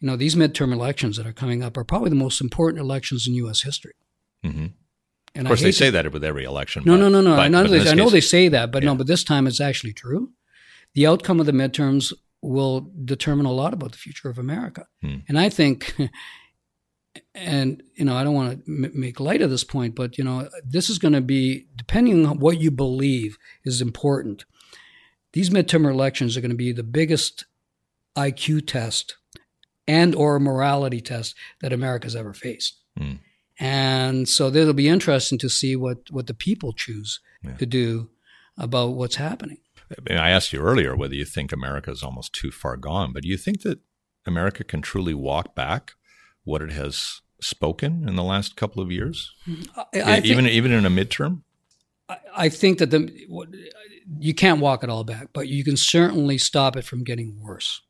you 0.00 0.08
know, 0.08 0.16
these 0.16 0.34
midterm 0.34 0.72
elections 0.72 1.16
that 1.16 1.26
are 1.26 1.32
coming 1.32 1.62
up 1.62 1.76
are 1.76 1.84
probably 1.84 2.10
the 2.10 2.16
most 2.16 2.40
important 2.40 2.80
elections 2.80 3.26
in 3.28 3.34
U.S. 3.34 3.62
history. 3.62 3.92
Mm-hmm. 4.44 4.66
And 5.34 5.46
of 5.46 5.50
course, 5.50 5.62
they 5.62 5.72
say 5.72 5.90
that 5.90 6.12
with 6.12 6.24
every 6.24 6.44
election. 6.44 6.82
No, 6.84 6.94
but, 6.94 7.00
no, 7.00 7.08
no, 7.08 7.20
no. 7.20 7.36
But, 7.36 7.42
I, 7.42 7.48
know 7.48 7.64
they, 7.64 7.88
I 7.88 7.94
know 7.94 8.10
they 8.10 8.20
say 8.20 8.48
that, 8.48 8.72
but 8.72 8.82
yeah. 8.82 8.90
no. 8.90 8.94
But 8.96 9.06
this 9.06 9.22
time, 9.22 9.46
it's 9.46 9.60
actually 9.60 9.92
true. 9.92 10.32
The 10.94 11.06
outcome 11.06 11.38
of 11.38 11.46
the 11.46 11.52
midterms 11.52 12.12
will 12.42 12.90
determine 13.04 13.46
a 13.46 13.52
lot 13.52 13.72
about 13.72 13.92
the 13.92 13.98
future 13.98 14.28
of 14.28 14.38
America. 14.38 14.86
Hmm. 15.02 15.18
And 15.28 15.38
I 15.38 15.48
think, 15.48 15.94
and 17.34 17.82
you 17.94 18.04
know, 18.04 18.16
I 18.16 18.24
don't 18.24 18.34
want 18.34 18.64
to 18.64 18.72
m- 18.72 18.92
make 18.94 19.20
light 19.20 19.42
of 19.42 19.50
this 19.50 19.64
point, 19.64 19.94
but 19.94 20.18
you 20.18 20.24
know, 20.24 20.48
this 20.64 20.90
is 20.90 20.98
going 20.98 21.14
to 21.14 21.20
be 21.20 21.66
depending 21.76 22.26
on 22.26 22.38
what 22.40 22.60
you 22.60 22.70
believe 22.70 23.38
is 23.64 23.80
important. 23.80 24.44
These 25.32 25.50
midterm 25.50 25.88
elections 25.88 26.36
are 26.36 26.40
going 26.40 26.50
to 26.50 26.56
be 26.56 26.72
the 26.72 26.82
biggest 26.82 27.44
IQ 28.16 28.66
test 28.66 29.16
and 29.86 30.14
or 30.14 30.40
morality 30.40 31.00
test 31.00 31.36
that 31.60 31.72
America's 31.72 32.16
ever 32.16 32.32
faced. 32.32 32.80
Hmm. 32.96 33.14
And 33.60 34.26
so 34.26 34.48
it'll 34.48 34.72
be 34.72 34.88
interesting 34.88 35.38
to 35.38 35.50
see 35.50 35.76
what, 35.76 36.10
what 36.10 36.26
the 36.26 36.34
people 36.34 36.72
choose 36.72 37.20
yeah. 37.44 37.56
to 37.56 37.66
do 37.66 38.08
about 38.56 38.94
what's 38.94 39.16
happening. 39.16 39.58
I 39.90 40.00
mean, 40.08 40.18
I 40.18 40.30
asked 40.30 40.52
you 40.52 40.60
earlier 40.60 40.96
whether 40.96 41.14
you 41.14 41.26
think 41.26 41.52
America 41.52 41.90
is 41.90 42.02
almost 42.02 42.32
too 42.32 42.50
far 42.50 42.76
gone, 42.76 43.12
but 43.12 43.22
do 43.24 43.28
you 43.28 43.36
think 43.36 43.62
that 43.62 43.80
America 44.26 44.64
can 44.64 44.80
truly 44.80 45.14
walk 45.14 45.54
back 45.54 45.92
what 46.44 46.62
it 46.62 46.72
has 46.72 47.20
spoken 47.40 48.08
in 48.08 48.16
the 48.16 48.22
last 48.22 48.56
couple 48.56 48.82
of 48.82 48.90
years, 48.90 49.32
mm-hmm. 49.46 49.80
I, 49.98 50.16
I 50.16 50.18
even 50.20 50.44
think, 50.44 50.54
even 50.54 50.72
in 50.72 50.86
a 50.86 50.90
midterm? 50.90 51.42
I, 52.08 52.16
I 52.36 52.48
think 52.48 52.78
that 52.78 52.90
the 52.90 53.10
you 54.18 54.34
can't 54.34 54.60
walk 54.60 54.82
it 54.82 54.90
all 54.90 55.04
back, 55.04 55.28
but 55.32 55.48
you 55.48 55.64
can 55.64 55.76
certainly 55.76 56.38
stop 56.38 56.76
it 56.76 56.84
from 56.84 57.04
getting 57.04 57.40
worse. 57.40 57.82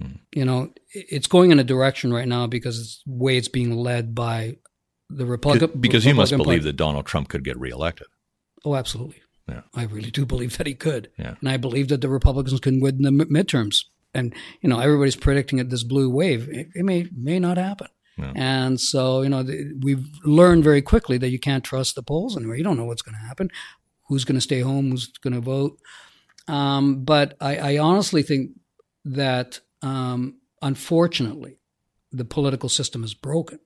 Hmm. 0.00 0.12
You 0.32 0.44
know, 0.44 0.72
it's 0.92 1.26
going 1.26 1.50
in 1.50 1.58
a 1.58 1.64
direction 1.64 2.12
right 2.12 2.28
now 2.28 2.46
because 2.46 2.78
it's 2.78 3.02
the 3.04 3.12
way 3.12 3.36
it's 3.36 3.48
being 3.48 3.76
led 3.76 4.14
by 4.14 4.56
the 5.08 5.26
Republican. 5.26 5.80
Because 5.80 6.04
Republican 6.04 6.08
you 6.08 6.36
must 6.36 6.44
believe 6.44 6.62
that 6.64 6.76
Donald 6.76 7.06
Trump 7.06 7.28
could 7.28 7.44
get 7.44 7.58
reelected. 7.58 8.06
Oh, 8.64 8.74
absolutely. 8.74 9.22
Yeah. 9.48 9.62
I 9.74 9.84
really 9.84 10.10
do 10.10 10.24
believe 10.24 10.56
that 10.58 10.66
he 10.66 10.74
could. 10.74 11.10
Yeah. 11.18 11.34
And 11.40 11.48
I 11.48 11.56
believe 11.56 11.88
that 11.88 12.00
the 12.00 12.08
Republicans 12.08 12.60
can 12.60 12.80
win 12.80 13.02
the 13.02 13.10
midterms. 13.10 13.84
And, 14.14 14.34
you 14.60 14.68
know, 14.68 14.80
everybody's 14.80 15.16
predicting 15.16 15.58
it 15.58 15.70
this 15.70 15.84
blue 15.84 16.10
wave. 16.10 16.48
It, 16.48 16.68
it 16.74 16.84
may 16.84 17.08
may 17.16 17.38
not 17.38 17.58
happen. 17.58 17.88
Yeah. 18.16 18.32
And 18.34 18.80
so, 18.80 19.22
you 19.22 19.28
know, 19.28 19.42
the, 19.42 19.72
we've 19.80 20.06
learned 20.24 20.64
very 20.64 20.82
quickly 20.82 21.16
that 21.18 21.30
you 21.30 21.38
can't 21.38 21.64
trust 21.64 21.94
the 21.94 22.02
polls 22.02 22.36
anymore. 22.36 22.56
You 22.56 22.64
don't 22.64 22.76
know 22.76 22.84
what's 22.84 23.02
going 23.02 23.16
to 23.16 23.26
happen, 23.26 23.50
who's 24.08 24.24
going 24.24 24.36
to 24.36 24.40
stay 24.40 24.60
home, 24.60 24.90
who's 24.90 25.08
going 25.08 25.34
to 25.34 25.40
vote. 25.40 25.78
Um, 26.48 27.04
but 27.04 27.36
I, 27.40 27.56
I 27.56 27.78
honestly 27.78 28.22
think 28.22 28.52
that 29.04 29.60
um, 29.82 30.36
unfortunately, 30.62 31.58
the 32.12 32.24
political 32.24 32.68
system 32.68 33.04
is 33.04 33.14
broken. 33.14 33.60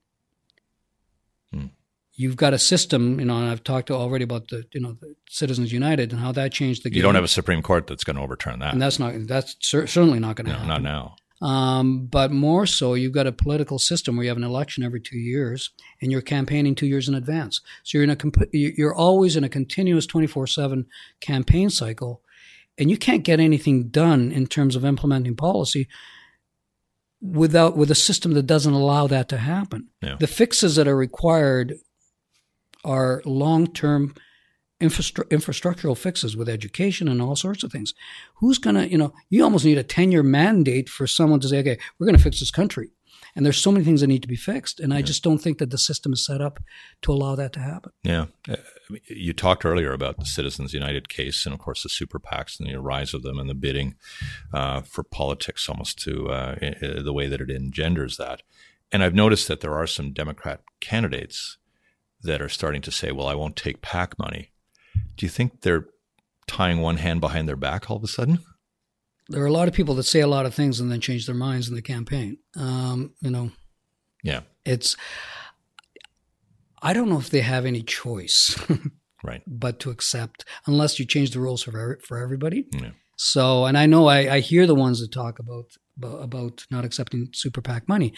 Hmm. 1.52 1.66
You've 2.14 2.36
got 2.36 2.54
a 2.54 2.58
system, 2.58 3.18
you 3.18 3.26
know, 3.26 3.38
and 3.38 3.50
I've 3.50 3.64
talked 3.64 3.90
already 3.90 4.22
about 4.22 4.48
the, 4.48 4.64
you 4.72 4.80
know, 4.80 4.96
the 5.00 5.16
Citizens 5.28 5.72
United 5.72 6.12
and 6.12 6.20
how 6.20 6.30
that 6.32 6.52
changed 6.52 6.84
the 6.84 6.90
game. 6.90 6.98
You 6.98 7.02
don't 7.02 7.16
have 7.16 7.24
a 7.24 7.28
Supreme 7.28 7.62
Court 7.62 7.86
that's 7.86 8.04
going 8.04 8.16
to 8.16 8.22
overturn 8.22 8.60
that, 8.60 8.72
and 8.72 8.80
that's 8.80 8.98
not 8.98 9.14
that's 9.26 9.56
cer- 9.60 9.86
certainly 9.86 10.20
not 10.20 10.36
going 10.36 10.46
to 10.46 10.52
no, 10.52 10.58
happen. 10.58 10.68
Not 10.68 10.82
now. 10.82 11.16
Um, 11.40 12.06
but 12.06 12.30
more 12.30 12.64
so, 12.66 12.94
you've 12.94 13.12
got 13.12 13.26
a 13.26 13.32
political 13.32 13.78
system 13.78 14.16
where 14.16 14.24
you 14.24 14.30
have 14.30 14.36
an 14.36 14.44
election 14.44 14.84
every 14.84 15.00
two 15.00 15.18
years, 15.18 15.70
and 16.00 16.12
you're 16.12 16.22
campaigning 16.22 16.74
two 16.74 16.86
years 16.86 17.08
in 17.08 17.14
advance. 17.14 17.60
So 17.82 17.98
you're 17.98 18.04
in 18.04 18.10
a 18.10 18.16
comp- 18.16 18.48
you're 18.52 18.94
always 18.94 19.36
in 19.36 19.44
a 19.44 19.48
continuous 19.48 20.06
twenty 20.06 20.28
four 20.28 20.46
seven 20.46 20.86
campaign 21.20 21.68
cycle 21.68 22.22
and 22.78 22.90
you 22.90 22.96
can't 22.96 23.24
get 23.24 23.40
anything 23.40 23.88
done 23.88 24.32
in 24.32 24.46
terms 24.46 24.76
of 24.76 24.84
implementing 24.84 25.36
policy 25.36 25.88
without 27.20 27.76
with 27.76 27.90
a 27.90 27.94
system 27.94 28.34
that 28.34 28.46
doesn't 28.46 28.72
allow 28.74 29.06
that 29.06 29.28
to 29.30 29.38
happen. 29.38 29.88
Yeah. 30.02 30.16
The 30.18 30.26
fixes 30.26 30.76
that 30.76 30.88
are 30.88 30.96
required 30.96 31.74
are 32.84 33.22
long-term 33.24 34.14
infrastru- 34.80 35.28
infrastructural 35.30 35.96
fixes 35.96 36.36
with 36.36 36.48
education 36.48 37.08
and 37.08 37.22
all 37.22 37.36
sorts 37.36 37.62
of 37.62 37.72
things. 37.72 37.94
Who's 38.36 38.58
going 38.58 38.76
to, 38.76 38.88
you 38.88 38.98
know, 38.98 39.14
you 39.30 39.42
almost 39.42 39.64
need 39.64 39.78
a 39.78 39.84
10-year 39.84 40.22
mandate 40.22 40.88
for 40.88 41.06
someone 41.06 41.40
to 41.40 41.48
say, 41.48 41.60
"Okay, 41.60 41.78
we're 41.98 42.06
going 42.06 42.16
to 42.16 42.22
fix 42.22 42.40
this 42.40 42.50
country." 42.50 42.90
And 43.36 43.44
there's 43.44 43.58
so 43.58 43.72
many 43.72 43.84
things 43.84 44.00
that 44.00 44.06
need 44.06 44.22
to 44.22 44.28
be 44.28 44.36
fixed. 44.36 44.78
And 44.78 44.94
I 44.94 45.02
just 45.02 45.24
don't 45.24 45.38
think 45.38 45.58
that 45.58 45.70
the 45.70 45.78
system 45.78 46.12
is 46.12 46.24
set 46.24 46.40
up 46.40 46.60
to 47.02 47.12
allow 47.12 47.34
that 47.34 47.52
to 47.54 47.60
happen. 47.60 47.90
Yeah. 48.04 48.26
Uh, 48.48 48.56
you 49.08 49.32
talked 49.32 49.64
earlier 49.64 49.92
about 49.92 50.18
the 50.18 50.24
Citizens 50.24 50.72
United 50.72 51.08
case 51.08 51.44
and, 51.44 51.52
of 51.52 51.58
course, 51.58 51.82
the 51.82 51.88
super 51.88 52.20
PACs 52.20 52.60
and 52.60 52.68
the 52.68 52.80
rise 52.80 53.12
of 53.12 53.22
them 53.22 53.38
and 53.38 53.50
the 53.50 53.54
bidding 53.54 53.96
uh, 54.52 54.82
for 54.82 55.02
politics 55.02 55.68
almost 55.68 55.98
to 56.04 56.28
uh, 56.30 56.54
the 56.80 57.12
way 57.12 57.26
that 57.26 57.40
it 57.40 57.50
engenders 57.50 58.16
that. 58.18 58.42
And 58.92 59.02
I've 59.02 59.14
noticed 59.14 59.48
that 59.48 59.60
there 59.60 59.74
are 59.74 59.88
some 59.88 60.12
Democrat 60.12 60.60
candidates 60.80 61.58
that 62.22 62.40
are 62.40 62.48
starting 62.48 62.82
to 62.82 62.92
say, 62.92 63.10
well, 63.10 63.26
I 63.26 63.34
won't 63.34 63.56
take 63.56 63.82
PAC 63.82 64.16
money. 64.18 64.52
Do 65.16 65.26
you 65.26 65.30
think 65.30 65.62
they're 65.62 65.86
tying 66.46 66.78
one 66.78 66.98
hand 66.98 67.20
behind 67.20 67.48
their 67.48 67.56
back 67.56 67.90
all 67.90 67.96
of 67.96 68.04
a 68.04 68.08
sudden? 68.08 68.38
There 69.28 69.42
are 69.42 69.46
a 69.46 69.52
lot 69.52 69.68
of 69.68 69.74
people 69.74 69.94
that 69.96 70.04
say 70.04 70.20
a 70.20 70.26
lot 70.26 70.46
of 70.46 70.54
things 70.54 70.80
and 70.80 70.90
then 70.90 71.00
change 71.00 71.26
their 71.26 71.34
minds 71.34 71.68
in 71.68 71.74
the 71.74 71.82
campaign. 71.82 72.38
Um, 72.56 73.14
you 73.20 73.30
know, 73.30 73.50
yeah, 74.22 74.40
it's. 74.64 74.96
I 76.82 76.92
don't 76.92 77.08
know 77.08 77.18
if 77.18 77.30
they 77.30 77.40
have 77.40 77.64
any 77.64 77.82
choice, 77.82 78.58
right? 79.24 79.42
But 79.46 79.80
to 79.80 79.90
accept, 79.90 80.44
unless 80.66 80.98
you 80.98 81.06
change 81.06 81.30
the 81.30 81.40
rules 81.40 81.62
for 81.62 81.98
for 82.02 82.18
everybody. 82.18 82.66
Yeah. 82.72 82.90
So, 83.16 83.64
and 83.64 83.78
I 83.78 83.86
know 83.86 84.06
I, 84.06 84.34
I 84.34 84.40
hear 84.40 84.66
the 84.66 84.74
ones 84.74 85.00
that 85.00 85.12
talk 85.12 85.38
about 85.38 85.66
about 86.02 86.66
not 86.70 86.84
accepting 86.84 87.30
super 87.32 87.62
PAC 87.62 87.88
money. 87.88 88.12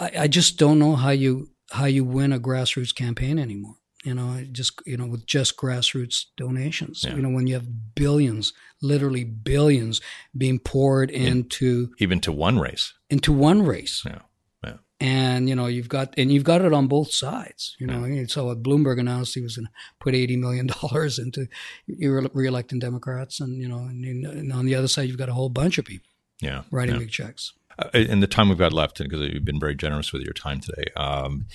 I, 0.00 0.10
I 0.20 0.28
just 0.28 0.58
don't 0.58 0.78
know 0.78 0.96
how 0.96 1.10
you 1.10 1.50
how 1.70 1.86
you 1.86 2.04
win 2.04 2.32
a 2.32 2.40
grassroots 2.40 2.94
campaign 2.94 3.38
anymore. 3.38 3.76
You 4.04 4.14
know, 4.14 4.44
just 4.52 4.80
you 4.86 4.96
know, 4.96 5.06
with 5.06 5.26
just 5.26 5.56
grassroots 5.56 6.26
donations. 6.36 7.04
Yeah. 7.04 7.14
You 7.16 7.22
know, 7.22 7.30
when 7.30 7.46
you 7.46 7.54
have 7.54 7.94
billions, 7.94 8.52
literally 8.82 9.24
billions, 9.24 10.00
being 10.36 10.58
poured 10.58 11.10
into 11.10 11.92
Even 11.98 12.20
to 12.20 12.32
one 12.32 12.58
race. 12.58 12.92
into 13.10 13.32
one 13.32 13.62
race, 13.62 14.02
Yeah. 14.04 14.18
Yeah. 14.62 14.76
and 15.00 15.48
you 15.48 15.54
know, 15.54 15.66
you've 15.66 15.88
got 15.88 16.14
and 16.18 16.30
you've 16.32 16.44
got 16.44 16.60
it 16.62 16.72
on 16.72 16.86
both 16.86 17.12
sides. 17.12 17.76
You 17.78 17.86
know, 17.86 18.26
saw 18.26 18.44
what 18.44 18.62
Bloomberg 18.62 18.98
announced 19.00 19.34
he 19.34 19.40
was 19.42 19.56
going 19.56 19.66
to 19.66 19.72
put 20.00 20.14
eighty 20.14 20.36
million 20.36 20.66
dollars 20.80 21.18
into 21.18 21.48
re- 21.88 22.28
re-electing 22.32 22.78
Democrats, 22.78 23.40
and 23.40 23.60
you 23.60 23.68
know, 23.68 23.78
and, 23.78 24.04
and 24.26 24.52
on 24.52 24.66
the 24.66 24.74
other 24.74 24.88
side, 24.88 25.08
you've 25.08 25.18
got 25.18 25.28
a 25.28 25.34
whole 25.34 25.48
bunch 25.50 25.78
of 25.78 25.84
people 25.84 26.10
Yeah. 26.40 26.62
writing 26.70 26.94
yeah. 26.96 27.00
big 27.00 27.10
checks. 27.10 27.52
Uh, 27.76 27.88
in 27.92 28.20
the 28.20 28.28
time 28.28 28.48
we've 28.48 28.56
got 28.58 28.72
left, 28.72 28.98
because 28.98 29.20
you've 29.32 29.44
been 29.44 29.58
very 29.58 29.74
generous 29.74 30.12
with 30.12 30.22
your 30.22 30.32
time 30.32 30.60
today, 30.60 30.84
um, 30.96 31.46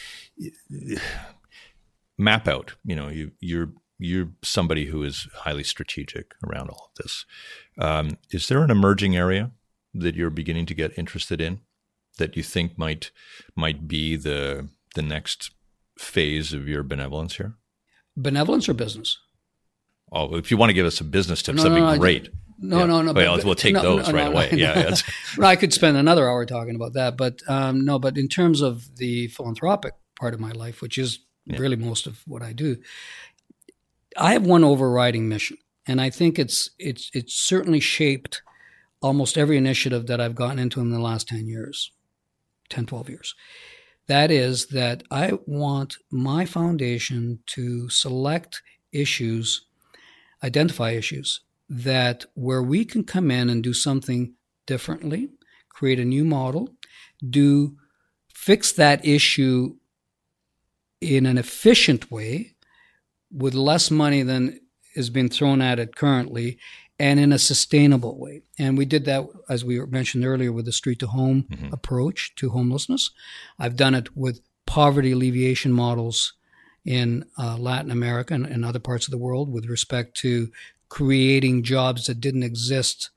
map 2.19 2.47
out. 2.47 2.75
You 2.83 2.95
know, 2.95 3.07
you, 3.07 3.31
you're 3.39 3.71
you're 3.97 4.29
somebody 4.43 4.85
who 4.85 5.03
is 5.03 5.27
highly 5.33 5.63
strategic 5.63 6.33
around 6.47 6.69
all 6.69 6.91
of 6.91 7.03
this. 7.03 7.25
Um, 7.79 8.17
is 8.31 8.47
there 8.47 8.61
an 8.63 8.69
emerging 8.71 9.15
area 9.15 9.51
that 9.93 10.15
you're 10.15 10.29
beginning 10.29 10.65
to 10.67 10.73
get 10.75 10.97
interested 10.97 11.41
in 11.41 11.61
that 12.17 12.37
you 12.37 12.43
think 12.43 12.77
might 12.77 13.11
might 13.55 13.87
be 13.87 14.15
the 14.15 14.69
the 14.95 15.01
next 15.01 15.51
phase 15.97 16.53
of 16.53 16.67
your 16.67 16.83
benevolence 16.83 17.37
here? 17.37 17.55
Benevolence 18.15 18.69
or 18.69 18.73
business? 18.73 19.17
Oh, 20.11 20.35
if 20.35 20.49
you 20.49 20.57
want 20.57 20.69
to 20.71 20.73
give 20.73 20.85
us 20.87 20.99
a 20.99 21.03
business 21.03 21.41
tip, 21.43 21.55
No, 21.55 21.63
that'd 21.63 21.77
no, 21.77 21.85
be 21.87 21.93
no, 21.93 21.99
great. 21.99 22.29
No, 22.61 22.79
Yeah. 22.79 22.85
no, 22.87 23.01
no. 23.01 23.13
Well, 23.13 23.37
but- 23.37 23.45
we'll 23.45 23.55
take 23.55 23.75
those 23.75 24.11
right 24.11 24.27
away. 24.27 24.49
Yeah, 24.53 24.73
no. 24.89 24.95
Well, 25.37 25.47
I 25.47 25.55
could 25.55 25.71
spend 25.73 25.95
another 25.97 26.27
hour 26.27 26.45
talking 26.45 26.75
about 26.75 26.93
that, 26.93 27.15
but 27.15 27.41
um, 27.47 27.85
no. 27.85 27.99
But 27.99 28.17
in 28.17 28.27
terms 28.27 28.61
of 28.61 28.97
the 28.97 29.27
philanthropic 29.27 29.93
part 30.19 30.33
of 30.33 30.39
my 30.39 30.51
life, 30.51 30.81
which 30.81 30.97
is 30.97 31.19
really 31.57 31.75
most 31.75 32.07
of 32.07 32.21
what 32.27 32.41
I 32.41 32.53
do, 32.53 32.77
I 34.17 34.33
have 34.33 34.45
one 34.45 34.63
overriding 34.63 35.27
mission, 35.29 35.57
and 35.87 36.01
I 36.01 36.09
think 36.09 36.37
it's 36.37 36.71
it's 36.77 37.09
it's 37.13 37.33
certainly 37.33 37.79
shaped 37.79 38.41
almost 39.01 39.37
every 39.37 39.57
initiative 39.57 40.07
that 40.07 40.19
I've 40.19 40.35
gotten 40.35 40.59
into 40.59 40.81
in 40.81 40.91
the 40.91 40.99
last 40.99 41.29
10 41.29 41.47
years, 41.47 41.91
10, 42.69 42.85
12 42.85 43.09
years. 43.09 43.35
That 44.07 44.31
is 44.31 44.67
that 44.67 45.03
I 45.09 45.33
want 45.45 45.95
my 46.11 46.45
foundation 46.45 47.39
to 47.47 47.89
select 47.89 48.61
issues, 48.91 49.65
identify 50.43 50.91
issues 50.91 51.41
that 51.69 52.25
where 52.33 52.63
we 52.63 52.83
can 52.83 53.03
come 53.03 53.29
in 53.29 53.49
and 53.49 53.63
do 53.63 53.73
something 53.73 54.33
differently, 54.65 55.29
create 55.69 55.99
a 55.99 56.05
new 56.05 56.25
model, 56.25 56.69
do 57.29 57.77
fix 58.33 58.71
that 58.73 59.05
issue 59.05 59.75
in 61.01 61.25
an 61.25 61.37
efficient 61.37 62.11
way 62.11 62.55
with 63.31 63.53
less 63.53 63.89
money 63.91 64.23
than 64.23 64.59
is 64.95 65.09
being 65.09 65.29
thrown 65.29 65.61
at 65.61 65.79
it 65.79 65.95
currently 65.95 66.57
and 66.99 67.19
in 67.19 67.31
a 67.31 67.39
sustainable 67.39 68.17
way. 68.19 68.41
And 68.57 68.77
we 68.77 68.85
did 68.85 69.05
that, 69.05 69.25
as 69.47 69.63
we 69.63 69.79
mentioned 69.85 70.25
earlier, 70.25 70.51
with 70.51 70.65
the 70.65 70.73
street 70.73 70.99
to 70.99 71.07
home 71.07 71.47
approach 71.71 72.35
to 72.35 72.49
homelessness. 72.49 73.11
I've 73.57 73.77
done 73.77 73.95
it 73.95 74.15
with 74.17 74.41
poverty 74.65 75.13
alleviation 75.13 75.71
models 75.71 76.33
in 76.83 77.25
uh, 77.37 77.55
Latin 77.57 77.91
America 77.91 78.33
and, 78.33 78.45
and 78.45 78.65
other 78.65 78.79
parts 78.79 79.07
of 79.07 79.11
the 79.11 79.17
world 79.17 79.51
with 79.51 79.65
respect 79.67 80.17
to 80.17 80.51
creating 80.89 81.63
jobs 81.63 82.07
that 82.07 82.19
didn't 82.19 82.43
exist 82.43 83.11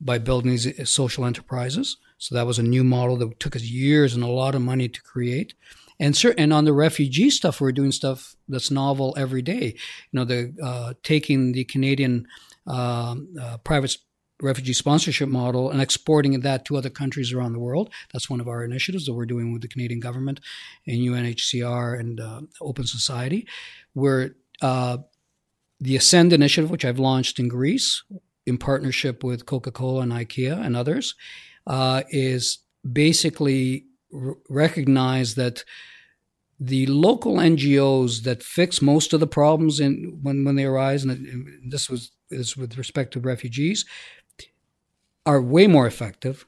by 0.00 0.18
building 0.18 0.50
these 0.50 0.90
social 0.90 1.24
enterprises. 1.24 1.96
So 2.18 2.34
that 2.34 2.46
was 2.46 2.58
a 2.58 2.62
new 2.62 2.84
model 2.84 3.16
that 3.16 3.40
took 3.40 3.56
us 3.56 3.62
years 3.62 4.14
and 4.14 4.22
a 4.22 4.28
lot 4.28 4.54
of 4.54 4.62
money 4.62 4.88
to 4.88 5.02
create. 5.02 5.54
And 6.00 6.16
cer- 6.16 6.34
and 6.36 6.52
on 6.52 6.64
the 6.64 6.72
refugee 6.72 7.30
stuff, 7.30 7.60
we're 7.60 7.72
doing 7.72 7.92
stuff 7.92 8.34
that's 8.48 8.70
novel 8.70 9.14
every 9.16 9.42
day. 9.42 9.76
You 10.10 10.14
know, 10.14 10.24
the 10.24 10.54
uh, 10.62 10.94
taking 11.02 11.52
the 11.52 11.64
Canadian 11.64 12.26
um, 12.66 13.34
uh, 13.40 13.58
private 13.58 13.96
refugee 14.42 14.72
sponsorship 14.72 15.28
model 15.28 15.70
and 15.70 15.82
exporting 15.82 16.40
that 16.40 16.64
to 16.64 16.76
other 16.76 16.90
countries 16.90 17.32
around 17.32 17.52
the 17.52 17.58
world. 17.58 17.90
That's 18.12 18.30
one 18.30 18.40
of 18.40 18.48
our 18.48 18.64
initiatives 18.64 19.04
that 19.06 19.12
we're 19.12 19.26
doing 19.26 19.52
with 19.52 19.62
the 19.62 19.68
Canadian 19.68 20.00
government 20.00 20.40
and 20.86 20.96
UNHCR 20.96 22.00
and 22.00 22.18
uh, 22.18 22.40
Open 22.60 22.86
Society. 22.86 23.46
Where 23.92 24.36
uh, 24.62 24.98
the 25.78 25.96
Ascend 25.96 26.32
initiative, 26.32 26.70
which 26.70 26.84
I've 26.84 26.98
launched 26.98 27.38
in 27.38 27.48
Greece 27.48 28.02
in 28.46 28.56
partnership 28.58 29.22
with 29.22 29.46
Coca 29.46 29.70
Cola 29.70 30.02
and 30.02 30.12
IKEA 30.12 30.64
and 30.64 30.76
others, 30.76 31.14
uh, 31.66 32.02
is 32.08 32.58
basically 32.90 33.84
r- 34.14 34.36
recognize 34.48 35.34
that 35.34 35.64
the 36.60 36.86
local 36.86 37.36
NGOs 37.36 38.22
that 38.24 38.42
fix 38.42 38.82
most 38.82 39.14
of 39.14 39.20
the 39.20 39.26
problems 39.26 39.80
in 39.80 40.18
when, 40.22 40.44
when 40.44 40.56
they 40.56 40.64
arise, 40.64 41.02
and 41.04 41.72
this 41.72 41.88
was 41.88 42.12
is 42.30 42.56
with 42.56 42.78
respect 42.78 43.12
to 43.12 43.20
refugees, 43.20 43.84
are 45.26 45.40
way 45.40 45.66
more 45.66 45.86
effective, 45.86 46.46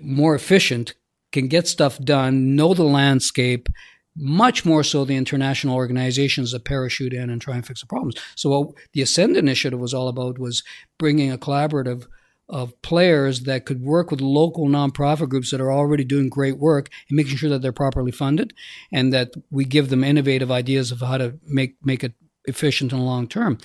more 0.00 0.34
efficient, 0.34 0.94
can 1.32 1.48
get 1.48 1.66
stuff 1.66 1.98
done, 1.98 2.54
know 2.54 2.74
the 2.74 2.84
landscape, 2.84 3.68
much 4.14 4.64
more 4.64 4.84
so 4.84 5.04
the 5.04 5.16
international 5.16 5.74
organizations 5.74 6.52
that 6.52 6.64
parachute 6.64 7.14
in 7.14 7.30
and 7.30 7.40
try 7.40 7.56
and 7.56 7.66
fix 7.66 7.80
the 7.80 7.86
problems. 7.86 8.14
So 8.36 8.50
what 8.50 8.74
the 8.92 9.02
Ascend 9.02 9.36
initiative 9.36 9.80
was 9.80 9.94
all 9.94 10.08
about 10.08 10.38
was 10.38 10.62
bringing 10.98 11.32
a 11.32 11.38
collaborative 11.38 12.06
of 12.52 12.80
players 12.82 13.40
that 13.44 13.64
could 13.66 13.80
work 13.82 14.10
with 14.10 14.20
local 14.20 14.68
nonprofit 14.68 15.28
groups 15.30 15.50
that 15.50 15.60
are 15.60 15.72
already 15.72 16.04
doing 16.04 16.28
great 16.28 16.58
work 16.58 16.90
and 17.08 17.16
making 17.16 17.36
sure 17.36 17.48
that 17.50 17.62
they're 17.62 17.72
properly 17.72 18.12
funded 18.12 18.52
and 18.92 19.12
that 19.12 19.32
we 19.50 19.64
give 19.64 19.88
them 19.88 20.04
innovative 20.04 20.50
ideas 20.50 20.92
of 20.92 21.00
how 21.00 21.16
to 21.18 21.38
make 21.46 21.74
make 21.82 22.04
it 22.04 22.12
efficient 22.44 22.92
and 22.92 23.04
long 23.04 23.26
term. 23.26 23.58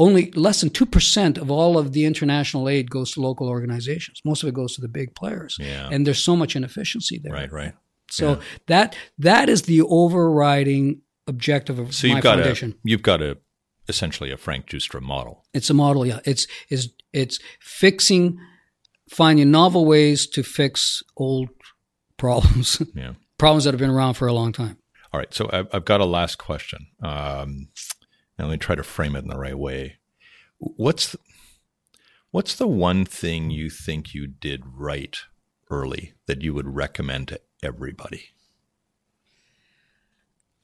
Only 0.00 0.30
less 0.32 0.60
than 0.60 0.70
2% 0.70 1.38
of 1.38 1.50
all 1.50 1.76
of 1.76 1.92
the 1.92 2.04
international 2.04 2.68
aid 2.68 2.88
goes 2.88 3.10
to 3.12 3.20
local 3.20 3.48
organizations. 3.48 4.20
Most 4.24 4.44
of 4.44 4.48
it 4.48 4.54
goes 4.54 4.74
to 4.76 4.80
the 4.80 4.86
big 4.86 5.16
players. 5.16 5.56
Yeah. 5.58 5.88
And 5.90 6.06
there's 6.06 6.22
so 6.22 6.36
much 6.36 6.54
inefficiency 6.54 7.18
there. 7.18 7.32
Right, 7.32 7.50
right. 7.50 7.72
So 8.10 8.34
Yeah. 8.34 8.40
that 8.66 8.96
that 9.18 9.48
is 9.48 9.62
the 9.62 9.82
overriding 9.82 11.00
objective 11.26 11.78
of 11.80 11.94
So 11.94 12.06
my 12.06 12.14
you've 12.14 12.22
got 12.22 12.36
foundation. 12.38 12.70
a 12.72 12.74
you've 12.88 13.02
got 13.02 13.20
a 13.22 13.38
essentially 13.88 14.30
a 14.30 14.36
Frank 14.36 14.66
Giustra 14.66 15.00
model. 15.00 15.44
It's 15.54 15.70
a 15.70 15.74
model, 15.74 16.04
yeah. 16.06 16.20
It's 16.24 16.46
is 16.68 16.92
it's 17.12 17.38
fixing, 17.60 18.38
finding 19.10 19.50
novel 19.50 19.84
ways 19.86 20.26
to 20.28 20.42
fix 20.42 21.02
old 21.16 21.48
problems, 22.18 22.82
Yeah. 22.94 23.14
problems 23.38 23.64
that 23.64 23.72
have 23.74 23.80
been 23.80 23.90
around 23.90 24.14
for 24.14 24.26
a 24.28 24.32
long 24.32 24.52
time. 24.52 24.76
All 25.12 25.18
right. 25.20 25.32
So 25.32 25.48
I've, 25.52 25.68
I've 25.72 25.84
got 25.86 26.00
a 26.00 26.04
last 26.04 26.36
question. 26.36 26.88
Um, 27.02 27.68
and 28.36 28.46
let 28.46 28.50
me 28.50 28.56
try 28.58 28.74
to 28.74 28.82
frame 28.82 29.16
it 29.16 29.20
in 29.20 29.28
the 29.28 29.38
right 29.38 29.58
way. 29.58 29.96
What's 30.58 31.12
the, 31.12 31.18
what's 32.30 32.54
the 32.54 32.66
one 32.68 33.04
thing 33.04 33.50
you 33.50 33.70
think 33.70 34.12
you 34.12 34.26
did 34.26 34.62
right 34.66 35.16
early 35.70 36.12
that 36.26 36.42
you 36.42 36.52
would 36.52 36.74
recommend 36.74 37.28
to 37.28 37.40
everybody? 37.62 38.26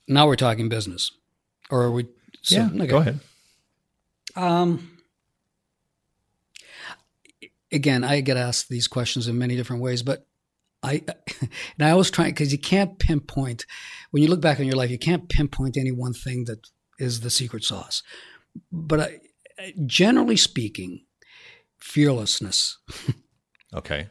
Now 0.07 0.27
we're 0.27 0.37
talking 0.37 0.69
business, 0.69 1.11
or 1.71 1.83
are 1.85 1.91
we? 1.91 2.07
So- 2.43 2.71
okay. 2.75 2.87
Go 2.87 2.99
ahead. 2.99 3.21
Um, 4.37 4.91
again, 7.73 8.05
I 8.05 8.21
get 8.21 8.37
asked 8.37 8.69
these 8.69 8.87
questions 8.89 9.29
in 9.29 9.39
many 9.39 9.57
different 9.57 9.83
ways, 9.83 10.03
but 10.03 10.27
I 10.83 11.03
and 11.41 11.51
I 11.81 11.91
always 11.91 12.11
try 12.11 12.27
because 12.27 12.53
you 12.53 12.59
can't 12.59 12.99
pinpoint 12.99 13.65
when 14.11 14.23
you 14.23 14.29
look 14.29 14.41
back 14.41 14.61
on 14.61 14.67
your 14.67 14.77
life, 14.77 14.91
you 14.91 14.99
can't 14.99 15.29
pinpoint 15.29 15.77
any 15.77 15.93
one 15.93 16.13
thing 16.15 16.45
that 16.47 16.67
is 16.99 17.21
the 17.21 17.31
secret 17.31 17.65
sauce. 17.65 18.03
But 18.71 19.01
I, 19.01 19.21
generally 19.87 20.37
speaking, 20.37 21.05
fearlessness. 21.79 22.79
Okay. 23.77 24.07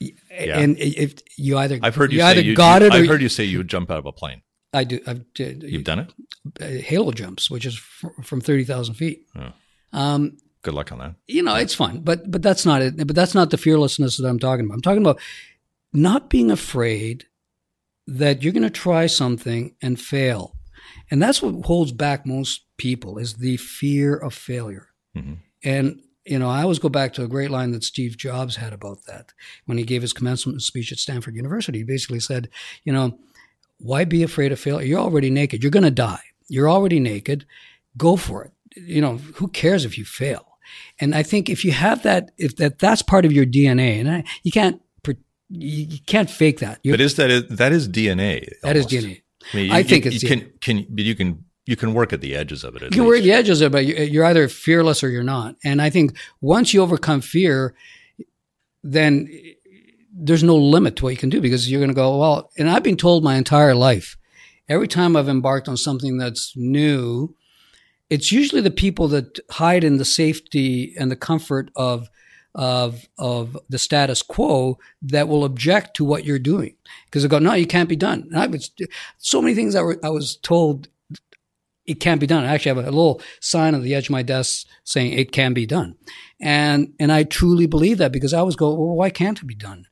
Yeah. 0.00 0.58
And 0.58 0.78
if 0.78 1.16
you 1.36 1.58
either 1.58 1.78
I've 1.82 1.94
heard 1.94 2.12
you, 2.12 2.20
you 2.20 2.24
either 2.24 2.54
got 2.54 2.80
you- 2.80 2.86
it 2.86 2.94
or 2.94 2.96
I've 2.96 3.06
heard 3.08 3.20
you 3.20 3.28
say 3.28 3.44
you 3.44 3.58
would 3.58 3.68
jump 3.68 3.90
out 3.90 3.98
of 3.98 4.06
a 4.06 4.12
plane. 4.12 4.40
I 4.74 4.84
do. 4.84 5.00
I've 5.06 5.22
You've 5.38 5.84
done 5.84 6.00
it. 6.00 6.12
uh, 6.60 6.82
halo 6.82 7.12
jumps, 7.12 7.50
which 7.50 7.64
is 7.64 7.76
fr- 7.76 8.08
from 8.22 8.40
thirty 8.40 8.64
thousand 8.64 8.94
feet. 8.94 9.26
Oh. 9.36 9.52
Um, 9.98 10.36
Good 10.62 10.74
luck 10.74 10.90
on 10.92 10.98
that. 10.98 11.14
you 11.28 11.42
know, 11.42 11.54
it's 11.56 11.74
fun, 11.74 12.00
but 12.00 12.30
but 12.30 12.42
that's 12.42 12.66
not 12.66 12.82
it. 12.82 12.96
But 13.06 13.14
that's 13.16 13.34
not 13.34 13.50
the 13.50 13.56
fearlessness 13.58 14.16
that 14.16 14.26
I'm 14.28 14.38
talking 14.38 14.64
about. 14.64 14.74
I'm 14.74 14.80
talking 14.82 15.02
about 15.02 15.20
not 15.92 16.28
being 16.30 16.50
afraid 16.50 17.26
that 18.06 18.42
you're 18.42 18.52
going 18.52 18.62
to 18.64 18.70
try 18.70 19.06
something 19.06 19.74
and 19.80 20.00
fail, 20.00 20.56
and 21.10 21.22
that's 21.22 21.40
what 21.42 21.66
holds 21.66 21.92
back 21.92 22.26
most 22.26 22.62
people 22.76 23.18
is 23.18 23.34
the 23.34 23.56
fear 23.58 24.16
of 24.16 24.34
failure. 24.34 24.88
Mhm. 25.16 25.38
And 25.62 26.00
you 26.26 26.38
know, 26.38 26.48
I 26.48 26.62
always 26.62 26.78
go 26.78 26.88
back 26.88 27.12
to 27.14 27.22
a 27.22 27.28
great 27.28 27.50
line 27.50 27.72
that 27.72 27.84
Steve 27.84 28.16
Jobs 28.16 28.56
had 28.56 28.72
about 28.72 29.04
that 29.06 29.32
when 29.66 29.76
he 29.76 29.84
gave 29.84 30.00
his 30.00 30.14
commencement 30.14 30.62
speech 30.62 30.90
at 30.90 30.98
Stanford 30.98 31.36
University. 31.36 31.78
He 31.78 31.84
basically 31.84 32.20
said, 32.20 32.48
you 32.84 32.92
know, 32.94 33.18
why 33.78 34.04
be 34.04 34.22
afraid 34.22 34.52
of 34.52 34.60
failure? 34.60 34.86
You're 34.86 35.00
already 35.00 35.30
naked. 35.30 35.62
You're 35.62 35.70
going 35.70 35.84
to 35.84 35.90
die. 35.90 36.22
You're 36.48 36.70
already 36.70 37.00
naked. 37.00 37.44
Go 37.96 38.16
for 38.16 38.44
it. 38.44 38.52
You 38.76 39.00
know, 39.00 39.16
who 39.18 39.48
cares 39.48 39.84
if 39.84 39.96
you 39.98 40.04
fail? 40.04 40.46
And 41.00 41.14
I 41.14 41.22
think 41.22 41.48
if 41.48 41.64
you 41.64 41.72
have 41.72 42.02
that, 42.02 42.30
if 42.38 42.56
that 42.56 42.78
that's 42.78 43.02
part 43.02 43.24
of 43.24 43.32
your 43.32 43.46
DNA, 43.46 44.00
and 44.00 44.10
I, 44.10 44.24
you 44.42 44.50
can't 44.52 44.80
you, 45.50 45.84
you 45.84 45.98
can't 46.06 46.28
fake 46.30 46.60
that. 46.60 46.80
You, 46.82 46.92
but 46.92 47.00
is 47.00 47.14
that 47.16 47.48
that 47.50 47.72
is 47.72 47.88
DNA? 47.88 48.48
That 48.62 48.76
is 48.76 48.86
almost. 48.86 49.06
DNA. 49.06 49.22
I, 49.52 49.56
mean, 49.56 49.70
I 49.70 49.78
you- 49.78 49.84
think 49.84 50.04
you, 50.06 50.10
it's 50.10 50.22
you 50.22 50.28
can 50.28 50.52
can 50.60 50.86
but 50.88 51.04
you 51.04 51.14
can 51.14 51.44
you 51.66 51.76
can 51.76 51.94
work 51.94 52.12
at 52.12 52.20
the 52.22 52.34
edges 52.34 52.64
of 52.64 52.74
it. 52.76 52.82
At 52.82 52.90
You 52.90 52.96
can 52.96 53.04
work 53.06 53.16
least. 53.16 53.24
the 53.26 53.32
edges 53.32 53.60
of 53.60 53.66
it, 53.66 53.72
but 53.72 53.86
you're 53.86 54.24
either 54.24 54.48
fearless 54.48 55.04
or 55.04 55.10
you're 55.10 55.22
not. 55.22 55.56
And 55.64 55.80
I 55.82 55.90
think 55.90 56.16
once 56.40 56.74
you 56.74 56.82
overcome 56.82 57.20
fear, 57.20 57.74
then 58.82 59.28
there's 60.16 60.44
no 60.44 60.56
limit 60.56 60.96
to 60.96 61.04
what 61.04 61.10
you 61.10 61.16
can 61.16 61.30
do 61.30 61.40
because 61.40 61.70
you're 61.70 61.80
going 61.80 61.90
to 61.90 61.94
go, 61.94 62.18
well, 62.18 62.50
and 62.56 62.70
I've 62.70 62.82
been 62.82 62.96
told 62.96 63.24
my 63.24 63.36
entire 63.36 63.74
life, 63.74 64.16
every 64.68 64.88
time 64.88 65.16
I've 65.16 65.28
embarked 65.28 65.68
on 65.68 65.76
something 65.76 66.18
that's 66.18 66.52
new, 66.56 67.34
it's 68.10 68.30
usually 68.30 68.60
the 68.60 68.70
people 68.70 69.08
that 69.08 69.40
hide 69.50 69.82
in 69.82 69.96
the 69.96 70.04
safety 70.04 70.94
and 70.98 71.10
the 71.10 71.16
comfort 71.16 71.70
of 71.74 72.08
of 72.54 73.08
of 73.18 73.58
the 73.68 73.78
status 73.78 74.22
quo 74.22 74.78
that 75.02 75.26
will 75.26 75.44
object 75.44 75.96
to 75.96 76.04
what 76.04 76.24
you're 76.24 76.38
doing 76.38 76.76
because 77.06 77.22
they 77.22 77.28
go, 77.28 77.40
no, 77.40 77.54
you 77.54 77.66
can't 77.66 77.88
be 77.88 77.96
done. 77.96 78.28
And 78.30 78.38
I 78.38 78.46
was 78.46 78.70
so 79.18 79.42
many 79.42 79.54
things 79.54 79.74
were, 79.74 79.98
I 80.04 80.10
was 80.10 80.36
told 80.36 80.88
it 81.86 82.00
can't 82.00 82.20
be 82.20 82.26
done. 82.26 82.44
I 82.44 82.54
actually 82.54 82.76
have 82.76 82.86
a 82.86 82.90
little 82.90 83.20
sign 83.40 83.74
on 83.74 83.82
the 83.82 83.94
edge 83.94 84.06
of 84.06 84.12
my 84.12 84.22
desk 84.22 84.66
saying 84.84 85.12
it 85.12 85.32
can 85.32 85.52
be 85.52 85.66
done. 85.66 85.96
And, 86.40 86.94
and 86.98 87.12
I 87.12 87.24
truly 87.24 87.66
believe 87.66 87.98
that 87.98 88.12
because 88.12 88.32
I 88.32 88.38
always 88.38 88.56
go, 88.56 88.70
well, 88.70 88.96
why 88.96 89.10
can't 89.10 89.40
it 89.40 89.46
be 89.46 89.54
done? 89.54 89.86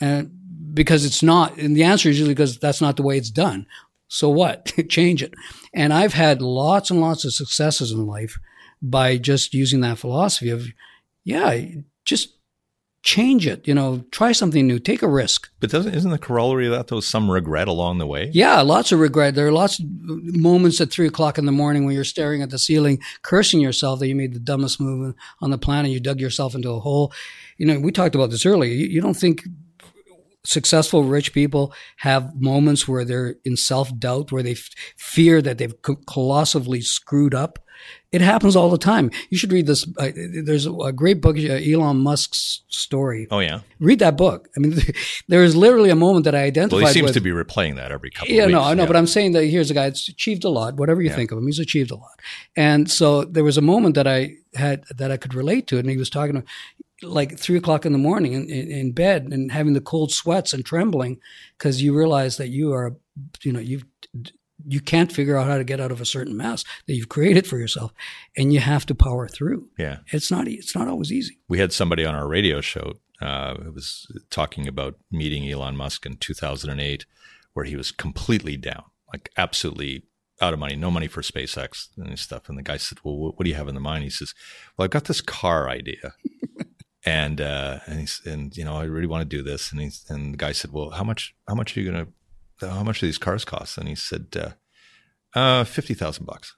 And 0.00 0.30
because 0.74 1.04
it's 1.04 1.22
not, 1.22 1.56
and 1.56 1.76
the 1.76 1.84
answer 1.84 2.08
is 2.08 2.18
usually 2.18 2.34
because 2.34 2.58
that's 2.58 2.80
not 2.80 2.96
the 2.96 3.02
way 3.02 3.16
it's 3.16 3.30
done. 3.30 3.66
So 4.08 4.28
what? 4.28 4.72
Change 4.88 5.22
it. 5.22 5.34
And 5.74 5.92
I've 5.92 6.14
had 6.14 6.42
lots 6.42 6.90
and 6.90 7.00
lots 7.00 7.24
of 7.24 7.34
successes 7.34 7.92
in 7.92 8.06
life 8.06 8.38
by 8.80 9.16
just 9.16 9.54
using 9.54 9.80
that 9.80 9.98
philosophy 9.98 10.50
of, 10.50 10.66
yeah, 11.24 11.64
just 12.04 12.37
change 13.02 13.46
it, 13.46 13.66
you 13.66 13.74
know, 13.74 14.04
try 14.10 14.32
something 14.32 14.66
new, 14.66 14.78
take 14.78 15.02
a 15.02 15.08
risk. 15.08 15.50
But 15.60 15.70
doesn't 15.70 15.94
isn't 15.94 16.10
the 16.10 16.18
corollary 16.18 16.66
of 16.66 16.72
that 16.72 16.88
though 16.88 17.00
some 17.00 17.30
regret 17.30 17.68
along 17.68 17.98
the 17.98 18.06
way? 18.06 18.30
Yeah, 18.32 18.60
lots 18.62 18.92
of 18.92 19.00
regret. 19.00 19.34
There 19.34 19.46
are 19.46 19.52
lots 19.52 19.78
of 19.78 19.86
moments 19.88 20.80
at 20.80 20.90
three 20.90 21.06
o'clock 21.06 21.38
in 21.38 21.46
the 21.46 21.52
morning 21.52 21.84
when 21.84 21.94
you're 21.94 22.04
staring 22.04 22.42
at 22.42 22.50
the 22.50 22.58
ceiling, 22.58 23.00
cursing 23.22 23.60
yourself 23.60 24.00
that 24.00 24.08
you 24.08 24.16
made 24.16 24.34
the 24.34 24.40
dumbest 24.40 24.80
move 24.80 25.14
on 25.40 25.50
the 25.50 25.58
planet. 25.58 25.92
You 25.92 26.00
dug 26.00 26.20
yourself 26.20 26.54
into 26.54 26.70
a 26.70 26.80
hole. 26.80 27.12
You 27.56 27.66
know, 27.66 27.80
we 27.80 27.92
talked 27.92 28.14
about 28.14 28.30
this 28.30 28.44
earlier. 28.44 28.72
You, 28.72 28.86
you 28.86 29.00
don't 29.00 29.16
think 29.16 29.42
successful 30.44 31.04
rich 31.04 31.32
people 31.32 31.72
have 31.98 32.34
moments 32.34 32.88
where 32.88 33.04
they're 33.04 33.36
in 33.44 33.56
self 33.56 33.96
doubt, 33.98 34.32
where 34.32 34.42
they 34.42 34.52
f- 34.52 34.70
fear 34.96 35.42
that 35.42 35.58
they've 35.58 35.80
co- 35.82 35.96
colossally 36.06 36.80
screwed 36.80 37.34
up. 37.34 37.58
It 38.10 38.20
happens 38.22 38.56
all 38.56 38.70
the 38.70 38.78
time. 38.78 39.10
You 39.28 39.36
should 39.36 39.52
read 39.52 39.66
this. 39.66 39.86
Uh, 39.98 40.10
there's 40.44 40.66
a 40.66 40.92
great 40.92 41.20
book, 41.20 41.36
uh, 41.36 41.40
Elon 41.72 41.98
Musk's 41.98 42.62
story. 42.68 43.26
Oh 43.30 43.40
yeah. 43.40 43.60
Read 43.80 43.98
that 43.98 44.16
book. 44.16 44.48
I 44.56 44.60
mean, 44.60 44.78
there 45.28 45.42
is 45.44 45.54
literally 45.54 45.90
a 45.90 45.94
moment 45.96 46.24
that 46.24 46.34
I 46.34 46.44
identified 46.44 46.78
Well, 46.78 46.86
he 46.86 46.92
seems 46.94 47.04
with. 47.08 47.14
to 47.14 47.20
be 47.20 47.30
replaying 47.30 47.76
that 47.76 47.92
every 47.92 48.10
couple. 48.10 48.34
Yeah, 48.34 48.44
of 48.44 48.46
weeks. 48.46 48.52
no, 48.56 48.62
I 48.62 48.74
know, 48.74 48.86
but 48.86 48.96
I'm 48.96 49.06
saying 49.06 49.32
that 49.32 49.44
here's 49.44 49.70
a 49.70 49.74
guy 49.74 49.84
that's 49.90 50.08
achieved 50.08 50.44
a 50.44 50.48
lot. 50.48 50.76
Whatever 50.76 51.02
you 51.02 51.10
Yeah. 51.10 51.16
think 51.16 51.32
of 51.32 51.38
him, 51.38 51.46
he's 51.46 51.58
achieved 51.58 51.90
a 51.90 51.96
lot. 51.96 52.18
And 52.56 52.90
so 52.90 53.24
there 53.24 53.44
was 53.44 53.58
a 53.58 53.62
moment 53.62 53.94
that 53.96 54.06
I 54.06 54.36
had 54.54 54.84
that 54.96 55.10
I 55.10 55.18
could 55.18 55.34
relate 55.34 55.66
to, 55.68 55.78
and 55.78 55.88
he 55.90 55.96
was 55.98 56.08
talking 56.08 56.36
to 56.36 56.44
like 57.06 57.38
three 57.38 57.56
o'clock 57.56 57.86
in 57.86 57.92
the 57.92 57.98
morning 57.98 58.32
in, 58.32 58.48
in, 58.50 58.70
in 58.72 58.92
bed 58.92 59.28
and 59.30 59.52
having 59.52 59.72
the 59.74 59.80
cold 59.80 60.10
sweats 60.12 60.52
and 60.52 60.64
trembling 60.64 61.20
because 61.56 61.80
you 61.80 61.94
realize 61.96 62.38
that 62.38 62.48
you 62.48 62.72
are, 62.72 62.96
you 63.44 63.52
know, 63.52 63.60
you've 63.60 63.84
you 64.66 64.80
can't 64.80 65.12
figure 65.12 65.36
out 65.36 65.46
how 65.46 65.56
to 65.56 65.64
get 65.64 65.80
out 65.80 65.92
of 65.92 66.00
a 66.00 66.04
certain 66.04 66.36
mess 66.36 66.64
that 66.86 66.94
you've 66.94 67.08
created 67.08 67.46
for 67.46 67.58
yourself, 67.58 67.92
and 68.36 68.52
you 68.52 68.60
have 68.60 68.86
to 68.86 68.94
power 68.94 69.28
through. 69.28 69.68
yeah. 69.78 69.98
It's 70.08 70.30
not 70.30 70.48
it's 70.48 70.74
not 70.74 70.88
always 70.88 71.12
easy. 71.12 71.38
we 71.48 71.58
had 71.58 71.72
somebody 71.72 72.04
on 72.04 72.14
our 72.14 72.26
radio 72.28 72.60
show 72.60 72.94
uh, 73.20 73.54
who 73.56 73.72
was 73.72 74.06
talking 74.30 74.68
about 74.68 74.96
meeting 75.10 75.48
Elon 75.50 75.76
Musk 75.76 76.06
in 76.06 76.16
2008, 76.16 77.04
where 77.52 77.64
he 77.64 77.76
was 77.76 77.90
completely 77.90 78.56
down, 78.56 78.84
like 79.12 79.30
absolutely 79.36 80.04
out 80.40 80.52
of 80.52 80.58
money, 80.60 80.76
no 80.76 80.90
money 80.90 81.08
for 81.08 81.20
SpaceX 81.20 81.88
and 81.96 82.16
stuff. 82.18 82.48
And 82.48 82.56
the 82.56 82.62
guy 82.62 82.76
said, 82.76 82.98
"Well, 83.02 83.16
what 83.16 83.42
do 83.44 83.50
you 83.50 83.56
have 83.56 83.68
in 83.68 83.74
the 83.74 83.80
mind?" 83.80 84.04
He 84.04 84.10
says, 84.10 84.34
"Well, 84.76 84.84
I've 84.84 84.90
got 84.90 85.04
this 85.04 85.20
car 85.20 85.68
idea." 85.68 86.14
And 87.04 87.40
uh, 87.40 87.78
and 87.86 88.00
he's 88.00 88.20
and 88.26 88.54
you 88.54 88.64
know 88.64 88.76
I 88.76 88.82
really 88.82 89.06
want 89.06 89.22
to 89.22 89.36
do 89.36 89.42
this 89.42 89.70
and 89.72 89.80
he's 89.80 90.04
and 90.10 90.34
the 90.34 90.36
guy 90.36 90.52
said 90.52 90.72
well 90.72 90.90
how 90.90 91.04
much 91.04 91.34
how 91.46 91.54
much 91.54 91.74
are 91.74 91.80
you 91.80 91.90
gonna 91.90 92.08
how 92.60 92.82
much 92.82 93.00
do 93.00 93.06
these 93.06 93.18
cars 93.18 93.44
cost 93.44 93.78
and 93.78 93.88
he 93.88 93.94
said 93.94 94.26
uh, 94.36 95.38
uh 95.38 95.64
fifty 95.64 95.94
thousand 95.94 96.26
bucks 96.26 96.54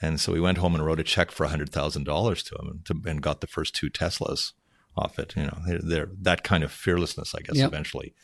and 0.00 0.20
so 0.20 0.32
we 0.32 0.40
went 0.40 0.58
home 0.58 0.74
and 0.74 0.84
wrote 0.84 1.00
a 1.00 1.04
check 1.04 1.30
for 1.30 1.46
hundred 1.46 1.70
thousand 1.70 2.04
dollars 2.04 2.42
to 2.44 2.54
him 2.56 2.68
and, 2.68 2.84
to, 2.84 3.10
and 3.10 3.22
got 3.22 3.40
the 3.40 3.46
first 3.46 3.74
two 3.74 3.90
Teslas 3.90 4.52
off 4.96 5.18
it. 5.18 5.34
You 5.36 5.44
know, 5.44 5.58
they're, 5.66 5.80
they're, 5.82 6.10
that 6.22 6.44
kind 6.44 6.64
of 6.64 6.72
fearlessness, 6.72 7.34
I 7.34 7.40
guess, 7.40 7.56
Yep. 7.56 7.68
eventually 7.68 8.14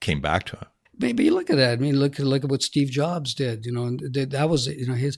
came 0.00 0.20
back 0.20 0.44
to 0.46 0.56
him. 0.56 0.66
Maybe 0.98 1.30
look 1.30 1.50
at 1.50 1.56
that. 1.56 1.72
I 1.72 1.76
mean, 1.76 1.98
look 1.98 2.18
look 2.18 2.44
at 2.44 2.50
what 2.50 2.62
Steve 2.62 2.90
Jobs 2.90 3.34
did. 3.34 3.64
You 3.64 3.72
know, 3.72 3.96
that 4.12 4.30
that 4.30 4.50
was 4.50 4.66
you 4.66 4.86
know 4.86 4.94
his 4.94 5.16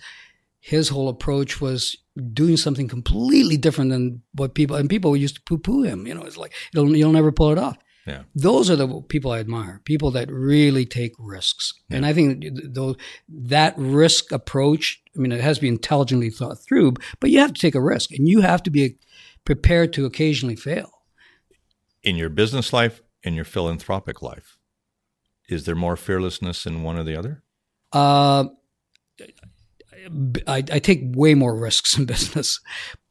his 0.61 0.89
whole 0.89 1.09
approach 1.09 1.61
was 1.61 1.97
doing 2.33 2.57
something 2.57 2.87
completely 2.87 3.57
different 3.57 3.91
than 3.91 4.23
what 4.35 4.55
people 4.55 4.77
and 4.77 4.89
people 4.89 5.17
used 5.17 5.35
to 5.37 5.43
poo 5.43 5.59
poo 5.59 5.83
him. 5.83 6.07
You 6.07 6.15
know, 6.15 6.23
it's 6.23 6.37
like 6.37 6.53
you'll 6.73 6.95
you'll 6.95 7.13
never 7.13 7.33
pull 7.33 7.51
it 7.51 7.59
off. 7.59 7.77
Yeah. 8.07 8.25
Those 8.35 8.69
are 8.69 8.77
the 8.77 9.01
people 9.09 9.31
I 9.31 9.41
admire. 9.41 9.81
People 9.85 10.11
that 10.11 10.31
really 10.31 10.85
take 10.85 11.13
risks, 11.19 11.73
and 11.89 12.05
I 12.05 12.13
think 12.13 12.45
though 12.65 12.97
that 13.29 13.75
risk 13.79 14.31
approach. 14.31 15.01
I 15.17 15.21
mean, 15.21 15.33
it 15.33 15.41
has 15.41 15.59
to 15.59 15.63
be 15.63 15.69
intelligently 15.69 16.29
thought 16.29 16.59
through, 16.59 16.95
but 17.21 17.31
you 17.31 17.39
have 17.39 17.53
to 17.53 17.61
take 17.61 17.75
a 17.75 17.81
risk, 17.81 18.13
and 18.13 18.29
you 18.29 18.41
have 18.43 18.63
to 18.65 18.71
be 18.71 18.97
prepared 19.45 19.93
to 19.95 20.05
occasionally 20.05 20.57
fail. 20.57 20.91
In 22.03 22.17
your 22.17 22.29
business 22.29 22.73
life, 22.73 23.01
in 23.23 23.35
your 23.35 23.45
philanthropic 23.45 24.21
life, 24.21 24.59
is 25.49 25.65
there 25.65 25.75
more 25.75 25.97
fearlessness 25.97 26.67
in 26.67 26.83
one 26.83 26.99
or 26.99 27.05
the 27.05 27.17
other? 27.17 27.43
Uh, 27.93 28.47
I, 30.47 30.57
I 30.57 30.79
take 30.79 31.01
way 31.15 31.35
more 31.35 31.57
risks 31.57 31.97
in 31.97 32.05
business, 32.07 32.61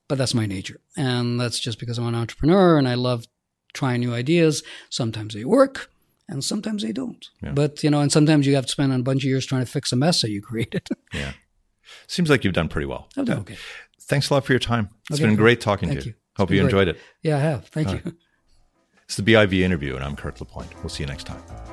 but 0.07 0.17
that's 0.17 0.33
my 0.33 0.45
nature. 0.45 0.79
And 0.97 1.39
that's 1.39 1.59
just 1.59 1.79
because 1.79 1.97
I'm 1.97 2.07
an 2.07 2.15
entrepreneur 2.15 2.77
and 2.77 2.87
I 2.87 2.95
love 2.95 3.25
trying 3.73 3.99
new 4.01 4.13
ideas. 4.13 4.63
Sometimes 4.89 5.33
they 5.33 5.45
work 5.45 5.89
and 6.29 6.43
sometimes 6.43 6.83
they 6.83 6.91
don't. 6.91 7.27
Yeah. 7.41 7.51
But, 7.51 7.83
you 7.83 7.89
know, 7.89 7.99
and 8.01 8.11
sometimes 8.11 8.47
you 8.47 8.55
have 8.55 8.65
to 8.65 8.71
spend 8.71 8.93
a 8.93 8.99
bunch 8.99 9.23
of 9.23 9.29
years 9.29 9.45
trying 9.45 9.65
to 9.65 9.71
fix 9.71 9.91
a 9.91 9.95
mess 9.95 10.21
that 10.21 10.29
you 10.29 10.41
created. 10.41 10.87
Yeah. 11.13 11.33
Seems 12.07 12.29
like 12.29 12.43
you've 12.43 12.53
done 12.55 12.69
pretty 12.69 12.87
well. 12.87 13.07
I've 13.15 13.25
done 13.25 13.39
okay. 13.39 13.57
Thanks 14.01 14.29
a 14.29 14.33
lot 14.33 14.45
for 14.45 14.51
your 14.53 14.59
time. 14.59 14.89
It's 15.09 15.19
Okay. 15.19 15.27
been 15.29 15.35
great 15.35 15.61
talking 15.61 15.89
Thank 15.89 16.01
to 16.01 16.05
you. 16.07 16.11
you. 16.11 16.17
Hope 16.37 16.49
you 16.49 16.57
great. 16.57 16.65
enjoyed 16.65 16.87
it. 16.87 16.97
Yeah, 17.21 17.37
I 17.37 17.39
have. 17.39 17.67
Thank 17.67 17.91
you. 17.91 18.15
It's 19.05 19.15
the 19.17 19.23
BIV 19.23 19.59
interview, 19.61 19.95
and 19.95 20.03
I'm 20.03 20.15
Kirk 20.15 20.39
LaPointe. 20.39 20.73
We'll 20.81 20.89
see 20.89 21.03
you 21.03 21.07
next 21.07 21.25
time. 21.25 21.72